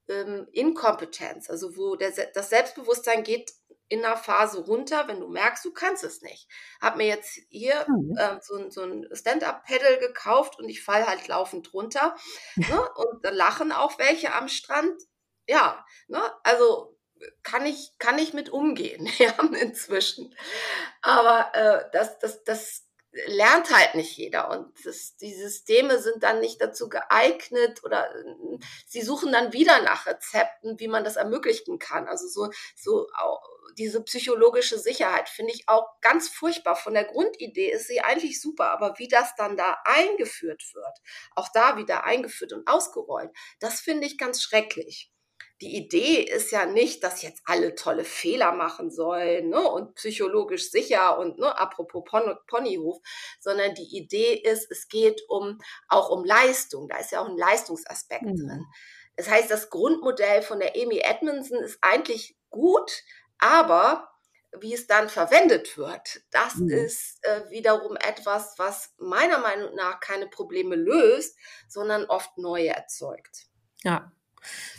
ähm, 0.08 0.46
Inkompetenz, 0.52 1.48
also 1.48 1.76
wo 1.76 1.96
der, 1.96 2.10
das 2.10 2.50
Selbstbewusstsein 2.50 3.22
geht 3.22 3.52
in 3.90 4.04
einer 4.04 4.16
Phase 4.16 4.60
runter, 4.60 5.08
wenn 5.08 5.18
du 5.18 5.26
merkst, 5.26 5.64
du 5.64 5.72
kannst 5.72 6.04
es 6.04 6.22
nicht. 6.22 6.48
Hab 6.80 6.96
mir 6.96 7.06
jetzt 7.06 7.40
hier 7.48 7.84
mhm. 7.88 8.16
äh, 8.16 8.38
so, 8.40 8.70
so 8.70 8.82
ein 8.82 9.08
Stand-up-Pedal 9.12 9.98
gekauft 9.98 10.58
und 10.58 10.68
ich 10.68 10.82
fall 10.82 11.06
halt 11.06 11.26
laufend 11.26 11.74
runter. 11.74 12.14
ne? 12.56 12.88
Und 12.94 13.24
da 13.24 13.30
lachen 13.30 13.72
auch 13.72 13.98
welche 13.98 14.32
am 14.32 14.48
Strand. 14.48 15.02
Ja, 15.50 15.84
ne? 16.06 16.22
also 16.44 16.96
kann 17.42 17.66
ich, 17.66 17.98
kann 17.98 18.20
ich 18.20 18.32
mit 18.34 18.50
umgehen, 18.50 19.10
ja, 19.18 19.34
inzwischen. 19.60 20.32
Aber 21.02 21.50
äh, 21.54 21.90
das, 21.92 22.20
das, 22.20 22.44
das 22.44 22.86
lernt 23.26 23.76
halt 23.76 23.96
nicht 23.96 24.16
jeder 24.16 24.48
und 24.50 24.72
das, 24.84 25.16
die 25.16 25.34
Systeme 25.34 25.98
sind 25.98 26.22
dann 26.22 26.38
nicht 26.38 26.60
dazu 26.62 26.88
geeignet 26.88 27.82
oder 27.82 28.08
sie 28.86 29.02
suchen 29.02 29.32
dann 29.32 29.52
wieder 29.52 29.82
nach 29.82 30.06
Rezepten, 30.06 30.78
wie 30.78 30.86
man 30.86 31.02
das 31.02 31.16
ermöglichen 31.16 31.80
kann. 31.80 32.06
Also 32.06 32.28
so, 32.28 32.52
so 32.76 33.08
diese 33.76 34.04
psychologische 34.04 34.78
Sicherheit 34.78 35.28
finde 35.28 35.52
ich 35.52 35.68
auch 35.68 36.00
ganz 36.00 36.28
furchtbar. 36.28 36.76
Von 36.76 36.94
der 36.94 37.04
Grundidee 37.04 37.72
ist 37.72 37.88
sie 37.88 38.00
eigentlich 38.00 38.40
super, 38.40 38.70
aber 38.70 38.98
wie 38.98 39.08
das 39.08 39.34
dann 39.34 39.56
da 39.56 39.78
eingeführt 39.84 40.62
wird, 40.74 40.98
auch 41.34 41.48
da 41.52 41.76
wieder 41.76 42.04
eingeführt 42.04 42.52
und 42.52 42.68
ausgerollt, 42.68 43.30
das 43.58 43.80
finde 43.80 44.06
ich 44.06 44.18
ganz 44.18 44.40
schrecklich 44.40 45.09
die 45.60 45.76
Idee 45.76 46.22
ist 46.22 46.52
ja 46.52 46.64
nicht, 46.64 47.04
dass 47.04 47.22
jetzt 47.22 47.42
alle 47.44 47.74
tolle 47.74 48.04
Fehler 48.04 48.52
machen 48.52 48.90
sollen 48.90 49.50
ne, 49.50 49.60
und 49.60 49.94
psychologisch 49.94 50.70
sicher 50.70 51.18
und 51.18 51.38
ne, 51.38 51.58
apropos 51.58 52.02
Pon 52.04 52.36
Ponyhof, 52.46 52.98
sondern 53.40 53.74
die 53.74 53.96
Idee 53.96 54.34
ist, 54.34 54.70
es 54.70 54.88
geht 54.88 55.22
um 55.28 55.60
auch 55.88 56.10
um 56.10 56.24
Leistung. 56.24 56.88
Da 56.88 56.96
ist 56.96 57.12
ja 57.12 57.20
auch 57.20 57.28
ein 57.28 57.36
Leistungsaspekt 57.36 58.22
mhm. 58.22 58.36
drin. 58.36 58.66
Das 59.16 59.28
heißt, 59.28 59.50
das 59.50 59.68
Grundmodell 59.68 60.40
von 60.40 60.60
der 60.60 60.74
Amy 60.76 61.00
Edmondson 61.00 61.58
ist 61.58 61.78
eigentlich 61.82 62.38
gut, 62.48 62.90
aber 63.38 64.08
wie 64.58 64.72
es 64.72 64.86
dann 64.86 65.08
verwendet 65.08 65.76
wird, 65.76 66.22
das 66.30 66.56
mhm. 66.56 66.70
ist 66.70 67.18
äh, 67.22 67.50
wiederum 67.50 67.96
etwas, 67.96 68.54
was 68.56 68.94
meiner 68.98 69.38
Meinung 69.38 69.74
nach 69.74 70.00
keine 70.00 70.26
Probleme 70.26 70.74
löst, 70.74 71.38
sondern 71.68 72.06
oft 72.06 72.36
neue 72.38 72.68
erzeugt. 72.68 73.46
Ja, 73.82 74.10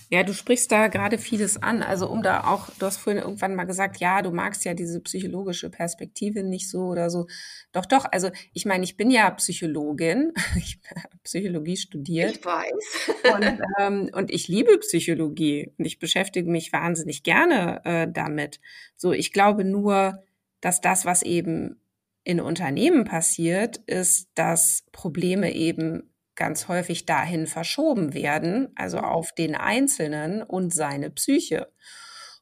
ja, 0.10 0.24
du 0.24 0.34
sprichst 0.34 0.72
da 0.72 0.88
gerade 0.88 1.18
vieles 1.18 1.62
an. 1.62 1.82
Also 1.84 2.10
um 2.10 2.22
da 2.22 2.44
auch, 2.44 2.70
du 2.78 2.86
hast 2.86 2.98
vorhin 2.98 3.22
irgendwann 3.22 3.56
mal 3.56 3.64
gesagt, 3.64 4.02
ja, 4.02 4.22
du 4.22 4.32
magst 4.32 4.66
ja 4.66 4.74
diese 4.74 5.00
psychologische 5.00 5.70
Perspektive 5.70 6.44
nicht 6.44 6.70
so 6.70 6.88
oder 6.88 7.10
so. 7.10 7.28
Doch, 7.72 7.86
doch. 7.86 8.06
Also 8.12 8.30
ich 8.54 8.66
meine, 8.66 8.84
ich 8.84 8.98
bin 8.98 9.10
ja 9.10 9.30
Psychologin. 9.32 10.34
Ich 10.58 10.80
habe 10.90 11.18
Psychologie 11.24 11.78
studiert. 11.78 12.36
Ich 12.36 12.46
weiß. 12.46 13.34
Und, 13.34 13.62
ähm, 13.80 14.10
und 14.14 14.32
ich 14.32 14.48
liebe 14.48 14.78
Psychologie 14.80 15.74
und 15.78 15.86
ich 15.86 15.98
beschäftige 15.98 16.50
mich 16.50 16.74
wahnsinnig 16.74 17.24
gerne 17.24 17.82
äh, 17.86 18.08
damit. 18.12 18.60
So, 18.98 19.14
ich 19.14 19.32
glaube 19.32 19.64
nur, 19.64 20.24
dass 20.60 20.82
das, 20.82 21.06
was 21.06 21.24
eben 21.24 21.82
in 22.24 22.40
Unternehmen 22.40 23.06
passiert, 23.06 23.78
ist, 23.88 24.30
dass 24.36 24.84
Probleme 24.92 25.54
eben 25.56 26.11
ganz 26.36 26.68
häufig 26.68 27.06
dahin 27.06 27.48
verschoben 27.48 28.14
werden, 28.14 28.72
also 28.76 28.98
mhm. 28.98 29.06
auf 29.06 29.32
den 29.34 29.56
Einzelnen 29.56 30.42
und 30.42 30.74
seine 30.74 31.10
Psyche. 31.10 31.72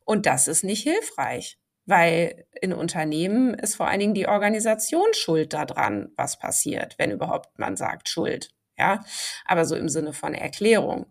Und 0.06 0.26
das 0.26 0.48
ist 0.48 0.64
nicht 0.64 0.84
hilfreich, 0.84 1.60
weil 1.86 2.46
in 2.62 2.74
Unternehmen 2.74 3.54
ist 3.54 3.76
vor 3.76 3.88
allen 3.88 4.00
Dingen 4.00 4.14
die 4.14 4.28
Organisation 4.28 5.14
schuld 5.14 5.54
daran, 5.54 6.12
was 6.16 6.40
passiert, 6.40 6.96
wenn 6.98 7.12
überhaupt 7.12 7.58
man 7.58 7.76
sagt 7.76 8.10
Schuld. 8.10 8.52
Ja, 8.78 9.04
aber 9.46 9.66
so 9.66 9.76
im 9.76 9.90
Sinne 9.90 10.14
von 10.14 10.34
Erklärung. 10.34 11.08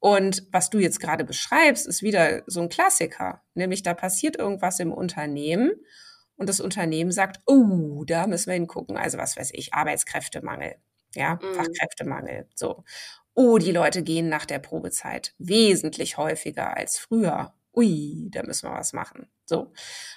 Und 0.00 0.46
was 0.52 0.70
du 0.70 0.78
jetzt 0.78 1.00
gerade 1.00 1.24
beschreibst, 1.24 1.86
ist 1.86 2.02
wieder 2.02 2.42
so 2.46 2.60
ein 2.60 2.68
Klassiker, 2.68 3.42
nämlich 3.54 3.82
da 3.82 3.94
passiert 3.94 4.36
irgendwas 4.36 4.80
im 4.80 4.92
Unternehmen 4.92 5.72
und 6.36 6.48
das 6.48 6.60
Unternehmen 6.60 7.12
sagt, 7.12 7.40
oh, 7.46 8.04
da 8.04 8.26
müssen 8.26 8.48
wir 8.48 8.54
hingucken. 8.54 8.96
Also 8.96 9.18
was 9.18 9.36
weiß 9.36 9.50
ich, 9.54 9.72
Arbeitskräftemangel, 9.74 10.76
ja, 11.14 11.38
mhm. 11.42 11.54
Fachkräftemangel, 11.54 12.48
so. 12.54 12.84
Oh, 13.34 13.58
die 13.58 13.72
Leute 13.72 14.02
gehen 14.02 14.28
nach 14.28 14.46
der 14.46 14.58
Probezeit 14.58 15.34
wesentlich 15.38 16.16
häufiger 16.16 16.76
als 16.76 16.98
früher. 16.98 17.54
Ui, 17.74 18.28
da 18.30 18.42
müssen 18.42 18.70
wir 18.70 18.74
was 18.76 18.94
machen. 18.94 19.28
So. 19.44 19.72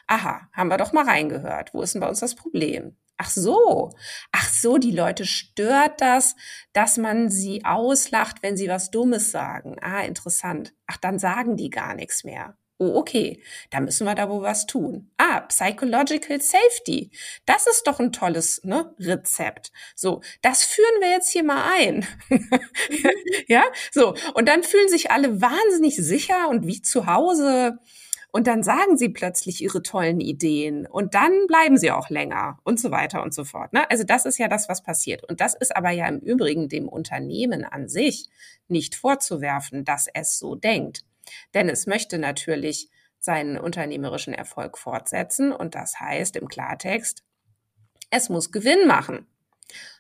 Aha, 0.08 0.48
haben 0.54 0.70
wir 0.70 0.78
doch 0.78 0.94
mal 0.94 1.06
reingehört. 1.06 1.74
Wo 1.74 1.82
ist 1.82 1.94
denn 1.94 2.02
bei 2.02 2.08
uns 2.08 2.22
das 2.22 2.36
Problem? 2.36 2.96
Ach 3.22 3.30
so, 3.30 3.92
ach 4.32 4.48
so, 4.48 4.78
die 4.78 4.92
Leute 4.92 5.26
stört 5.26 6.00
das, 6.00 6.38
dass 6.72 6.98
man 6.98 7.30
sie 7.30 7.66
auslacht, 7.66 8.42
wenn 8.42 8.56
sie 8.56 8.70
was 8.70 8.92
Dummes 8.92 9.32
sagen. 9.32 9.76
Ah, 9.82 10.04
interessant. 10.04 10.74
Ach, 10.88 10.96
dann 10.96 11.20
sagen 11.20 11.58
die 11.58 11.70
gar 11.70 11.96
nichts 11.96 12.24
mehr. 12.24 12.58
Oh, 12.78 12.96
okay, 12.96 13.44
da 13.72 13.82
müssen 13.82 14.06
wir 14.08 14.16
da 14.16 14.30
wohl 14.30 14.42
was 14.42 14.66
tun. 14.68 15.12
Ah, 15.32 15.42
Psychological 15.42 16.42
Safety. 16.42 17.12
Das 17.46 17.68
ist 17.68 17.86
doch 17.86 18.00
ein 18.00 18.12
tolles 18.12 18.64
ne, 18.64 18.96
Rezept. 19.00 19.72
So, 19.96 20.22
das 20.42 20.64
führen 20.64 21.02
wir 21.02 21.12
jetzt 21.12 21.30
hier 21.30 21.44
mal 21.44 21.72
ein. 21.78 22.08
ja, 23.48 23.64
so. 23.92 24.16
Und 24.34 24.48
dann 24.50 24.64
fühlen 24.64 24.90
sich 24.90 25.12
alle 25.12 25.40
wahnsinnig 25.40 25.98
sicher 25.98 26.50
und 26.50 26.66
wie 26.66 26.82
zu 26.82 27.06
Hause. 27.06 27.78
Und 28.32 28.48
dann 28.48 28.64
sagen 28.64 28.98
sie 28.98 29.10
plötzlich 29.10 29.62
ihre 29.62 29.84
tollen 29.84 30.20
Ideen 30.20 30.88
und 30.88 31.14
dann 31.14 31.46
bleiben 31.48 31.78
sie 31.78 31.92
auch 31.92 32.10
länger 32.10 32.60
und 32.64 32.80
so 32.80 32.90
weiter 32.90 33.22
und 33.22 33.34
so 33.34 33.44
fort. 33.44 33.72
Ne? 33.74 33.90
Also 33.90 34.04
das 34.04 34.26
ist 34.26 34.40
ja 34.40 34.48
das, 34.48 34.68
was 34.68 34.82
passiert. 34.82 35.24
Und 35.30 35.42
das 35.42 35.54
ist 35.54 35.76
aber 35.76 35.92
ja 35.92 36.08
im 36.08 36.20
Übrigen 36.20 36.70
dem 36.70 36.88
Unternehmen 36.88 37.64
an 37.66 37.88
sich 37.88 38.30
nicht 38.68 38.96
vorzuwerfen, 38.96 39.86
dass 39.86 40.08
es 40.12 40.40
so 40.40 40.56
denkt. 40.56 41.04
Denn 41.54 41.70
es 41.70 41.86
möchte 41.86 42.18
natürlich 42.18 42.90
seinen 43.20 43.58
unternehmerischen 43.58 44.34
Erfolg 44.34 44.78
fortsetzen 44.78 45.52
und 45.52 45.76
das 45.76 46.00
heißt 46.00 46.36
im 46.36 46.48
Klartext, 46.48 47.24
es 48.10 48.30
muss 48.30 48.52
Gewinn 48.52 48.88
machen. 48.88 49.28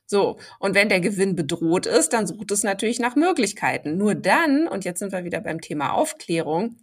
So, 0.05 0.39
und 0.57 0.74
wenn 0.74 0.89
der 0.89 1.01
Gewinn 1.01 1.36
bedroht 1.36 1.86
ist, 1.86 2.13
dann 2.13 2.26
sucht 2.26 2.51
es 2.51 2.63
natürlich 2.63 2.99
nach 2.99 3.15
Möglichkeiten. 3.15 3.97
Nur 3.97 4.15
dann, 4.15 4.67
und 4.67 4.84
jetzt 4.84 4.99
sind 4.99 5.11
wir 5.11 5.24
wieder 5.24 5.39
beim 5.39 5.61
Thema 5.61 5.93
Aufklärung, 5.93 6.78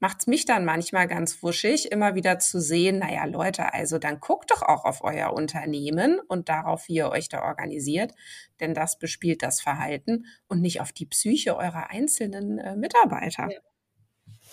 macht 0.00 0.20
es 0.20 0.26
mich 0.26 0.46
dann 0.46 0.64
manchmal 0.64 1.06
ganz 1.06 1.42
wuschig, 1.42 1.92
immer 1.92 2.14
wieder 2.14 2.38
zu 2.38 2.60
sehen, 2.60 2.98
naja 2.98 3.24
Leute, 3.26 3.72
also 3.72 3.98
dann 3.98 4.20
guckt 4.20 4.50
doch 4.50 4.62
auch 4.62 4.84
auf 4.84 5.04
euer 5.04 5.32
Unternehmen 5.32 6.18
und 6.26 6.48
darauf, 6.48 6.88
wie 6.88 6.94
ihr 6.94 7.10
euch 7.10 7.28
da 7.28 7.42
organisiert, 7.42 8.12
denn 8.58 8.74
das 8.74 8.98
bespielt 8.98 9.42
das 9.42 9.60
Verhalten 9.60 10.24
und 10.48 10.60
nicht 10.60 10.80
auf 10.80 10.92
die 10.92 11.06
Psyche 11.06 11.56
eurer 11.56 11.90
einzelnen 11.90 12.58
äh, 12.58 12.74
Mitarbeiter. 12.74 13.50
Ja. 13.50 13.58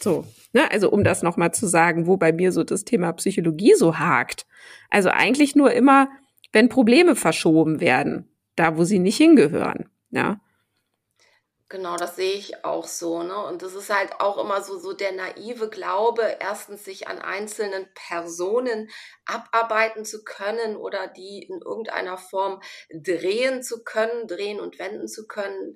So, 0.02 0.26
ne? 0.54 0.70
also 0.72 0.89
um 0.89 1.04
das 1.04 1.22
nochmal 1.22 1.54
zu 1.54 1.68
sagen, 1.68 2.08
wo 2.08 2.18
bei 2.18 2.32
mir 2.32 2.52
so 2.52 2.64
das 2.64 2.86
Thema 2.86 3.12
Psychologie 3.14 3.74
so 3.76 4.00
hakt. 4.00 4.45
Also 4.89 5.10
eigentlich 5.10 5.56
nur 5.56 5.72
immer, 5.74 6.10
wenn 6.52 6.70
Probleme 6.70 7.16
verschoben 7.16 7.80
werden, 7.80 8.30
da 8.56 8.78
wo 8.78 8.84
sie 8.84 9.00
nicht 9.00 9.18
hingehören. 9.18 9.89
Ja. 10.12 10.39
Genau, 11.72 11.97
das 11.97 12.16
sehe 12.16 12.34
ich 12.34 12.66
auch 12.66 12.88
so, 12.88 13.22
ne? 13.22 13.45
Und 13.45 13.62
das 13.62 13.76
ist 13.76 13.93
halt 13.93 14.20
auch 14.20 14.43
immer 14.43 14.64
so, 14.64 14.80
so 14.80 14.93
der 14.93 15.12
naive 15.12 15.70
Glaube, 15.70 16.38
erstens 16.39 16.84
sich 16.84 17.08
an 17.08 17.20
einzelnen 17.20 17.88
Personen 17.93 18.89
abarbeiten 19.26 20.04
zu 20.04 20.24
können 20.24 20.76
oder 20.78 21.06
die 21.06 21.43
in 21.43 21.62
irgendeiner 21.62 22.18
Form 22.18 22.60
drehen 22.91 23.62
zu 23.62 23.84
können, 23.84 24.28
drehen 24.28 24.60
und 24.60 24.80
wenden 24.80 25.08
zu 25.08 25.28
können. 25.28 25.76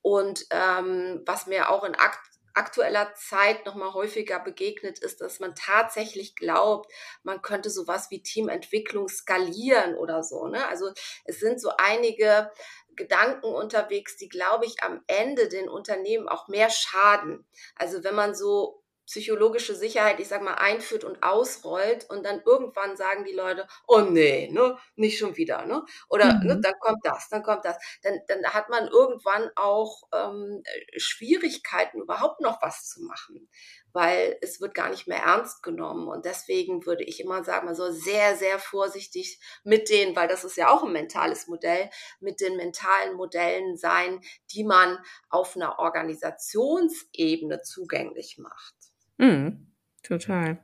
Und 0.00 0.46
ähm, 0.50 1.22
was 1.26 1.48
mir 1.48 1.70
auch 1.70 1.82
in 1.82 1.96
Akt 1.96 2.20
aktueller 2.54 3.14
Zeit 3.14 3.64
noch 3.66 3.74
mal 3.74 3.94
häufiger 3.94 4.38
begegnet 4.38 4.98
ist, 4.98 5.20
dass 5.20 5.40
man 5.40 5.54
tatsächlich 5.54 6.36
glaubt, 6.36 6.92
man 7.22 7.42
könnte 7.42 7.70
sowas 7.70 8.10
wie 8.10 8.22
Teamentwicklung 8.22 9.08
skalieren 9.08 9.96
oder 9.96 10.22
so. 10.22 10.46
Ne? 10.48 10.66
Also 10.68 10.92
es 11.24 11.40
sind 11.40 11.60
so 11.60 11.72
einige 11.78 12.50
Gedanken 12.96 13.46
unterwegs, 13.46 14.16
die, 14.16 14.28
glaube 14.28 14.66
ich, 14.66 14.82
am 14.82 15.02
Ende 15.06 15.48
den 15.48 15.68
Unternehmen 15.68 16.28
auch 16.28 16.48
mehr 16.48 16.70
schaden. 16.70 17.46
Also 17.76 18.04
wenn 18.04 18.14
man 18.14 18.34
so 18.34 18.81
psychologische 19.12 19.74
Sicherheit, 19.74 20.20
ich 20.20 20.28
sag 20.28 20.40
mal, 20.40 20.54
einführt 20.54 21.04
und 21.04 21.22
ausrollt 21.22 22.08
und 22.08 22.24
dann 22.24 22.40
irgendwann 22.46 22.96
sagen 22.96 23.26
die 23.26 23.34
Leute, 23.34 23.68
oh 23.86 24.00
nee, 24.00 24.48
ne, 24.50 24.78
nicht 24.96 25.18
schon 25.18 25.36
wieder, 25.36 25.66
ne? 25.66 25.84
Oder 26.08 26.32
ne, 26.32 26.40
mhm. 26.40 26.46
ne, 26.46 26.60
dann 26.62 26.72
kommt 26.80 27.04
das, 27.04 27.28
dann 27.28 27.42
kommt 27.42 27.66
das. 27.66 27.76
Dann, 28.02 28.20
dann 28.26 28.42
hat 28.44 28.70
man 28.70 28.88
irgendwann 28.88 29.50
auch 29.54 30.04
ähm, 30.14 30.62
Schwierigkeiten, 30.96 32.00
überhaupt 32.00 32.40
noch 32.40 32.62
was 32.62 32.88
zu 32.88 33.02
machen, 33.02 33.50
weil 33.92 34.38
es 34.40 34.62
wird 34.62 34.72
gar 34.72 34.88
nicht 34.88 35.06
mehr 35.06 35.18
ernst 35.18 35.62
genommen. 35.62 36.08
Und 36.08 36.24
deswegen 36.24 36.86
würde 36.86 37.04
ich 37.04 37.20
immer 37.20 37.44
sagen, 37.44 37.66
man 37.66 37.74
soll 37.74 37.92
sehr, 37.92 38.36
sehr 38.36 38.58
vorsichtig 38.58 39.38
mit 39.62 39.90
den, 39.90 40.16
weil 40.16 40.28
das 40.28 40.42
ist 40.42 40.56
ja 40.56 40.70
auch 40.70 40.84
ein 40.84 40.92
mentales 40.92 41.48
Modell, 41.48 41.90
mit 42.20 42.40
den 42.40 42.56
mentalen 42.56 43.14
Modellen 43.14 43.76
sein, 43.76 44.22
die 44.52 44.64
man 44.64 44.98
auf 45.28 45.54
einer 45.54 45.78
Organisationsebene 45.80 47.60
zugänglich 47.60 48.38
macht. 48.38 48.81
Mhm, 49.22 49.68
total. 50.02 50.58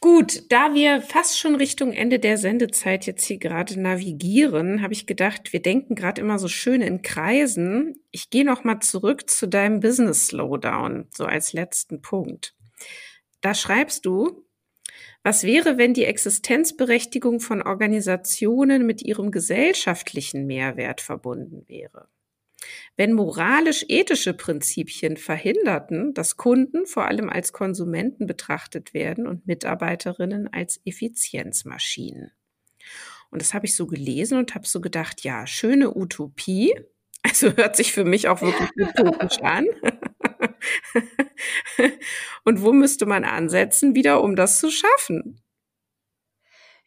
Gut, 0.00 0.52
da 0.52 0.74
wir 0.74 1.00
fast 1.00 1.38
schon 1.38 1.54
Richtung 1.54 1.94
Ende 1.94 2.18
der 2.18 2.36
Sendezeit 2.36 3.06
jetzt 3.06 3.24
hier 3.24 3.38
gerade 3.38 3.80
navigieren, 3.80 4.82
habe 4.82 4.92
ich 4.92 5.06
gedacht, 5.06 5.54
wir 5.54 5.62
denken 5.62 5.94
gerade 5.94 6.20
immer 6.20 6.38
so 6.38 6.48
schön 6.48 6.82
in 6.82 7.00
Kreisen. 7.00 7.94
Ich 8.10 8.28
gehe 8.28 8.44
noch 8.44 8.62
mal 8.62 8.80
zurück 8.80 9.30
zu 9.30 9.48
deinem 9.48 9.80
Business 9.80 10.26
Slowdown, 10.26 11.08
so 11.14 11.24
als 11.24 11.54
letzten 11.54 12.02
Punkt. 12.02 12.54
Da 13.40 13.54
schreibst 13.54 14.04
du, 14.04 14.44
was 15.22 15.44
wäre, 15.44 15.78
wenn 15.78 15.94
die 15.94 16.04
Existenzberechtigung 16.04 17.40
von 17.40 17.62
Organisationen 17.62 18.84
mit 18.84 19.00
ihrem 19.00 19.30
gesellschaftlichen 19.30 20.46
Mehrwert 20.46 21.00
verbunden 21.00 21.64
wäre? 21.68 22.08
Wenn 22.96 23.12
moralisch-ethische 23.12 24.34
Prinzipien 24.34 25.16
verhinderten, 25.16 26.14
dass 26.14 26.36
Kunden 26.36 26.86
vor 26.86 27.06
allem 27.06 27.28
als 27.28 27.52
Konsumenten 27.52 28.26
betrachtet 28.26 28.94
werden 28.94 29.26
und 29.26 29.46
Mitarbeiterinnen 29.46 30.52
als 30.52 30.80
Effizienzmaschinen. 30.84 32.32
Und 33.30 33.42
das 33.42 33.54
habe 33.54 33.66
ich 33.66 33.74
so 33.74 33.86
gelesen 33.86 34.38
und 34.38 34.54
habe 34.54 34.66
so 34.66 34.80
gedacht, 34.80 35.22
ja, 35.22 35.46
schöne 35.46 35.96
Utopie. 35.96 36.74
Also 37.22 37.56
hört 37.56 37.76
sich 37.76 37.92
für 37.92 38.04
mich 38.04 38.28
auch 38.28 38.40
wirklich 38.40 38.70
utopisch 38.80 39.38
an. 39.42 39.66
und 42.44 42.62
wo 42.62 42.72
müsste 42.72 43.06
man 43.06 43.24
ansetzen, 43.24 43.94
wieder 43.94 44.22
um 44.22 44.36
das 44.36 44.60
zu 44.60 44.70
schaffen? 44.70 45.40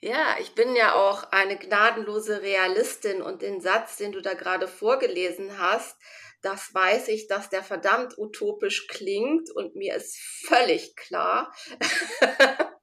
Ja, 0.02 0.38
ich 0.39 0.56
bin 0.56 0.78
ja 0.78 0.95
auch 0.95 1.24
eine 1.32 1.58
gnadenlose 1.58 2.41
Realistin 2.41 3.22
und 3.22 3.41
den 3.41 3.60
Satz, 3.60 3.97
den 3.97 4.14
du 4.14 4.22
da 4.22 4.34
gerade 4.34 4.68
vorgelesen 4.68 5.60
hast, 5.60 5.97
das 6.41 6.74
weiß 6.74 7.10
ich, 7.10 7.28
dass 7.28 7.50
der 7.50 7.64
verdammt 7.64 8.18
utopisch 8.18 8.88
klingt 8.88 9.52
und 9.52 9.76
mir 9.76 9.95
ist 9.95 10.18
völlig 10.47 10.95
klar, 10.95 11.54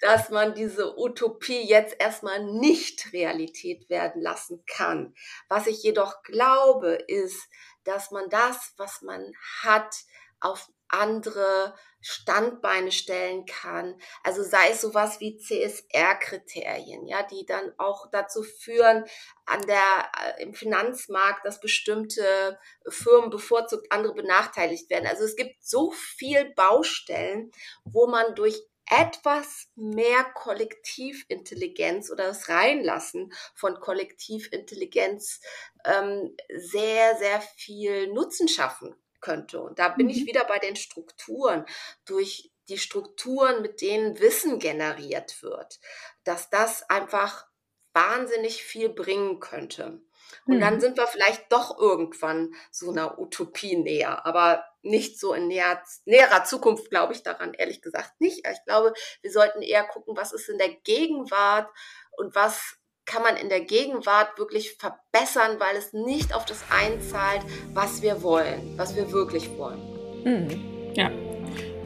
dass 0.00 0.28
man 0.28 0.54
diese 0.54 0.98
Utopie 0.98 1.62
jetzt 1.62 1.96
erstmal 1.98 2.44
nicht 2.44 3.10
Realität 3.14 3.88
werden 3.88 4.20
lassen 4.20 4.62
kann. 4.66 5.14
Was 5.48 5.66
ich 5.66 5.82
jedoch 5.82 6.22
glaube, 6.24 6.98
ist, 7.06 7.42
dass 7.84 8.10
man 8.10 8.28
das, 8.28 8.74
was 8.76 9.00
man 9.00 9.32
hat, 9.62 9.94
auf 10.40 10.68
andere 10.88 11.74
Standbeine 12.00 12.92
stellen 12.92 13.44
kann. 13.46 14.00
Also 14.22 14.42
sei 14.42 14.70
es 14.70 14.80
sowas 14.80 15.20
wie 15.20 15.36
CSR-Kriterien, 15.36 17.06
ja, 17.06 17.22
die 17.24 17.44
dann 17.44 17.72
auch 17.76 18.08
dazu 18.10 18.42
führen, 18.42 19.04
an 19.46 19.60
der, 19.62 20.10
äh, 20.38 20.42
im 20.42 20.54
Finanzmarkt, 20.54 21.44
dass 21.44 21.60
bestimmte 21.60 22.58
Firmen 22.88 23.30
bevorzugt 23.30 23.90
andere 23.90 24.14
benachteiligt 24.14 24.88
werden. 24.90 25.06
Also 25.06 25.24
es 25.24 25.36
gibt 25.36 25.56
so 25.64 25.90
viel 25.90 26.52
Baustellen, 26.54 27.50
wo 27.84 28.06
man 28.06 28.34
durch 28.34 28.62
etwas 28.90 29.68
mehr 29.74 30.24
Kollektivintelligenz 30.34 32.10
oder 32.10 32.28
das 32.28 32.48
Reinlassen 32.48 33.32
von 33.54 33.80
Kollektivintelligenz 33.80 35.40
ähm, 35.84 36.34
sehr, 36.56 37.16
sehr 37.18 37.40
viel 37.40 38.06
Nutzen 38.12 38.48
schaffen 38.48 38.94
könnte. 39.20 39.60
Und 39.60 39.78
da 39.78 39.88
bin 39.88 40.06
mhm. 40.06 40.12
ich 40.12 40.26
wieder 40.26 40.44
bei 40.44 40.58
den 40.58 40.76
Strukturen. 40.76 41.64
Durch 42.04 42.50
die 42.68 42.78
Strukturen, 42.78 43.62
mit 43.62 43.80
denen 43.80 44.18
Wissen 44.20 44.58
generiert 44.58 45.42
wird, 45.42 45.80
dass 46.24 46.50
das 46.50 46.88
einfach 46.90 47.46
wahnsinnig 47.92 48.62
viel 48.62 48.88
bringen 48.88 49.40
könnte. 49.40 50.00
Und 50.46 50.56
mhm. 50.56 50.60
dann 50.60 50.80
sind 50.80 50.96
wir 50.96 51.06
vielleicht 51.06 51.50
doch 51.52 51.78
irgendwann 51.78 52.54
so 52.70 52.90
einer 52.90 53.18
Utopie 53.18 53.76
näher, 53.76 54.26
aber 54.26 54.64
nicht 54.82 55.18
so 55.18 55.32
in 55.32 55.48
näher, 55.48 55.82
näherer 56.04 56.44
Zukunft, 56.44 56.90
glaube 56.90 57.12
ich 57.12 57.22
daran 57.22 57.54
ehrlich 57.54 57.82
gesagt 57.82 58.20
nicht. 58.20 58.46
Ich 58.46 58.64
glaube, 58.64 58.92
wir 59.22 59.32
sollten 59.32 59.62
eher 59.62 59.84
gucken, 59.84 60.16
was 60.16 60.32
ist 60.32 60.48
in 60.48 60.58
der 60.58 60.74
Gegenwart 60.84 61.70
und 62.16 62.34
was 62.34 62.77
kann 63.08 63.22
man 63.22 63.36
in 63.36 63.48
der 63.48 63.60
Gegenwart 63.60 64.38
wirklich 64.38 64.74
verbessern, 64.74 65.58
weil 65.58 65.76
es 65.76 65.92
nicht 65.92 66.34
auf 66.34 66.44
das 66.44 66.62
einzahlt, 66.70 67.40
was 67.72 68.02
wir 68.02 68.22
wollen, 68.22 68.74
was 68.76 68.94
wir 68.94 69.10
wirklich 69.10 69.48
wollen. 69.56 69.80
Mhm. 70.24 70.92
Ja, 70.94 71.10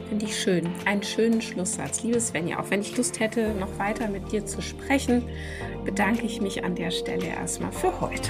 finde 0.09 0.25
ich 0.25 0.39
schön. 0.39 0.69
Einen 0.85 1.01
schönen 1.01 1.41
Schlusssatz. 1.41 2.03
Liebe 2.03 2.19
Svenja, 2.19 2.59
auch 2.59 2.69
wenn 2.69 2.81
ich 2.81 2.95
Lust 2.97 3.19
hätte, 3.19 3.49
noch 3.53 3.79
weiter 3.79 4.09
mit 4.09 4.31
dir 4.31 4.45
zu 4.45 4.61
sprechen, 4.61 5.27
bedanke 5.85 6.25
ich 6.25 6.41
mich 6.41 6.63
an 6.63 6.75
der 6.75 6.91
Stelle 6.91 7.27
erstmal 7.27 7.71
für 7.71 8.01
heute. 8.01 8.29